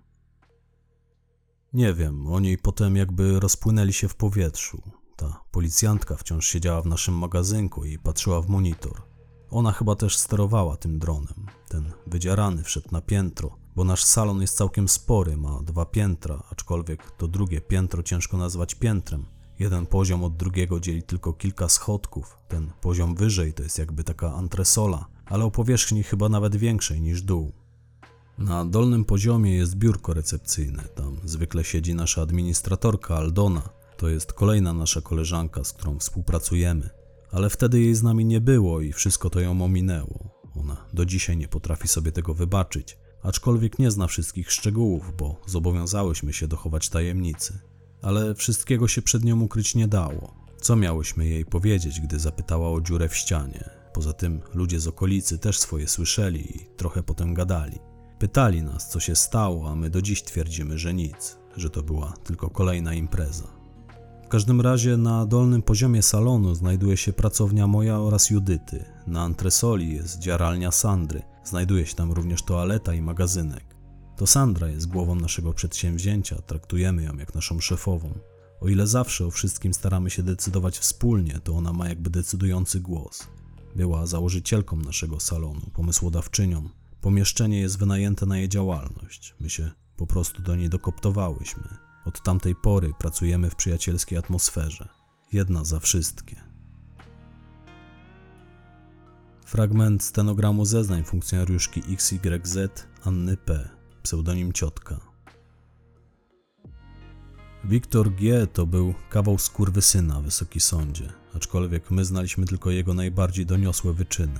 Nie 1.73 1.95
wiem, 1.95 2.27
oni 2.27 2.59
potem 2.59 2.97
jakby 2.97 3.41
rozpłynęli 3.41 3.93
się 3.93 4.09
w 4.09 4.15
powietrzu. 4.15 4.83
Ta 5.17 5.45
policjantka 5.51 6.17
wciąż 6.17 6.47
siedziała 6.47 6.83
w 6.83 6.87
naszym 6.87 7.15
magazynku 7.15 7.85
i 7.85 7.99
patrzyła 7.99 8.43
w 8.43 8.49
monitor. 8.49 9.03
Ona 9.51 9.73
chyba 9.73 9.97
też 9.97 10.17
sterowała 10.17 10.77
tym 10.77 10.99
dronem. 10.99 11.47
Ten 11.69 11.93
wydzierany 12.07 12.63
wszedł 12.63 12.89
na 12.93 13.01
piętro, 13.01 13.59
bo 13.77 13.85
nasz 13.85 14.05
salon 14.05 14.41
jest 14.41 14.57
całkiem 14.57 14.89
spory, 14.89 15.37
ma 15.37 15.61
dwa 15.63 15.85
piętra, 15.85 16.43
aczkolwiek 16.51 17.11
to 17.11 17.29
drugie 17.29 17.61
piętro 17.61 18.03
ciężko 18.03 18.37
nazwać 18.37 18.75
piętrem. 18.75 19.27
Jeden 19.59 19.87
poziom 19.87 20.25
od 20.25 20.37
drugiego 20.37 20.81
dzieli 20.81 21.03
tylko 21.03 21.33
kilka 21.33 21.69
schodków. 21.69 22.39
Ten 22.49 22.71
poziom 22.81 23.15
wyżej 23.15 23.53
to 23.53 23.63
jest 23.63 23.79
jakby 23.79 24.05
taka 24.05 24.35
antresola, 24.35 25.07
ale 25.27 25.45
o 25.45 25.51
powierzchni 25.51 26.03
chyba 26.03 26.29
nawet 26.29 26.57
większej 26.57 27.01
niż 27.01 27.23
dół. 27.23 27.53
Na 28.39 28.65
dolnym 28.65 29.05
poziomie 29.05 29.55
jest 29.55 29.75
biurko 29.75 30.15
recepcyjne. 30.15 30.83
Tam 30.83 31.17
zwykle 31.25 31.65
siedzi 31.65 31.95
nasza 31.95 32.23
administratorka 32.23 33.17
Aldona. 33.17 33.63
To 33.97 34.09
jest 34.09 34.33
kolejna 34.33 34.73
nasza 34.73 35.01
koleżanka, 35.01 35.65
z 35.65 35.73
którą 35.73 35.99
współpracujemy. 35.99 36.91
Ale 37.33 37.51
wtedy 37.51 37.81
jej 37.81 37.95
z 37.95 38.03
nami 38.03 38.25
nie 38.25 38.41
było 38.41 38.81
i 38.81 38.93
wszystko 38.93 39.31
to 39.31 39.41
ją 39.41 39.63
ominęło. 39.65 40.31
Ona 40.61 40.77
do 40.93 41.05
dzisiaj 41.05 41.37
nie 41.37 41.49
potrafi 41.49 41.89
sobie 41.89 42.13
tego 42.13 42.35
wybaczyć, 42.35 42.99
aczkolwiek 43.27 43.79
nie 43.79 43.91
zna 43.91 44.07
wszystkich 44.07 44.53
szczegółów, 44.53 45.13
bo 45.17 45.41
zobowiązałyśmy 45.47 46.33
się 46.33 46.49
dochować 46.49 46.89
tajemnicy. 46.89 47.59
Ale 48.03 48.35
wszystkiego 48.35 48.89
się 48.89 49.03
przed 49.03 49.25
nią 49.25 49.41
ukryć 49.41 49.75
nie 49.75 49.89
dało. 49.89 50.35
Co 50.61 50.77
miałyśmy 50.77 51.27
jej 51.27 51.45
powiedzieć, 51.45 52.01
gdy 52.01 52.19
zapytała 52.19 52.71
o 52.71 52.81
dziurę 52.81 53.09
w 53.09 53.17
ścianie? 53.17 53.71
Poza 53.93 54.13
tym 54.13 54.41
ludzie 54.55 54.81
z 54.81 54.87
okolicy 54.87 55.39
też 55.39 55.59
swoje 55.59 55.89
słyszeli 55.89 56.57
i 56.57 56.67
trochę 56.77 57.03
potem 57.03 57.35
gadali. 57.35 57.79
Pytali 58.19 58.63
nas, 58.63 58.91
co 58.91 59.01
się 59.01 59.17
stało, 59.17 59.71
a 59.71 59.75
my 59.75 59.91
do 59.91 60.03
dziś 60.03 60.23
twierdzimy, 60.23 60.79
że 60.79 60.95
nic, 60.95 61.39
że 61.57 61.71
to 61.71 61.83
była 61.83 62.15
tylko 62.25 62.51
kolejna 62.51 62.95
impreza. 62.95 63.56
W 64.27 64.29
każdym 64.29 64.61
razie 64.61 64.97
na 64.97 65.27
dolnym 65.27 65.63
poziomie 65.63 66.03
salonu 66.03 66.55
znajduje 66.55 66.97
się 66.97 67.13
pracownia 67.13 67.67
moja 67.67 68.01
oraz 68.01 68.31
Judyty. 68.31 68.85
Na 69.07 69.23
antresoli 69.23 69.95
jest 69.95 70.19
dziaralnia 70.19 70.71
Sandry. 70.71 71.23
Znajduje 71.45 71.87
się 71.87 71.95
tam 71.95 72.13
również 72.13 72.43
toaleta 72.43 72.95
i 72.95 73.03
magazynek. 73.03 73.65
To 74.17 74.27
Sandra 74.27 74.69
jest 74.69 74.87
głową 74.87 75.15
naszego 75.15 75.53
przedsięwzięcia, 75.53 76.43
traktujemy 76.43 77.03
ją 77.03 77.17
jak 77.17 77.35
naszą 77.35 77.61
szefową. 77.61 78.19
O 78.61 78.69
ile 78.69 78.87
zawsze 78.87 79.27
o 79.27 79.31
wszystkim 79.31 79.75
staramy 79.75 80.11
się 80.11 80.23
decydować 80.23 80.79
wspólnie, 80.79 81.41
to 81.45 81.55
ona 81.55 81.73
ma 81.73 81.89
jakby 81.89 82.11
decydujący 82.11 82.81
głos. 82.81 83.27
Była 83.77 84.07
założycielką 84.07 84.77
naszego 84.77 85.21
salonu, 85.21 85.71
pomysłodawczynią, 85.75 86.69
Pomieszczenie 87.01 87.61
jest 87.61 87.79
wynajęte 87.79 88.27
na 88.27 88.39
jej 88.39 88.49
działalność. 88.49 89.35
My 89.41 89.51
się 89.51 89.71
po 89.97 90.07
prostu 90.07 90.43
do 90.43 90.57
niej 90.57 90.69
dokoptowałyśmy. 90.69 91.86
Od 92.07 92.23
tamtej 92.23 92.55
pory 92.55 92.93
pracujemy 92.99 93.51
w 93.51 93.55
przyjacielskiej 93.55 94.19
atmosferze. 94.19 94.89
Jedna 95.33 95.65
za 95.65 95.81
wszystkie. 95.81 96.37
Fragment 99.45 100.03
stenogramu 100.03 100.65
zeznań 100.65 101.05
funkcjonariuszki 101.05 101.83
XYZ 101.93 102.59
Anny 103.05 103.37
P. 103.37 103.69
Pseudonim 104.03 104.53
Ciotka. 104.53 105.01
Wiktor 107.65 108.15
G. 108.15 108.47
to 108.47 108.67
był 108.67 108.95
kawał 109.11 109.39
skurwysyna, 109.39 110.21
wysoki 110.21 110.61
sądzie, 110.61 111.13
aczkolwiek 111.35 111.91
my 111.91 112.05
znaliśmy 112.05 112.47
tylko 112.47 112.71
jego 112.71 112.95
najbardziej 112.95 113.47
doniosłe 113.47 113.93
wyczyny. 113.93 114.39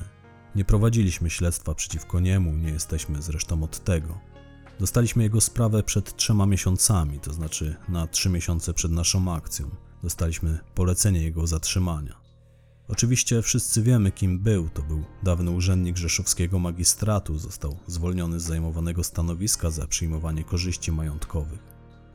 Nie 0.55 0.65
prowadziliśmy 0.65 1.31
śledztwa 1.31 1.75
przeciwko 1.75 2.21
niemu, 2.21 2.53
nie 2.53 2.71
jesteśmy 2.71 3.23
zresztą 3.23 3.63
od 3.63 3.85
tego. 3.85 4.36
Dostaliśmy 4.81 5.23
jego 5.23 5.41
sprawę 5.41 5.83
przed 5.83 6.17
trzema 6.17 6.47
miesiącami, 6.47 7.21
to 7.21 7.33
znaczy 7.33 7.77
na 7.89 8.07
trzy 8.07 8.31
miesiące 8.31 8.75
przed 8.75 8.93
naszą 8.93 9.33
akcją. 9.33 9.71
Dostaliśmy 10.03 10.59
polecenie 10.75 11.23
jego 11.23 11.47
zatrzymania. 11.47 12.27
Oczywiście 12.89 13.43
wszyscy 13.43 13.83
wiemy, 13.83 14.13
kim 14.13 14.39
był. 14.39 14.69
To 14.69 14.83
był 14.83 15.05
dawny 15.23 15.51
urzędnik 15.51 15.97
rzeszowskiego 15.97 16.59
magistratu, 16.59 17.39
został 17.39 17.77
zwolniony 17.87 18.41
z 18.41 18.45
zajmowanego 18.45 19.05
stanowiska 19.05 19.71
za 19.71 19.87
przyjmowanie 19.87 20.45
korzyści 20.45 20.93
majątkowych. 20.93 21.61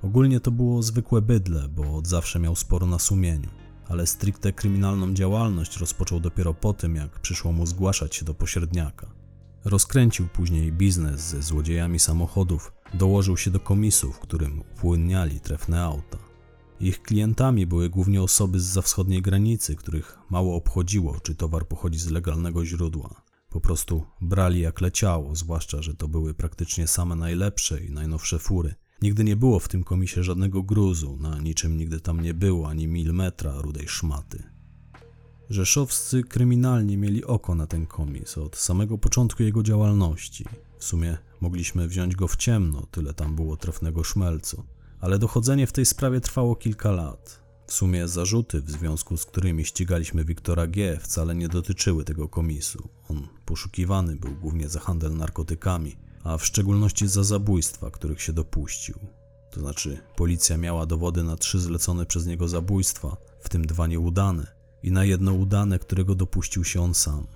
Ogólnie 0.02 0.40
to 0.40 0.52
było 0.52 0.84
zwykłe 0.84 1.22
bydle, 1.22 1.68
bo 1.70 1.96
od 1.96 2.08
zawsze 2.08 2.40
miał 2.40 2.56
sporo 2.56 2.88
na 2.88 3.00
sumieniu, 3.00 3.50
ale 3.90 4.08
stricte 4.08 4.54
kryminalną 4.54 5.14
działalność 5.14 5.78
rozpoczął 5.78 6.20
dopiero 6.20 6.54
po 6.54 6.74
tym, 6.74 6.96
jak 6.96 7.20
przyszło 7.20 7.52
mu 7.52 7.66
zgłaszać 7.66 8.16
się 8.16 8.26
do 8.26 8.34
pośredniaka. 8.34 9.21
Rozkręcił 9.66 10.28
później 10.28 10.72
biznes 10.72 11.22
ze 11.22 11.42
złodziejami 11.42 12.00
samochodów, 12.00 12.74
dołożył 12.94 13.38
się 13.38 13.52
do 13.52 13.60
komisów, 13.60 14.20
którym 14.20 14.60
upłynniali 14.60 15.40
trefne 15.40 15.84
auta. 15.84 16.18
Ich 16.80 17.02
klientami 17.02 17.68
były 17.68 17.90
głównie 17.90 18.22
osoby 18.22 18.60
z 18.60 18.80
wschodniej 18.80 19.22
granicy, 19.22 19.76
których 19.76 20.18
mało 20.30 20.56
obchodziło, 20.56 21.20
czy 21.20 21.36
towar 21.36 21.68
pochodzi 21.68 22.00
z 22.00 22.10
legalnego 22.10 22.66
źródła. 22.66 23.24
Po 23.50 23.62
prostu 23.62 24.06
brali 24.22 24.60
jak 24.62 24.82
leciało, 24.82 25.36
zwłaszcza, 25.36 25.82
że 25.82 25.94
to 25.94 26.08
były 26.08 26.34
praktycznie 26.34 26.88
same 26.88 27.16
najlepsze 27.16 27.84
i 27.84 27.92
najnowsze 27.92 28.40
fury. 28.40 28.76
Nigdy 29.02 29.24
nie 29.24 29.36
było 29.36 29.60
w 29.60 29.68
tym 29.68 29.84
komisie 29.84 30.24
żadnego 30.24 30.64
gruzu, 30.64 31.18
na 31.18 31.40
niczym 31.40 31.78
nigdy 31.78 32.00
tam 32.00 32.22
nie 32.22 32.34
było 32.34 32.70
ani 32.70 32.88
milimetra 32.88 33.62
rudej 33.62 33.88
szmaty. 33.88 34.51
Rzeszowscy 35.52 36.24
kryminalni 36.24 36.98
mieli 36.98 37.26
oko 37.26 37.56
na 37.56 37.68
ten 37.68 37.86
komis 37.86 38.38
od 38.38 38.58
samego 38.58 38.98
początku 38.98 39.44
jego 39.44 39.64
działalności. 39.64 40.46
W 40.78 40.84
sumie 40.84 41.18
mogliśmy 41.42 41.88
wziąć 41.88 42.16
go 42.16 42.28
w 42.28 42.36
ciemno, 42.36 42.88
tyle 42.92 43.14
tam 43.14 43.36
było 43.36 43.58
trefnego 43.58 44.04
szmelcu. 44.04 44.64
Ale 45.00 45.20
dochodzenie 45.20 45.68
w 45.68 45.72
tej 45.72 45.86
sprawie 45.86 46.22
trwało 46.22 46.56
kilka 46.56 46.92
lat. 46.92 47.42
W 47.68 47.74
sumie 47.74 48.08
zarzuty, 48.08 48.62
w 48.62 48.72
związku 48.72 49.18
z 49.18 49.26
którymi 49.26 49.66
ścigaliśmy 49.66 50.26
Wiktora 50.26 50.68
G., 50.68 51.00
wcale 51.02 51.36
nie 51.36 51.48
dotyczyły 51.48 52.04
tego 52.04 52.28
komisu. 52.28 52.90
On 53.10 53.28
poszukiwany 53.46 54.16
był 54.16 54.32
głównie 54.32 54.70
za 54.70 54.80
handel 54.80 55.18
narkotykami, 55.18 55.96
a 56.24 56.38
w 56.38 56.46
szczególności 56.46 57.08
za 57.08 57.24
zabójstwa, 57.24 57.92
których 57.92 58.22
się 58.22 58.34
dopuścił. 58.34 58.96
To 59.52 59.60
znaczy, 59.60 60.02
policja 60.16 60.58
miała 60.58 60.86
dowody 60.86 61.24
na 61.24 61.36
trzy 61.36 61.60
zlecone 61.60 62.06
przez 62.06 62.26
niego 62.26 62.48
zabójstwa, 62.48 63.18
w 63.42 63.50
tym 63.50 63.66
dwa 63.66 63.88
nieudane, 63.88 64.61
i 64.84 64.92
na 64.92 65.06
jedno 65.06 65.34
udane, 65.34 65.80
którego 65.80 66.16
dopuścił 66.16 66.64
się 66.64 66.82
on 66.82 66.94
sam. 66.94 67.28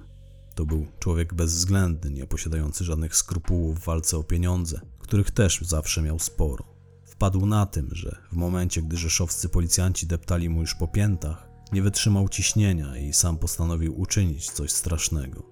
To 0.55 0.65
był 0.65 0.85
człowiek 0.99 1.33
bezwzględny, 1.33 2.11
nie 2.11 2.27
posiadający 2.27 2.83
żadnych 2.83 3.15
skrupułów 3.15 3.79
w 3.79 3.85
walce 3.85 4.17
o 4.17 4.23
pieniądze, 4.23 4.81
których 4.99 5.31
też 5.31 5.61
zawsze 5.61 6.01
miał 6.01 6.19
sporo. 6.19 6.63
Wpadł 7.05 7.45
na 7.45 7.65
tym, 7.65 7.89
że 7.91 8.17
w 8.31 8.35
momencie, 8.35 8.81
gdy 8.81 8.97
rzeszowscy 8.97 9.49
policjanci 9.49 10.07
deptali 10.07 10.49
mu 10.49 10.61
już 10.61 10.75
po 10.75 10.87
piętach, 10.87 11.49
nie 11.71 11.81
wytrzymał 11.81 12.29
ciśnienia 12.29 12.97
i 12.97 13.13
sam 13.13 13.37
postanowił 13.37 13.99
uczynić 13.99 14.51
coś 14.51 14.71
strasznego. 14.71 15.43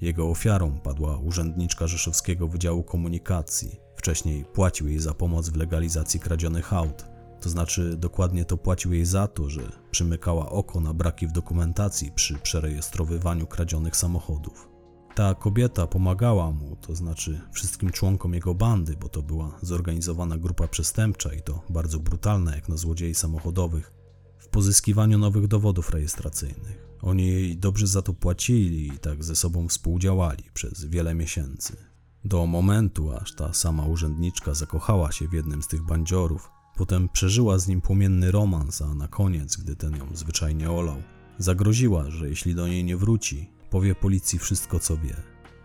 Jego 0.00 0.30
ofiarą 0.30 0.78
padła 0.78 1.18
urzędniczka 1.18 1.86
Rzeszowskiego 1.86 2.48
Wydziału 2.48 2.82
Komunikacji. 2.82 3.80
Wcześniej 3.96 4.44
płacił 4.44 4.88
jej 4.88 4.98
za 4.98 5.14
pomoc 5.14 5.48
w 5.48 5.56
legalizacji 5.56 6.20
kradzionych 6.20 6.72
aut. 6.72 7.04
To 7.42 7.50
znaczy, 7.50 7.96
dokładnie 7.96 8.44
to 8.44 8.56
płacił 8.56 8.92
jej 8.92 9.04
za 9.04 9.28
to, 9.28 9.50
że 9.50 9.72
przymykała 9.90 10.50
oko 10.50 10.80
na 10.80 10.94
braki 10.94 11.26
w 11.26 11.32
dokumentacji 11.32 12.12
przy 12.14 12.38
przerejestrowywaniu 12.38 13.46
kradzionych 13.46 13.96
samochodów. 13.96 14.68
Ta 15.14 15.34
kobieta 15.34 15.86
pomagała 15.86 16.50
mu, 16.50 16.76
to 16.76 16.94
znaczy 16.94 17.40
wszystkim 17.52 17.90
członkom 17.90 18.34
jego 18.34 18.54
bandy, 18.54 18.96
bo 19.00 19.08
to 19.08 19.22
była 19.22 19.58
zorganizowana 19.62 20.38
grupa 20.38 20.68
przestępcza 20.68 21.32
i 21.32 21.42
to 21.42 21.62
bardzo 21.70 21.98
brutalna 21.98 22.54
jak 22.54 22.68
na 22.68 22.76
złodziei 22.76 23.14
samochodowych, 23.14 23.92
w 24.38 24.48
pozyskiwaniu 24.48 25.18
nowych 25.18 25.48
dowodów 25.48 25.90
rejestracyjnych. 25.90 26.86
Oni 27.00 27.26
jej 27.26 27.58
dobrze 27.58 27.86
za 27.86 28.02
to 28.02 28.14
płacili 28.14 28.86
i 28.86 28.98
tak 28.98 29.24
ze 29.24 29.36
sobą 29.36 29.68
współdziałali 29.68 30.44
przez 30.54 30.84
wiele 30.84 31.14
miesięcy. 31.14 31.76
Do 32.24 32.46
momentu, 32.46 33.12
aż 33.12 33.34
ta 33.34 33.52
sama 33.52 33.86
urzędniczka 33.86 34.54
zakochała 34.54 35.12
się 35.12 35.28
w 35.28 35.32
jednym 35.32 35.62
z 35.62 35.68
tych 35.68 35.82
bandziorów, 35.82 36.50
potem 36.82 37.08
przeżyła 37.08 37.58
z 37.58 37.68
nim 37.68 37.80
płomienny 37.80 38.30
romans, 38.30 38.82
a 38.82 38.94
na 38.94 39.08
koniec, 39.08 39.56
gdy 39.56 39.76
ten 39.76 39.96
ją 39.96 40.06
zwyczajnie 40.14 40.70
olał, 40.70 41.02
zagroziła, 41.38 42.10
że 42.10 42.28
jeśli 42.28 42.54
do 42.54 42.68
niej 42.68 42.84
nie 42.84 42.96
wróci, 42.96 43.50
powie 43.70 43.94
policji 43.94 44.38
wszystko, 44.38 44.78
co 44.78 44.96
wie. 44.96 45.16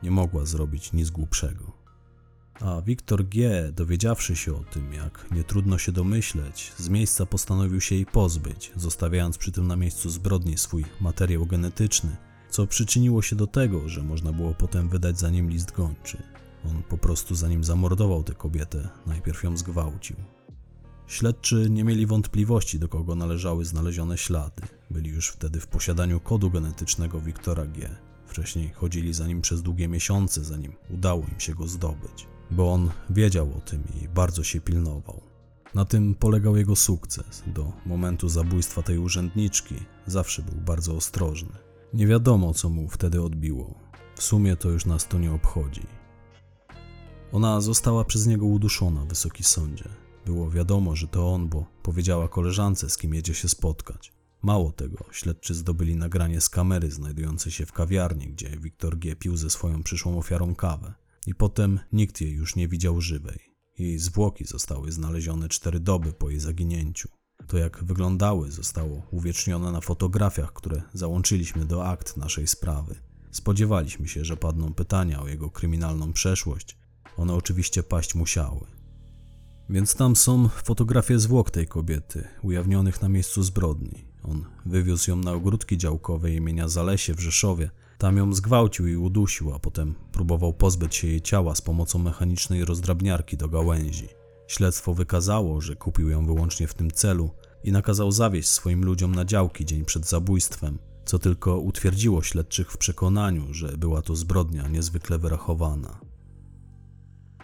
Nie 0.04 0.12
mogła 0.12 0.46
zrobić 0.46 0.94
nic 0.94 1.10
głupszego. 1.10 1.72
A 2.60 2.82
Wiktor 2.82 3.26
G., 3.26 3.72
dowiedziawszy 3.72 4.36
się 4.36 4.56
o 4.56 4.64
tym, 4.64 4.94
jak 4.94 5.26
nie 5.32 5.44
trudno 5.44 5.78
się 5.78 5.92
domyśleć, 5.92 6.74
z 6.78 6.90
miejsca 6.90 7.26
postanowił 7.26 7.82
się 7.82 7.96
jej 7.96 8.06
pozbyć, 8.06 8.72
zostawiając 8.76 9.38
przy 9.38 9.52
tym 9.52 9.68
na 9.68 9.76
miejscu 9.76 10.10
zbrodni 10.10 10.58
swój 10.58 10.86
materiał 11.02 11.46
genetyczny, 11.46 12.18
co 12.50 12.68
przyczyniło 12.68 13.22
się 13.22 13.36
do 13.36 13.48
tego, 13.48 13.90
że 13.90 14.04
można 14.04 14.34
było 14.34 14.54
potem 14.54 14.90
wydać 14.90 15.20
za 15.20 15.30
nim 15.30 15.50
list 15.50 15.72
gończy. 15.72 16.24
On 16.70 16.84
po 16.84 16.98
prostu 16.98 17.36
zanim 17.36 17.64
zamordował 17.64 18.24
tę 18.24 18.34
kobietę, 18.34 18.90
najpierw 19.06 19.44
ją 19.44 19.58
zgwałcił. 19.58 20.37
Śledczy 21.08 21.68
nie 21.70 21.84
mieli 21.84 22.06
wątpliwości, 22.06 22.80
do 22.80 22.90
kogo 22.90 23.16
należały 23.16 23.66
znalezione 23.66 24.18
ślady. 24.18 24.62
Byli 24.92 25.10
już 25.10 25.30
wtedy 25.30 25.60
w 25.60 25.68
posiadaniu 25.68 26.20
kodu 26.20 26.50
genetycznego 26.52 27.22
Wiktora 27.22 27.66
G. 27.66 27.96
Wcześniej 28.26 28.70
chodzili 28.70 29.14
za 29.14 29.28
nim 29.28 29.42
przez 29.42 29.62
długie 29.62 29.88
miesiące, 29.88 30.44
zanim 30.44 30.74
udało 30.90 31.26
im 31.34 31.40
się 31.40 31.54
go 31.54 31.68
zdobyć, 31.68 32.28
bo 32.52 32.74
on 32.74 32.92
wiedział 33.10 33.54
o 33.58 33.62
tym 33.62 33.84
i 34.02 34.08
bardzo 34.08 34.44
się 34.44 34.62
pilnował. 34.62 35.22
Na 35.76 35.86
tym 35.86 36.16
polegał 36.16 36.58
jego 36.58 36.76
sukces. 36.76 37.44
Do 37.48 37.74
momentu 37.86 38.30
zabójstwa 38.30 38.82
tej 38.82 38.98
urzędniczki 38.98 39.76
zawsze 40.06 40.42
był 40.42 40.62
bardzo 40.62 40.96
ostrożny. 40.96 41.54
Nie 41.94 42.08
wiadomo, 42.08 42.54
co 42.54 42.70
mu 42.70 42.90
wtedy 42.90 43.22
odbiło. 43.22 43.74
W 44.16 44.24
sumie 44.24 44.56
to 44.56 44.70
już 44.70 44.86
nas 44.86 45.08
to 45.08 45.20
nie 45.20 45.32
obchodzi. 45.32 45.84
Ona 47.32 47.62
została 47.62 48.06
przez 48.06 48.28
niego 48.28 48.46
uduszona, 48.46 49.06
wysoki 49.06 49.44
sądzie. 49.44 49.90
Było 50.28 50.50
wiadomo, 50.50 50.96
że 50.96 51.08
to 51.08 51.34
on, 51.34 51.50
bo 51.50 51.66
powiedziała 51.84 52.28
koleżance, 52.28 52.90
z 52.90 52.98
kim 52.98 53.14
jedzie 53.14 53.34
się 53.34 53.50
spotkać. 53.50 54.14
Mało 54.42 54.72
tego, 54.72 55.06
śledczy 55.12 55.56
zdobyli 55.56 55.96
nagranie 55.96 56.42
z 56.42 56.50
kamery 56.50 56.92
znajdującej 56.92 57.52
się 57.52 57.66
w 57.66 57.72
kawiarni, 57.72 58.28
gdzie 58.28 58.50
Wiktor 58.50 59.00
G. 59.00 59.16
pił 59.16 59.38
ze 59.38 59.50
swoją 59.50 59.84
przyszłą 59.84 60.18
ofiarą 60.18 60.56
kawę. 60.56 60.94
I 61.28 61.36
potem 61.36 61.80
nikt 61.94 62.22
jej 62.22 62.32
już 62.32 62.56
nie 62.56 62.68
widział 62.68 63.02
żywej. 63.02 63.40
Jej 63.78 64.00
zwłoki 64.00 64.46
zostały 64.46 64.92
znalezione 64.92 65.50
cztery 65.50 65.80
doby 65.80 66.14
po 66.14 66.30
jej 66.30 66.40
zaginięciu. 66.40 67.10
To 67.48 67.58
jak 67.58 67.84
wyglądały 67.84 68.52
zostało 68.52 69.02
uwiecznione 69.12 69.72
na 69.72 69.82
fotografiach, 69.82 70.54
które 70.54 70.82
załączyliśmy 70.94 71.66
do 71.66 71.86
akt 71.86 72.18
naszej 72.18 72.48
sprawy. 72.48 72.96
Spodziewaliśmy 73.32 74.08
się, 74.08 74.26
że 74.26 74.38
padną 74.38 74.74
pytania 74.74 75.22
o 75.22 75.28
jego 75.28 75.50
kryminalną 75.50 76.14
przeszłość. 76.14 76.78
One 77.18 77.34
oczywiście 77.34 77.84
paść 77.84 78.16
musiały. 78.16 78.77
Więc 79.70 79.96
tam 79.96 80.16
są 80.16 80.48
fotografie 80.50 81.20
zwłok 81.20 81.52
tej 81.52 81.68
kobiety, 81.68 82.28
ujawnionych 82.42 83.02
na 83.02 83.10
miejscu 83.10 83.44
zbrodni. 83.44 84.06
On 84.24 84.46
wywiózł 84.66 85.10
ją 85.10 85.16
na 85.16 85.32
ogródki 85.32 85.78
działkowe 85.78 86.32
imienia 86.32 86.68
Zalesie 86.68 87.14
w 87.14 87.20
Rzeszowie. 87.20 87.70
Tam 87.98 88.18
ją 88.18 88.34
zgwałcił 88.34 88.88
i 88.88 88.96
udusił, 88.96 89.54
a 89.54 89.60
potem 89.60 89.96
próbował 90.12 90.54
pozbyć 90.54 90.96
się 90.96 91.08
jej 91.08 91.22
ciała 91.22 91.56
z 91.56 91.62
pomocą 91.62 92.00
mechanicznej 92.00 92.66
rozdrabniarki 92.66 93.38
do 93.38 93.50
gałęzi. 93.50 94.08
Śledztwo 94.48 94.94
wykazało, 94.94 95.62
że 95.62 95.76
kupił 95.76 96.10
ją 96.10 96.26
wyłącznie 96.26 96.68
w 96.68 96.74
tym 96.74 96.92
celu 96.92 97.30
i 97.64 97.72
nakazał 97.72 98.12
zawieźć 98.12 98.50
swoim 98.50 98.86
ludziom 98.86 99.16
na 99.16 99.26
działki 99.26 99.66
dzień 99.66 99.86
przed 99.86 100.08
zabójstwem, 100.08 100.80
co 101.06 101.20
tylko 101.20 101.58
utwierdziło 101.58 102.24
śledczych 102.24 102.72
w 102.72 102.78
przekonaniu, 102.78 103.54
że 103.54 103.78
była 103.78 104.02
to 104.02 104.16
zbrodnia 104.16 104.68
niezwykle 104.68 105.18
wyrachowana. 105.18 106.07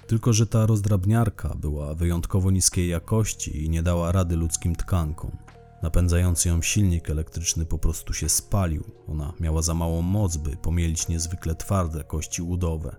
Tylko, 0.08 0.34
że 0.34 0.48
ta 0.48 0.66
rozdrabniarka 0.66 1.56
była 1.56 1.96
wyjątkowo 1.96 2.52
niskiej 2.52 2.90
jakości 2.90 3.64
i 3.66 3.70
nie 3.70 3.84
dała 3.84 4.12
rady 4.12 4.36
ludzkim 4.36 4.76
tkankom. 4.76 5.38
Napędzający 5.84 6.50
ją 6.50 6.62
silnik 6.62 7.10
elektryczny 7.10 7.66
po 7.66 7.78
prostu 7.78 8.14
się 8.14 8.30
spalił. 8.30 8.84
Ona 9.08 9.34
miała 9.40 9.62
za 9.62 9.74
małą 9.74 10.02
moc, 10.02 10.38
by 10.38 10.58
pomielić 10.58 11.08
niezwykle 11.08 11.56
twarde 11.56 12.04
kości 12.04 12.42
łudowe. 12.42 12.96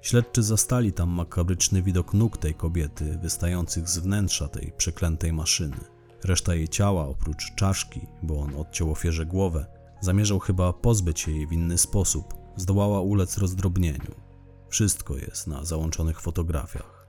Śledczy 0.00 0.42
zastali 0.42 0.92
tam 0.92 1.08
makabryczny 1.08 1.82
widok 1.82 2.14
nóg 2.14 2.36
tej 2.36 2.54
kobiety 2.54 3.18
wystających 3.22 3.88
z 3.88 3.98
wnętrza 3.98 4.48
tej 4.48 4.72
przeklętej 4.76 5.32
maszyny. 5.32 5.76
Reszta 6.24 6.54
jej 6.54 6.68
ciała, 6.68 7.06
oprócz 7.06 7.54
czaszki, 7.54 8.00
bo 8.22 8.40
on 8.40 8.54
odciął 8.54 8.90
ofierze 8.90 9.26
głowę, 9.26 9.66
zamierzał 10.00 10.38
chyba 10.38 10.72
pozbyć 10.72 11.20
się 11.20 11.32
jej 11.32 11.46
w 11.46 11.52
inny 11.52 11.78
sposób, 11.78 12.34
zdołała 12.56 13.00
ulec 13.00 13.38
rozdrobnieniu. 13.38 14.27
Wszystko 14.68 15.16
jest 15.16 15.46
na 15.46 15.64
załączonych 15.64 16.20
fotografiach. 16.20 17.06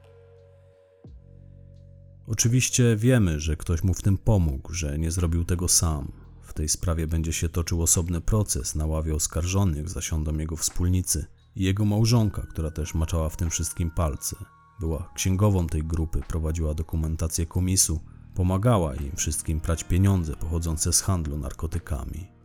Oczywiście 2.28 2.96
wiemy, 2.96 3.40
że 3.40 3.58
ktoś 3.58 3.84
mu 3.84 3.94
w 3.94 4.02
tym 4.02 4.18
pomógł, 4.18 4.74
że 4.74 5.00
nie 5.00 5.12
zrobił 5.12 5.46
tego 5.46 5.68
sam. 5.68 6.12
W 6.42 6.54
tej 6.54 6.70
sprawie 6.70 7.08
będzie 7.08 7.34
się 7.34 7.50
toczył 7.50 7.82
osobny 7.82 8.22
proces. 8.22 8.76
Na 8.76 8.86
ławie 8.86 9.16
oskarżonych 9.16 9.90
zasiądą 9.90 10.38
jego 10.38 10.56
wspólnicy 10.56 11.26
i 11.56 11.64
jego 11.64 11.86
małżonka, 11.86 12.42
która 12.42 12.72
też 12.72 12.94
maczała 12.94 13.30
w 13.30 13.38
tym 13.38 13.50
wszystkim 13.50 13.92
palce. 13.92 14.36
Była 14.80 15.12
księgową 15.16 15.68
tej 15.68 15.84
grupy, 15.84 16.22
prowadziła 16.28 16.74
dokumentację 16.74 17.46
komisu, 17.46 18.00
pomagała 18.36 18.96
im 18.96 19.16
wszystkim 19.16 19.60
prać 19.60 19.84
pieniądze 19.84 20.36
pochodzące 20.36 20.94
z 20.94 21.02
handlu 21.02 21.38
narkotykami. 21.38 22.39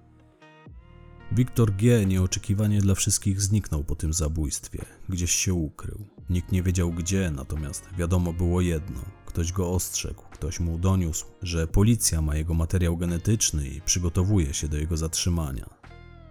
Wiktor 1.32 1.72
G. 1.76 2.06
nieoczekiwanie 2.06 2.80
dla 2.80 2.94
wszystkich 2.94 3.40
zniknął 3.40 3.84
po 3.84 3.94
tym 3.94 4.12
zabójstwie. 4.12 4.84
Gdzieś 5.08 5.32
się 5.32 5.54
ukrył. 5.54 6.06
Nikt 6.30 6.52
nie 6.52 6.62
wiedział 6.62 6.90
gdzie, 6.90 7.30
natomiast 7.30 7.84
wiadomo 7.98 8.32
było 8.32 8.60
jedno. 8.60 9.00
Ktoś 9.26 9.52
go 9.52 9.70
ostrzegł, 9.70 10.22
ktoś 10.32 10.60
mu 10.60 10.78
doniósł, 10.78 11.26
że 11.42 11.66
policja 11.66 12.22
ma 12.22 12.36
jego 12.36 12.54
materiał 12.54 12.96
genetyczny 12.96 13.68
i 13.68 13.80
przygotowuje 13.80 14.54
się 14.54 14.68
do 14.68 14.76
jego 14.76 14.96
zatrzymania. 14.96 15.70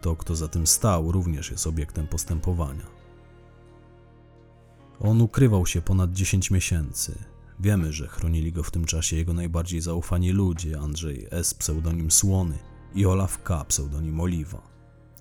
To, 0.02 0.16
kto 0.16 0.36
za 0.36 0.48
tym 0.48 0.68
stał, 0.68 1.12
również 1.12 1.52
jest 1.52 1.68
obiektem 1.68 2.08
postępowania. 2.08 2.86
On 5.00 5.22
ukrywał 5.22 5.66
się 5.66 5.82
ponad 5.82 6.14
10 6.14 6.52
miesięcy. 6.52 7.16
Wiemy, 7.60 7.94
że 7.94 8.08
chronili 8.08 8.52
go 8.52 8.64
w 8.64 8.72
tym 8.72 8.86
czasie 8.86 9.16
jego 9.16 9.34
najbardziej 9.34 9.82
zaufani 9.82 10.32
ludzie: 10.32 10.80
Andrzej 10.80 11.28
S., 11.32 11.54
pseudonim 11.54 12.12
Słony, 12.12 12.58
i 12.96 13.06
Olaf 13.06 13.44
K., 13.44 13.66
pseudonim 13.66 14.20
Oliwa. 14.20 14.73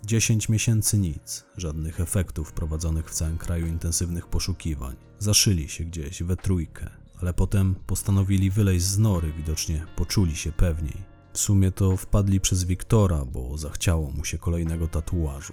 10 0.04 0.48
miesięcy 0.48 0.98
nic, 0.98 1.44
żadnych 1.56 2.00
efektów 2.00 2.52
prowadzonych 2.52 3.10
w 3.10 3.14
całym 3.14 3.38
kraju 3.38 3.66
intensywnych 3.66 4.26
poszukiwań. 4.26 4.96
Zaszyli 5.18 5.68
się 5.68 5.84
gdzieś 5.84 6.22
we 6.22 6.36
trójkę, 6.36 6.90
ale 7.20 7.34
potem 7.34 7.74
postanowili 7.86 8.50
wyleźć 8.50 8.84
z 8.84 8.98
nory, 8.98 9.32
widocznie 9.32 9.86
poczuli 9.96 10.36
się 10.36 10.52
pewniej. 10.52 11.12
W 11.32 11.38
sumie 11.38 11.72
to 11.72 11.96
wpadli 11.96 12.40
przez 12.40 12.64
Wiktora, 12.64 13.24
bo 13.24 13.58
zachciało 13.58 14.10
mu 14.10 14.24
się 14.24 14.38
kolejnego 14.38 14.88
tatuażu. 14.88 15.52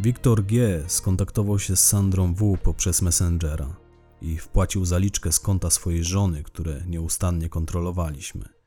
Wiktor 0.00 0.44
G. 0.44 0.82
skontaktował 0.86 1.58
się 1.58 1.76
z 1.76 1.86
Sandrą 1.86 2.34
W. 2.34 2.58
poprzez 2.62 3.02
Messengera 3.02 3.76
i 4.22 4.38
wpłacił 4.38 4.84
zaliczkę 4.84 5.32
z 5.32 5.40
konta 5.40 5.70
swojej 5.70 6.04
żony, 6.04 6.42
które 6.42 6.82
nieustannie 6.86 7.48
kontrolowaliśmy. 7.48 8.57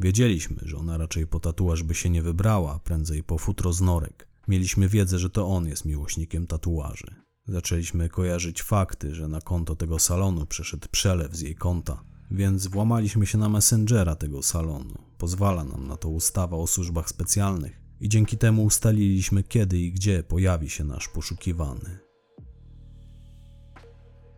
Wiedzieliśmy, 0.00 0.56
że 0.62 0.76
ona 0.76 0.98
raczej 0.98 1.26
po 1.26 1.40
tatuaż 1.40 1.82
by 1.82 1.94
się 1.94 2.10
nie 2.10 2.22
wybrała, 2.22 2.78
prędzej 2.78 3.22
po 3.22 3.38
futro 3.38 3.72
z 3.72 3.80
norek. 3.80 4.28
Mieliśmy 4.48 4.88
wiedzę, 4.88 5.18
że 5.18 5.30
to 5.30 5.46
on 5.46 5.66
jest 5.66 5.84
miłośnikiem 5.84 6.46
tatuaży. 6.46 7.14
Zaczęliśmy 7.46 8.08
kojarzyć 8.08 8.62
fakty, 8.62 9.14
że 9.14 9.28
na 9.28 9.40
konto 9.40 9.76
tego 9.76 9.98
salonu 9.98 10.46
przeszedł 10.46 10.88
przelew 10.90 11.36
z 11.36 11.40
jej 11.40 11.54
konta, 11.54 12.04
więc 12.30 12.66
włamaliśmy 12.66 13.26
się 13.26 13.38
na 13.38 13.48
messengera 13.48 14.16
tego 14.16 14.42
salonu. 14.42 14.98
Pozwala 15.18 15.64
nam 15.64 15.86
na 15.86 15.96
to 15.96 16.08
ustawa 16.08 16.56
o 16.56 16.66
służbach 16.66 17.08
specjalnych 17.08 17.80
i 18.00 18.08
dzięki 18.08 18.38
temu 18.38 18.64
ustaliliśmy 18.64 19.42
kiedy 19.42 19.78
i 19.78 19.92
gdzie 19.92 20.22
pojawi 20.22 20.70
się 20.70 20.84
nasz 20.84 21.08
poszukiwany. 21.08 21.98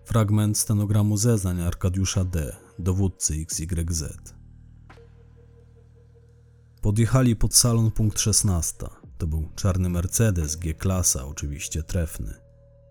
Fragment 0.04 0.58
stenogramu 0.58 1.16
zeznań 1.16 1.60
Arkadiusza 1.60 2.24
D., 2.24 2.56
dowódcy 2.78 3.34
XYZ. 3.34 4.35
Podjechali 6.86 7.36
pod 7.36 7.54
salon 7.54 7.90
punkt 7.90 8.20
16. 8.20 8.86
To 9.18 9.26
był 9.26 9.48
czarny 9.56 9.88
Mercedes 9.88 10.56
G-klasa, 10.56 11.26
oczywiście 11.26 11.82
trefny. 11.82 12.34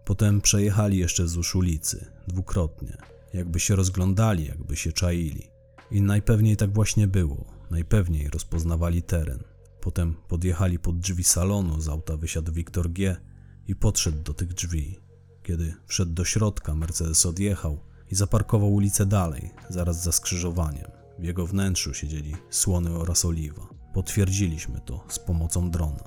Potem 0.05 0.41
przejechali 0.41 0.97
jeszcze 0.97 1.23
wzdłuż 1.23 1.55
ulicy, 1.55 2.05
dwukrotnie, 2.27 2.97
jakby 3.33 3.59
się 3.59 3.75
rozglądali, 3.75 4.45
jakby 4.45 4.75
się 4.75 4.91
czaili. 4.91 5.47
I 5.91 6.01
najpewniej 6.01 6.57
tak 6.57 6.73
właśnie 6.73 7.07
było, 7.07 7.45
najpewniej 7.71 8.29
rozpoznawali 8.29 9.03
teren. 9.03 9.43
Potem 9.81 10.15
podjechali 10.27 10.79
pod 10.79 10.99
drzwi 10.99 11.23
salonu, 11.23 11.81
z 11.81 11.89
auta 11.89 12.17
wysiadł 12.17 12.51
Wiktor 12.51 12.91
G. 12.91 13.17
i 13.67 13.75
podszedł 13.75 14.23
do 14.23 14.33
tych 14.33 14.53
drzwi. 14.53 14.99
Kiedy 15.43 15.73
wszedł 15.87 16.13
do 16.13 16.25
środka, 16.25 16.75
Mercedes 16.75 17.25
odjechał 17.25 17.79
i 18.11 18.15
zaparkował 18.15 18.73
ulicę 18.73 19.05
dalej, 19.05 19.51
zaraz 19.69 20.03
za 20.03 20.11
skrzyżowaniem. 20.11 20.91
W 21.19 21.23
jego 21.23 21.47
wnętrzu 21.47 21.93
siedzieli 21.93 22.35
Słony 22.49 22.97
oraz 22.97 23.25
Oliwa. 23.25 23.74
Potwierdziliśmy 23.95 24.81
to 24.85 25.03
z 25.07 25.19
pomocą 25.19 25.71
drona. 25.71 26.03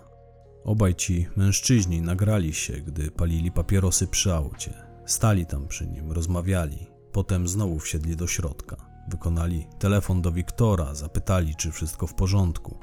Obaj 0.65 0.95
ci 0.95 1.27
mężczyźni 1.37 2.03
nagrali 2.03 2.55
się, 2.55 2.73
gdy 2.73 3.11
palili 3.11 3.53
papierosy 3.53 4.07
przy 4.07 4.35
aucie. 4.35 4.75
Stali 5.07 5.47
tam 5.47 5.69
przy 5.69 5.87
nim, 5.87 6.13
rozmawiali. 6.13 6.87
Potem 7.13 7.49
znowu 7.49 7.79
wsiedli 7.79 8.17
do 8.17 8.27
środka. 8.27 8.77
Wykonali 9.11 9.67
telefon 9.79 10.23
do 10.23 10.33
Wiktora, 10.33 10.95
zapytali, 10.95 11.57
czy 11.57 11.73
wszystko 11.73 12.07
w 12.07 12.15
porządku. 12.15 12.79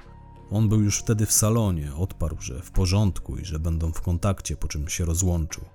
On 0.50 0.70
był 0.70 0.82
już 0.82 1.00
wtedy 1.00 1.26
w 1.26 1.32
salonie, 1.32 1.96
odparł, 1.96 2.42
że 2.42 2.62
w 2.62 2.72
porządku 2.72 3.38
i 3.38 3.46
że 3.46 3.60
będą 3.60 3.92
w 3.92 4.02
kontakcie, 4.02 4.58
po 4.58 4.68
czym 4.68 4.90
się 4.90 5.06
rozłączył. 5.06 5.66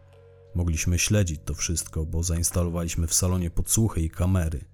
Mogliśmy 0.55 0.99
śledzić 0.99 1.41
to 1.45 1.55
wszystko, 1.55 2.07
bo 2.07 2.23
zainstalowaliśmy 2.23 3.07
w 3.07 3.15
salonie 3.15 3.51
podsłuchy 3.51 4.01
i 4.01 4.11
kamery. 4.11 4.70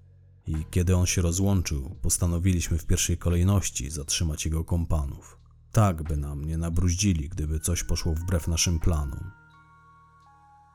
I 0.47 0.65
kiedy 0.71 0.95
on 0.95 1.05
się 1.05 1.21
rozłączył, 1.21 1.95
postanowiliśmy 2.01 2.77
w 2.77 2.85
pierwszej 2.85 3.17
kolejności 3.17 3.89
zatrzymać 3.89 4.45
jego 4.45 4.63
kompanów. 4.63 5.37
Tak, 5.71 6.03
by 6.03 6.17
nam 6.17 6.45
nie 6.45 6.57
nabruździli, 6.57 7.29
gdyby 7.29 7.59
coś 7.59 7.83
poszło 7.83 8.13
wbrew 8.13 8.47
naszym 8.47 8.79
planom. 8.79 9.31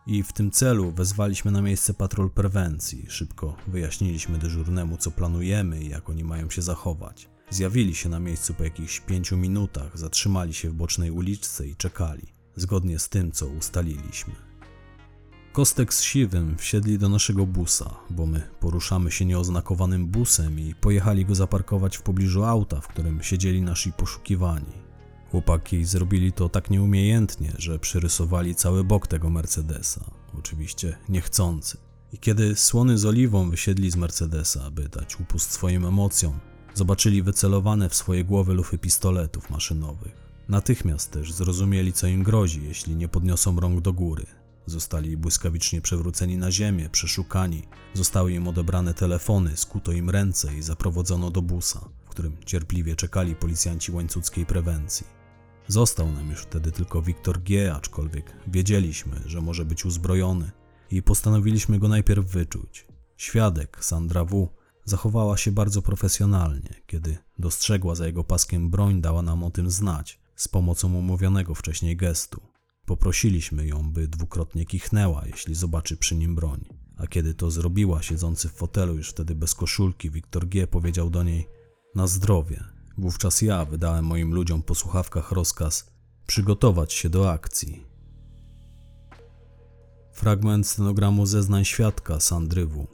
I 0.06 0.22
w 0.22 0.32
tym 0.32 0.50
celu 0.50 0.92
wezwaliśmy 0.92 1.50
na 1.50 1.62
miejsce 1.62 1.94
patrol 1.94 2.30
prewencji. 2.30 3.06
Szybko 3.08 3.56
wyjaśniliśmy 3.66 4.38
dyżurnemu, 4.38 4.96
co 4.96 5.10
planujemy 5.10 5.82
i 5.84 5.88
jak 5.88 6.10
oni 6.10 6.24
mają 6.24 6.50
się 6.50 6.62
zachować. 6.62 7.28
Zjawili 7.50 7.94
się 7.94 8.08
na 8.08 8.20
miejscu 8.20 8.54
po 8.54 8.64
jakichś 8.64 9.00
pięciu 9.00 9.36
minutach, 9.36 9.98
zatrzymali 9.98 10.54
się 10.54 10.70
w 10.70 10.74
bocznej 10.74 11.10
uliczce 11.10 11.66
i 11.66 11.76
czekali, 11.76 12.26
zgodnie 12.56 12.98
z 12.98 13.08
tym, 13.08 13.32
co 13.32 13.46
ustaliliśmy. 13.46 14.51
Kostek 15.52 15.94
z 15.94 16.02
Siwym 16.02 16.56
wsiedli 16.58 16.98
do 16.98 17.08
naszego 17.08 17.46
busa, 17.46 17.94
bo 18.10 18.26
my 18.26 18.42
poruszamy 18.60 19.10
się 19.10 19.24
nieoznakowanym 19.24 20.06
busem 20.06 20.60
i 20.60 20.74
pojechali 20.74 21.24
go 21.24 21.34
zaparkować 21.34 21.96
w 21.96 22.02
pobliżu 22.02 22.44
auta, 22.44 22.80
w 22.80 22.88
którym 22.88 23.22
siedzieli 23.22 23.62
nasi 23.62 23.92
poszukiwani. 23.92 24.72
Chłopaki 25.30 25.84
zrobili 25.84 26.32
to 26.32 26.48
tak 26.48 26.70
nieumiejętnie, 26.70 27.52
że 27.58 27.78
przyrysowali 27.78 28.54
cały 28.54 28.84
bok 28.84 29.06
tego 29.06 29.30
Mercedesa, 29.30 30.04
oczywiście 30.38 30.96
niechcący. 31.08 31.78
I 32.12 32.18
kiedy 32.18 32.56
słony 32.56 32.98
z 32.98 33.04
oliwą 33.04 33.50
wysiedli 33.50 33.90
z 33.90 33.96
Mercedesa, 33.96 34.70
by 34.70 34.88
dać 34.88 35.20
upust 35.20 35.50
swoim 35.50 35.86
emocjom, 35.86 36.38
zobaczyli 36.74 37.22
wycelowane 37.22 37.88
w 37.88 37.94
swoje 37.94 38.24
głowy 38.24 38.54
lufy 38.54 38.78
pistoletów 38.78 39.50
maszynowych. 39.50 40.12
Natychmiast 40.48 41.10
też 41.10 41.32
zrozumieli, 41.32 41.92
co 41.92 42.06
im 42.06 42.22
grozi, 42.22 42.64
jeśli 42.64 42.96
nie 42.96 43.08
podniosą 43.08 43.60
rąk 43.60 43.80
do 43.80 43.92
góry. 43.92 44.26
Zostali 44.66 45.16
błyskawicznie 45.16 45.80
przewróceni 45.80 46.36
na 46.36 46.50
ziemię, 46.50 46.88
przeszukani, 46.88 47.62
zostały 47.94 48.32
im 48.32 48.48
odebrane 48.48 48.94
telefony, 48.94 49.56
skuto 49.56 49.92
im 49.92 50.10
ręce 50.10 50.56
i 50.56 50.62
zaprowadzono 50.62 51.30
do 51.30 51.42
busa, 51.42 51.88
w 52.04 52.08
którym 52.08 52.36
cierpliwie 52.46 52.96
czekali 52.96 53.36
policjanci 53.36 53.92
łańcuckiej 53.92 54.46
prewencji. 54.46 55.06
Został 55.68 56.12
nam 56.12 56.30
już 56.30 56.40
wtedy 56.42 56.72
tylko 56.72 57.02
Wiktor 57.02 57.42
G., 57.42 57.74
aczkolwiek 57.74 58.36
wiedzieliśmy, 58.46 59.20
że 59.26 59.40
może 59.40 59.64
być 59.64 59.84
uzbrojony 59.84 60.50
i 60.90 61.02
postanowiliśmy 61.02 61.78
go 61.78 61.88
najpierw 61.88 62.26
wyczuć. 62.26 62.86
Świadek, 63.16 63.84
Sandra 63.84 64.24
W., 64.24 64.48
zachowała 64.84 65.36
się 65.36 65.52
bardzo 65.52 65.82
profesjonalnie. 65.82 66.74
Kiedy 66.86 67.18
dostrzegła 67.38 67.94
za 67.94 68.06
jego 68.06 68.24
paskiem 68.24 68.70
broń, 68.70 69.00
dała 69.00 69.22
nam 69.22 69.44
o 69.44 69.50
tym 69.50 69.70
znać 69.70 70.20
z 70.36 70.48
pomocą 70.48 70.94
umówionego 70.94 71.54
wcześniej 71.54 71.96
gestu. 71.96 72.51
Poprosiliśmy 72.86 73.66
ją, 73.66 73.92
by 73.92 74.08
dwukrotnie 74.08 74.66
kichnęła, 74.66 75.22
jeśli 75.26 75.54
zobaczy 75.54 75.96
przy 75.96 76.16
nim 76.16 76.34
broń. 76.34 76.64
A 76.96 77.06
kiedy 77.06 77.34
to 77.34 77.50
zrobiła, 77.50 78.02
siedzący 78.02 78.48
w 78.48 78.52
fotelu 78.52 78.94
już 78.96 79.10
wtedy 79.10 79.34
bez 79.34 79.54
koszulki, 79.54 80.10
Wiktor 80.10 80.48
G. 80.48 80.66
powiedział 80.66 81.10
do 81.10 81.22
niej 81.22 81.48
na 81.94 82.06
zdrowie. 82.06 82.64
Wówczas 82.98 83.42
ja 83.42 83.64
wydałem 83.64 84.04
moim 84.04 84.34
ludziom 84.34 84.62
po 84.62 84.74
słuchawkach 84.74 85.32
rozkaz 85.32 85.92
przygotować 86.26 86.92
się 86.92 87.10
do 87.10 87.30
akcji. 87.30 87.86
Fragment 90.12 90.66
stenogramu 90.66 91.26
zeznań 91.26 91.64
świadka 91.64 92.20
Sandry 92.20 92.66
W. 92.66 92.86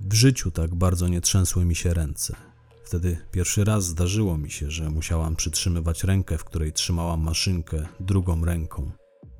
W 0.00 0.14
życiu 0.14 0.50
tak 0.50 0.74
bardzo 0.74 1.08
nie 1.08 1.20
trzęsły 1.20 1.64
mi 1.64 1.74
się 1.74 1.94
ręce. 1.94 2.45
Wtedy 2.86 3.18
pierwszy 3.32 3.64
raz 3.64 3.84
zdarzyło 3.84 4.38
mi 4.38 4.50
się, 4.50 4.70
że 4.70 4.90
musiałam 4.90 5.36
przytrzymywać 5.36 6.04
rękę, 6.04 6.38
w 6.38 6.44
której 6.44 6.72
trzymałam 6.72 7.20
maszynkę, 7.20 7.86
drugą 8.00 8.44
ręką. 8.44 8.90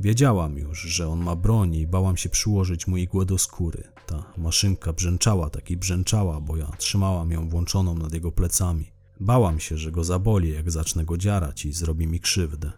Wiedziałam 0.00 0.58
już, 0.58 0.80
że 0.80 1.08
on 1.08 1.22
ma 1.22 1.36
broń 1.36 1.74
i 1.74 1.86
bałam 1.86 2.16
się 2.16 2.28
przyłożyć 2.28 2.86
mu 2.86 2.96
igłę 2.96 3.26
do 3.26 3.38
skóry. 3.38 3.84
Ta 4.06 4.32
maszynka 4.36 4.92
brzęczała, 4.92 5.50
tak 5.50 5.70
i 5.70 5.76
brzęczała, 5.76 6.40
bo 6.40 6.56
ja 6.56 6.66
trzymałam 6.78 7.30
ją 7.30 7.48
włączoną 7.48 7.94
nad 7.94 8.14
jego 8.14 8.32
plecami. 8.32 8.92
Bałam 9.20 9.60
się, 9.60 9.78
że 9.78 9.92
go 9.92 10.04
zaboli, 10.04 10.52
jak 10.52 10.70
zacznę 10.70 11.04
go 11.04 11.16
dziarać 11.16 11.64
i 11.64 11.72
zrobi 11.72 12.06
mi 12.06 12.20
krzywdę. 12.20 12.72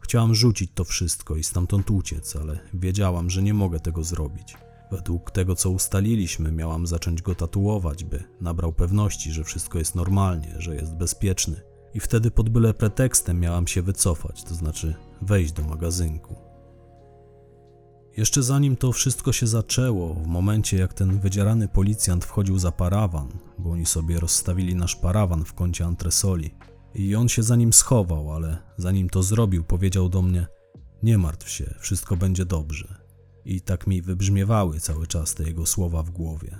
Chciałam 0.00 0.34
rzucić 0.34 0.70
to 0.74 0.84
wszystko 0.84 1.36
i 1.36 1.44
stamtąd 1.44 1.90
uciec, 1.90 2.36
ale 2.36 2.58
wiedziałam, 2.74 3.30
że 3.30 3.42
nie 3.42 3.54
mogę 3.54 3.80
tego 3.80 4.04
zrobić. 4.04 4.54
Według 4.94 5.30
tego, 5.30 5.54
co 5.54 5.70
ustaliliśmy, 5.70 6.52
miałam 6.52 6.86
zacząć 6.86 7.22
go 7.22 7.34
tatuować, 7.34 8.04
by 8.04 8.24
nabrał 8.40 8.72
pewności, 8.72 9.32
że 9.32 9.44
wszystko 9.44 9.78
jest 9.78 9.94
normalnie, 9.94 10.54
że 10.58 10.74
jest 10.74 10.94
bezpieczny. 10.94 11.60
I 11.94 12.00
wtedy 12.00 12.30
pod 12.30 12.48
byle 12.48 12.74
pretekstem 12.74 13.40
miałam 13.40 13.66
się 13.66 13.82
wycofać, 13.82 14.44
to 14.44 14.54
znaczy 14.54 14.94
wejść 15.22 15.52
do 15.52 15.62
magazynku. 15.62 16.34
Jeszcze 18.16 18.42
zanim 18.42 18.76
to 18.76 18.92
wszystko 18.92 19.32
się 19.32 19.46
zaczęło, 19.46 20.14
w 20.14 20.26
momencie 20.26 20.76
jak 20.76 20.94
ten 20.94 21.20
wydzierany 21.20 21.68
policjant 21.68 22.24
wchodził 22.24 22.58
za 22.58 22.72
parawan, 22.72 23.28
bo 23.58 23.70
oni 23.70 23.86
sobie 23.86 24.20
rozstawili 24.20 24.74
nasz 24.74 24.96
parawan 24.96 25.44
w 25.44 25.54
kącie 25.54 25.84
antresoli, 25.84 26.54
i 26.94 27.14
on 27.14 27.28
się 27.28 27.42
za 27.42 27.56
nim 27.56 27.72
schował, 27.72 28.32
ale 28.32 28.58
zanim 28.76 29.10
to 29.10 29.22
zrobił, 29.22 29.64
powiedział 29.64 30.08
do 30.08 30.22
mnie: 30.22 30.46
Nie 31.02 31.18
martw 31.18 31.48
się, 31.48 31.74
wszystko 31.80 32.16
będzie 32.16 32.44
dobrze. 32.44 33.03
I 33.44 33.60
tak 33.60 33.86
mi 33.86 34.02
wybrzmiewały 34.02 34.80
cały 34.80 35.06
czas 35.06 35.34
te 35.34 35.44
jego 35.44 35.66
słowa 35.66 36.02
w 36.02 36.10
głowie. 36.10 36.58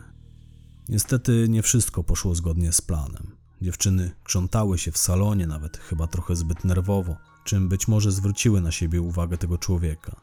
Niestety 0.88 1.46
nie 1.48 1.62
wszystko 1.62 2.04
poszło 2.04 2.34
zgodnie 2.34 2.72
z 2.72 2.80
planem. 2.80 3.36
Dziewczyny 3.62 4.10
krzątały 4.24 4.78
się 4.78 4.92
w 4.92 4.98
salonie, 4.98 5.46
nawet 5.46 5.76
chyba 5.76 6.06
trochę 6.06 6.36
zbyt 6.36 6.64
nerwowo, 6.64 7.16
czym 7.44 7.68
być 7.68 7.88
może 7.88 8.12
zwróciły 8.12 8.60
na 8.60 8.70
siebie 8.70 9.00
uwagę 9.00 9.38
tego 9.38 9.58
człowieka. 9.58 10.20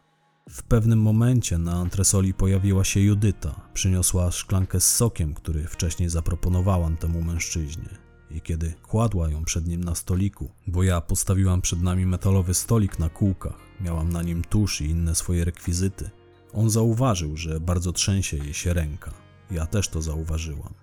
W 0.49 0.63
pewnym 0.63 1.01
momencie 1.01 1.57
na 1.57 1.73
antresoli 1.73 2.33
pojawiła 2.33 2.83
się 2.83 2.99
Judyta. 2.99 3.61
Przyniosła 3.73 4.31
szklankę 4.31 4.79
z 4.79 4.95
sokiem, 4.95 5.33
który 5.33 5.67
wcześniej 5.67 6.09
zaproponowałam 6.09 6.97
temu 6.97 7.21
mężczyźnie. 7.21 7.89
I 8.31 8.41
kiedy 8.41 8.73
kładła 8.87 9.29
ją 9.29 9.43
przed 9.43 9.67
nim 9.67 9.83
na 9.83 9.95
stoliku, 9.95 10.51
bo 10.67 10.83
ja 10.83 11.01
postawiłam 11.01 11.61
przed 11.61 11.81
nami 11.81 12.05
metalowy 12.05 12.53
stolik 12.53 12.99
na 12.99 13.09
kółkach, 13.09 13.57
miałam 13.81 14.09
na 14.09 14.23
nim 14.23 14.43
tusz 14.43 14.81
i 14.81 14.85
inne 14.85 15.15
swoje 15.15 15.45
rekwizyty, 15.45 16.09
on 16.53 16.69
zauważył, 16.69 17.37
że 17.37 17.59
bardzo 17.59 17.93
trzęsie 17.93 18.37
jej 18.37 18.53
się 18.53 18.73
ręka. 18.73 19.11
Ja 19.51 19.65
też 19.65 19.87
to 19.87 20.01
zauważyłam. 20.01 20.73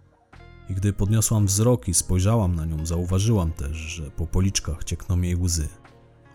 I 0.71 0.75
gdy 0.75 0.93
podniosłam 0.93 1.47
wzrok 1.47 1.89
i 1.89 1.95
spojrzałam 1.95 2.55
na 2.55 2.65
nią, 2.65 2.87
zauważyłam 2.87 3.53
też, 3.53 3.77
że 3.77 4.11
po 4.11 4.27
policzkach 4.27 4.85
ciekną 4.85 5.21
jej 5.21 5.37
łzy. 5.37 5.69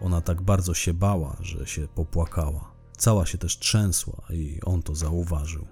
Ona 0.01 0.21
tak 0.21 0.41
bardzo 0.41 0.73
się 0.73 0.93
bała, 0.93 1.37
że 1.41 1.67
się 1.67 1.87
popłakała. 1.87 2.71
Cała 2.97 3.25
się 3.25 3.37
też 3.37 3.59
trzęsła 3.59 4.23
i 4.29 4.59
on 4.65 4.81
to 4.81 4.95
zauważył. 4.95 5.67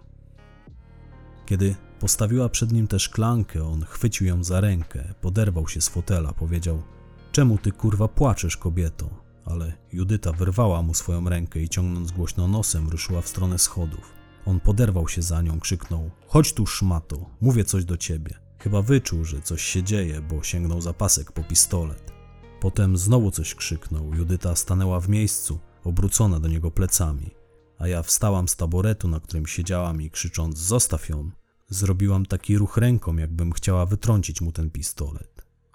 Kiedy 1.45 1.75
postawiła 1.99 2.49
przed 2.49 2.71
nim 2.71 2.87
tę 2.87 2.99
szklankę, 2.99 3.63
on 3.63 3.85
chwycił 3.85 4.27
ją 4.27 4.43
za 4.43 4.61
rękę, 4.61 5.13
poderwał 5.21 5.67
się 5.67 5.81
z 5.81 5.89
fotela, 5.89 6.33
powiedział: 6.33 6.83
Czemu 7.31 7.57
ty 7.57 7.71
kurwa 7.71 8.07
płaczesz, 8.07 8.57
kobieto? 8.57 9.09
Ale 9.51 9.73
Judyta 9.93 10.31
wyrwała 10.31 10.81
mu 10.81 10.93
swoją 10.93 11.29
rękę 11.29 11.59
i 11.59 11.69
ciągnąc 11.69 12.11
głośno 12.11 12.47
nosem, 12.47 12.89
ruszyła 12.89 13.21
w 13.21 13.27
stronę 13.27 13.59
schodów. 13.59 14.13
On 14.45 14.59
poderwał 14.59 15.07
się 15.07 15.21
za 15.21 15.41
nią, 15.41 15.59
krzyknął: 15.59 16.11
Chodź 16.27 16.53
tu, 16.53 16.65
szmato, 16.65 17.29
mówię 17.41 17.65
coś 17.65 17.85
do 17.85 17.97
ciebie. 17.97 18.35
Chyba 18.59 18.81
wyczuł, 18.81 19.25
że 19.25 19.41
coś 19.41 19.61
się 19.61 19.83
dzieje, 19.83 20.21
bo 20.21 20.43
sięgnął 20.43 20.81
za 20.81 20.93
pasek 20.93 21.31
po 21.31 21.43
pistolet. 21.43 22.11
Potem 22.59 22.97
znowu 22.97 23.31
coś 23.31 23.55
krzyknął. 23.55 24.13
Judyta 24.13 24.55
stanęła 24.55 24.99
w 24.99 25.09
miejscu, 25.09 25.59
obrócona 25.83 26.39
do 26.39 26.47
niego 26.47 26.71
plecami, 26.71 27.31
a 27.79 27.87
ja 27.87 28.03
wstałam 28.03 28.47
z 28.47 28.55
taboretu, 28.55 29.07
na 29.07 29.19
którym 29.19 29.47
siedziałam 29.47 30.01
i 30.01 30.09
krzycząc: 30.09 30.57
Zostaw 30.57 31.09
ją, 31.09 31.31
zrobiłam 31.69 32.25
taki 32.25 32.57
ruch 32.57 32.77
ręką, 32.77 33.17
jakbym 33.17 33.51
chciała 33.51 33.85
wytrącić 33.85 34.41
mu 34.41 34.51
ten 34.51 34.69
pistolet. 34.69 35.30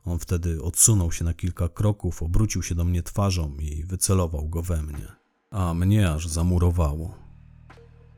On 0.07 0.19
wtedy 0.19 0.63
odsunął 0.63 1.13
się 1.13 1.25
na 1.25 1.35
kilka 1.35 1.69
kroków, 1.69 2.23
obrócił 2.23 2.63
się 2.63 2.75
do 2.75 2.85
mnie 2.85 3.03
twarzą 3.03 3.57
i 3.57 3.85
wycelował 3.85 4.49
go 4.49 4.63
we 4.63 4.83
mnie. 4.83 5.07
A 5.51 5.75
mnie 5.75 6.13
aż 6.13 6.29
zamurowało. 6.29 7.15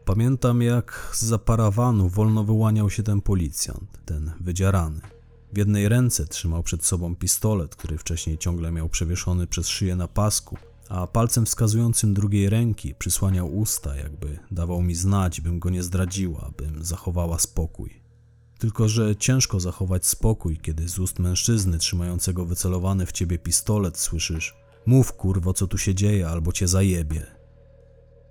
Pamiętam, 0.05 0.62
jak 0.62 1.11
z 1.14 1.43
parawanu 1.43 2.09
wolno 2.09 2.45
wyłaniał 2.45 2.91
się 2.91 3.03
ten 3.03 3.20
policjant, 3.20 4.05
ten 4.05 4.32
wydzierany. 4.41 5.01
W 5.53 5.59
jednej 5.59 5.89
ręce 5.89 6.26
trzymał 6.26 6.62
przed 6.62 6.84
sobą 6.84 7.16
pistolet, 7.16 7.76
który 7.76 7.99
wcześniej 7.99 8.39
ciągle 8.39 8.72
miał 8.72 8.89
przewieszony 8.89 9.47
przez 9.47 9.68
szyję 9.68 9.97
na 9.97 10.09
pasku, 10.09 10.57
a 10.89 11.07
palcem 11.07 11.47
wskazującym 11.47 12.14
drugiej 12.14 12.49
ręki 12.49 12.95
przysłaniał 12.95 13.57
usta, 13.59 13.97
jakby 13.97 14.39
dawał 14.51 14.82
mi 14.82 14.95
znać, 14.95 15.41
bym 15.41 15.59
go 15.59 15.70
nie 15.70 15.82
zdradziła, 15.82 16.51
bym 16.57 16.84
zachowała 16.84 17.39
spokój. 17.39 18.07
Tylko, 18.59 18.88
że 18.88 19.16
ciężko 19.16 19.61
zachować 19.61 20.06
spokój, 20.06 20.59
kiedy 20.59 20.88
z 20.88 20.98
ust 20.98 21.18
mężczyzny 21.18 21.78
trzymającego 21.78 22.44
wycelowany 22.44 23.06
w 23.06 23.12
ciebie 23.12 23.38
pistolet 23.38 23.98
słyszysz: 23.98 24.56
Mów 24.86 25.12
kurwo, 25.12 25.52
co 25.52 25.66
tu 25.66 25.78
się 25.78 25.94
dzieje, 25.94 26.28
albo 26.28 26.52
cię 26.52 26.68
zajebie. 26.68 27.26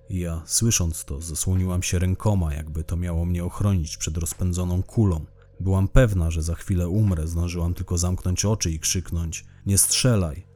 I 0.09 0.19
ja, 0.19 0.41
słysząc 0.45 1.05
to, 1.05 1.21
zasłoniłam 1.21 1.84
się 1.84 1.99
rękoma, 1.99 2.53
jakby 2.53 2.84
to 2.84 2.97
miało 2.97 3.25
mnie 3.25 3.43
ochronić 3.43 3.97
przed 3.97 4.17
rozpędzoną 4.17 4.84
kulą. 4.84 5.25
Byłam 5.59 5.88
pewna, 5.88 6.32
że 6.32 6.43
za 6.43 6.55
chwilę 6.55 6.89
umrę, 6.89 7.28
zdążyłam 7.28 7.73
tylko 7.73 7.97
zamknąć 7.97 8.45
oczy 8.45 8.71
i 8.71 8.80
krzyknąć: 8.80 9.45
Nie 9.65 9.78
strzelaj! 9.78 10.47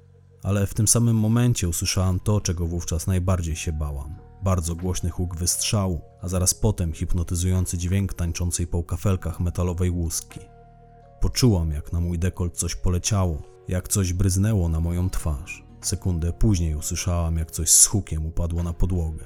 Ale 0.43 0.67
w 0.67 0.73
tym 0.73 0.87
samym 0.87 1.15
momencie 1.15 1.69
usłyszałam 1.69 2.19
to, 2.19 2.41
czego 2.41 2.67
wówczas 2.67 3.07
najbardziej 3.07 3.55
się 3.55 3.71
bałam 3.71 4.20
bardzo 4.43 4.75
głośny 4.75 5.09
huk 5.09 5.35
wystrzału, 5.35 6.01
a 6.21 6.27
zaraz 6.27 6.53
potem 6.53 6.93
hipnotyzujący 6.93 7.77
dźwięk 7.77 8.13
tańczącej 8.13 8.67
po 8.67 8.83
kafelkach 8.83 9.39
metalowej 9.39 9.89
łuski. 9.89 10.39
Poczułam, 11.21 11.71
jak 11.71 11.93
na 11.93 11.99
mój 12.01 12.19
dekolt 12.19 12.57
coś 12.57 12.75
poleciało, 12.75 13.41
jak 13.67 13.87
coś 13.87 14.13
bryznęło 14.13 14.69
na 14.69 14.79
moją 14.79 15.09
twarz. 15.09 15.63
Sekundę 15.81 16.33
później 16.33 16.75
usłyszałam, 16.75 17.37
jak 17.37 17.51
coś 17.51 17.69
z 17.69 17.85
hukiem 17.85 18.25
upadło 18.25 18.63
na 18.63 18.73
podłogę. 18.73 19.25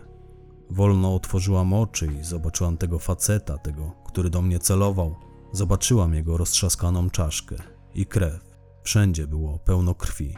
Wolno 0.69 1.15
otworzyłam 1.15 1.73
oczy 1.73 2.07
i 2.21 2.23
zobaczyłam 2.23 2.77
tego 2.77 2.99
faceta, 2.99 3.57
tego, 3.57 3.91
który 4.07 4.29
do 4.29 4.41
mnie 4.41 4.59
celował. 4.59 5.15
Zobaczyłam 5.51 6.13
jego 6.13 6.37
roztrzaskaną 6.37 7.09
czaszkę 7.09 7.55
i 7.93 8.05
krew. 8.05 8.55
Wszędzie 8.83 9.27
było 9.27 9.59
pełno 9.59 9.95
krwi. 9.95 10.35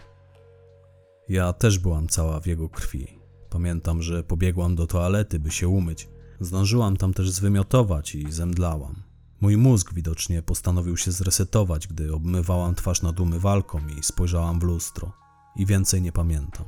Ja 1.30 1.54
też 1.54 1.80
byłam 1.80 2.08
cała 2.08 2.40
w 2.40 2.46
jego 2.46 2.70
krwi. 2.70 3.20
Pamiętam, 3.50 4.02
że 4.02 4.24
pobiegłam 4.24 4.76
do 4.76 4.88
toalety, 4.88 5.40
by 5.40 5.52
się 5.52 5.68
umyć. 5.68 6.10
Zdążyłam 6.40 6.98
tam 6.98 7.14
też 7.14 7.30
zwymiotować 7.32 8.16
i 8.16 8.32
zemdlałam. 8.32 8.96
Mój 9.42 9.58
mózg 9.58 9.94
widocznie 9.94 10.42
postanowił 10.42 10.98
się 10.98 11.12
zresetować, 11.12 11.88
gdy 11.88 12.14
obmywałam 12.14 12.76
twarz 12.76 13.02
nad 13.02 13.20
umywalką 13.20 13.80
i 14.00 14.04
spojrzałam 14.04 14.60
w 14.60 14.64
lustro. 14.64 15.12
I 15.56 15.66
więcej 15.66 16.02
nie 16.02 16.12
pamiętam. 16.12 16.66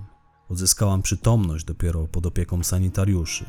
Odzyskałam 0.49 1.01
przytomność 1.01 1.65
dopiero 1.65 2.07
pod 2.07 2.25
opieką 2.25 2.63
sanitariuszy. 2.63 3.45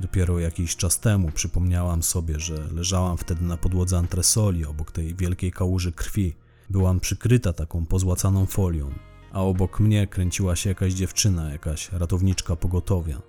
Dopiero 0.00 0.38
jakiś 0.38 0.76
czas 0.76 1.00
temu 1.00 1.30
przypomniałam 1.30 2.02
sobie, 2.02 2.40
że 2.40 2.68
leżałam 2.72 3.16
wtedy 3.16 3.44
na 3.44 3.56
podłodze 3.56 3.98
antresoli 3.98 4.64
obok 4.64 4.92
tej 4.92 5.14
wielkiej 5.14 5.52
kałuży 5.52 5.92
krwi. 5.92 6.34
Byłam 6.70 7.00
przykryta 7.00 7.52
taką 7.52 7.86
pozłacaną 7.86 8.46
folią 8.46 8.90
a 9.32 9.42
obok 9.42 9.80
mnie 9.80 10.06
kręciła 10.06 10.56
się 10.56 10.68
jakaś 10.68 10.92
dziewczyna, 10.92 11.52
jakaś 11.52 11.92
ratowniczka 11.92 12.56
pogotowia. 12.56 13.22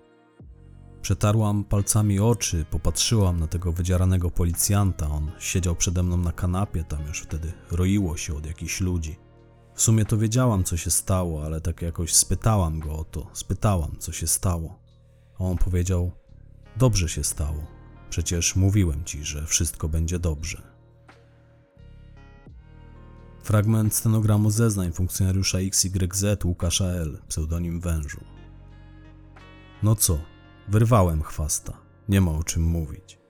Przetarłam 1.02 1.64
palcami 1.64 2.20
oczy, 2.20 2.66
popatrzyłam 2.72 3.40
na 3.40 3.48
tego 3.48 3.72
wydzieranego 3.72 4.32
policjanta. 4.32 5.10
On 5.10 5.32
siedział 5.40 5.76
przede 5.76 6.04
mną 6.04 6.18
na 6.18 6.32
kanapie, 6.32 6.84
tam 6.84 7.08
już 7.08 7.22
wtedy 7.22 7.54
roiło 7.72 8.18
się 8.18 8.36
od 8.36 8.46
jakichś 8.46 8.82
ludzi. 8.82 9.16
W 9.76 9.82
sumie 9.82 10.06
to 10.06 10.18
wiedziałam, 10.18 10.64
co 10.64 10.78
się 10.78 10.92
stało, 10.92 11.46
ale 11.46 11.62
tak 11.62 11.82
jakoś 11.82 12.14
spytałam 12.14 12.80
go 12.80 12.94
o 13.00 13.04
to. 13.04 13.28
Spytałam, 13.34 13.96
co 14.00 14.12
się 14.12 14.28
stało. 14.28 14.80
A 15.40 15.44
on 15.44 15.58
powiedział: 15.58 16.12
Dobrze 16.78 17.10
się 17.10 17.24
stało. 17.24 17.68
Przecież 18.10 18.56
mówiłem 18.56 19.04
ci, 19.04 19.24
że 19.24 19.46
wszystko 19.46 19.90
będzie 19.90 20.20
dobrze. 20.20 20.71
Fragment 23.44 23.96
stenogramu 23.96 24.52
zeznań 24.52 24.92
funkcjonariusza 24.92 25.58
XYZ 25.60 26.26
Łukasza 26.46 26.86
L., 26.86 27.18
pseudonim 27.28 27.80
Wężu. 27.82 28.20
No 29.84 29.96
co, 29.96 30.20
wyrwałem 30.68 31.24
chwasta, 31.24 31.78
nie 32.10 32.22
ma 32.22 32.32
o 32.32 32.44
czym 32.44 32.64
mówić. 32.64 33.21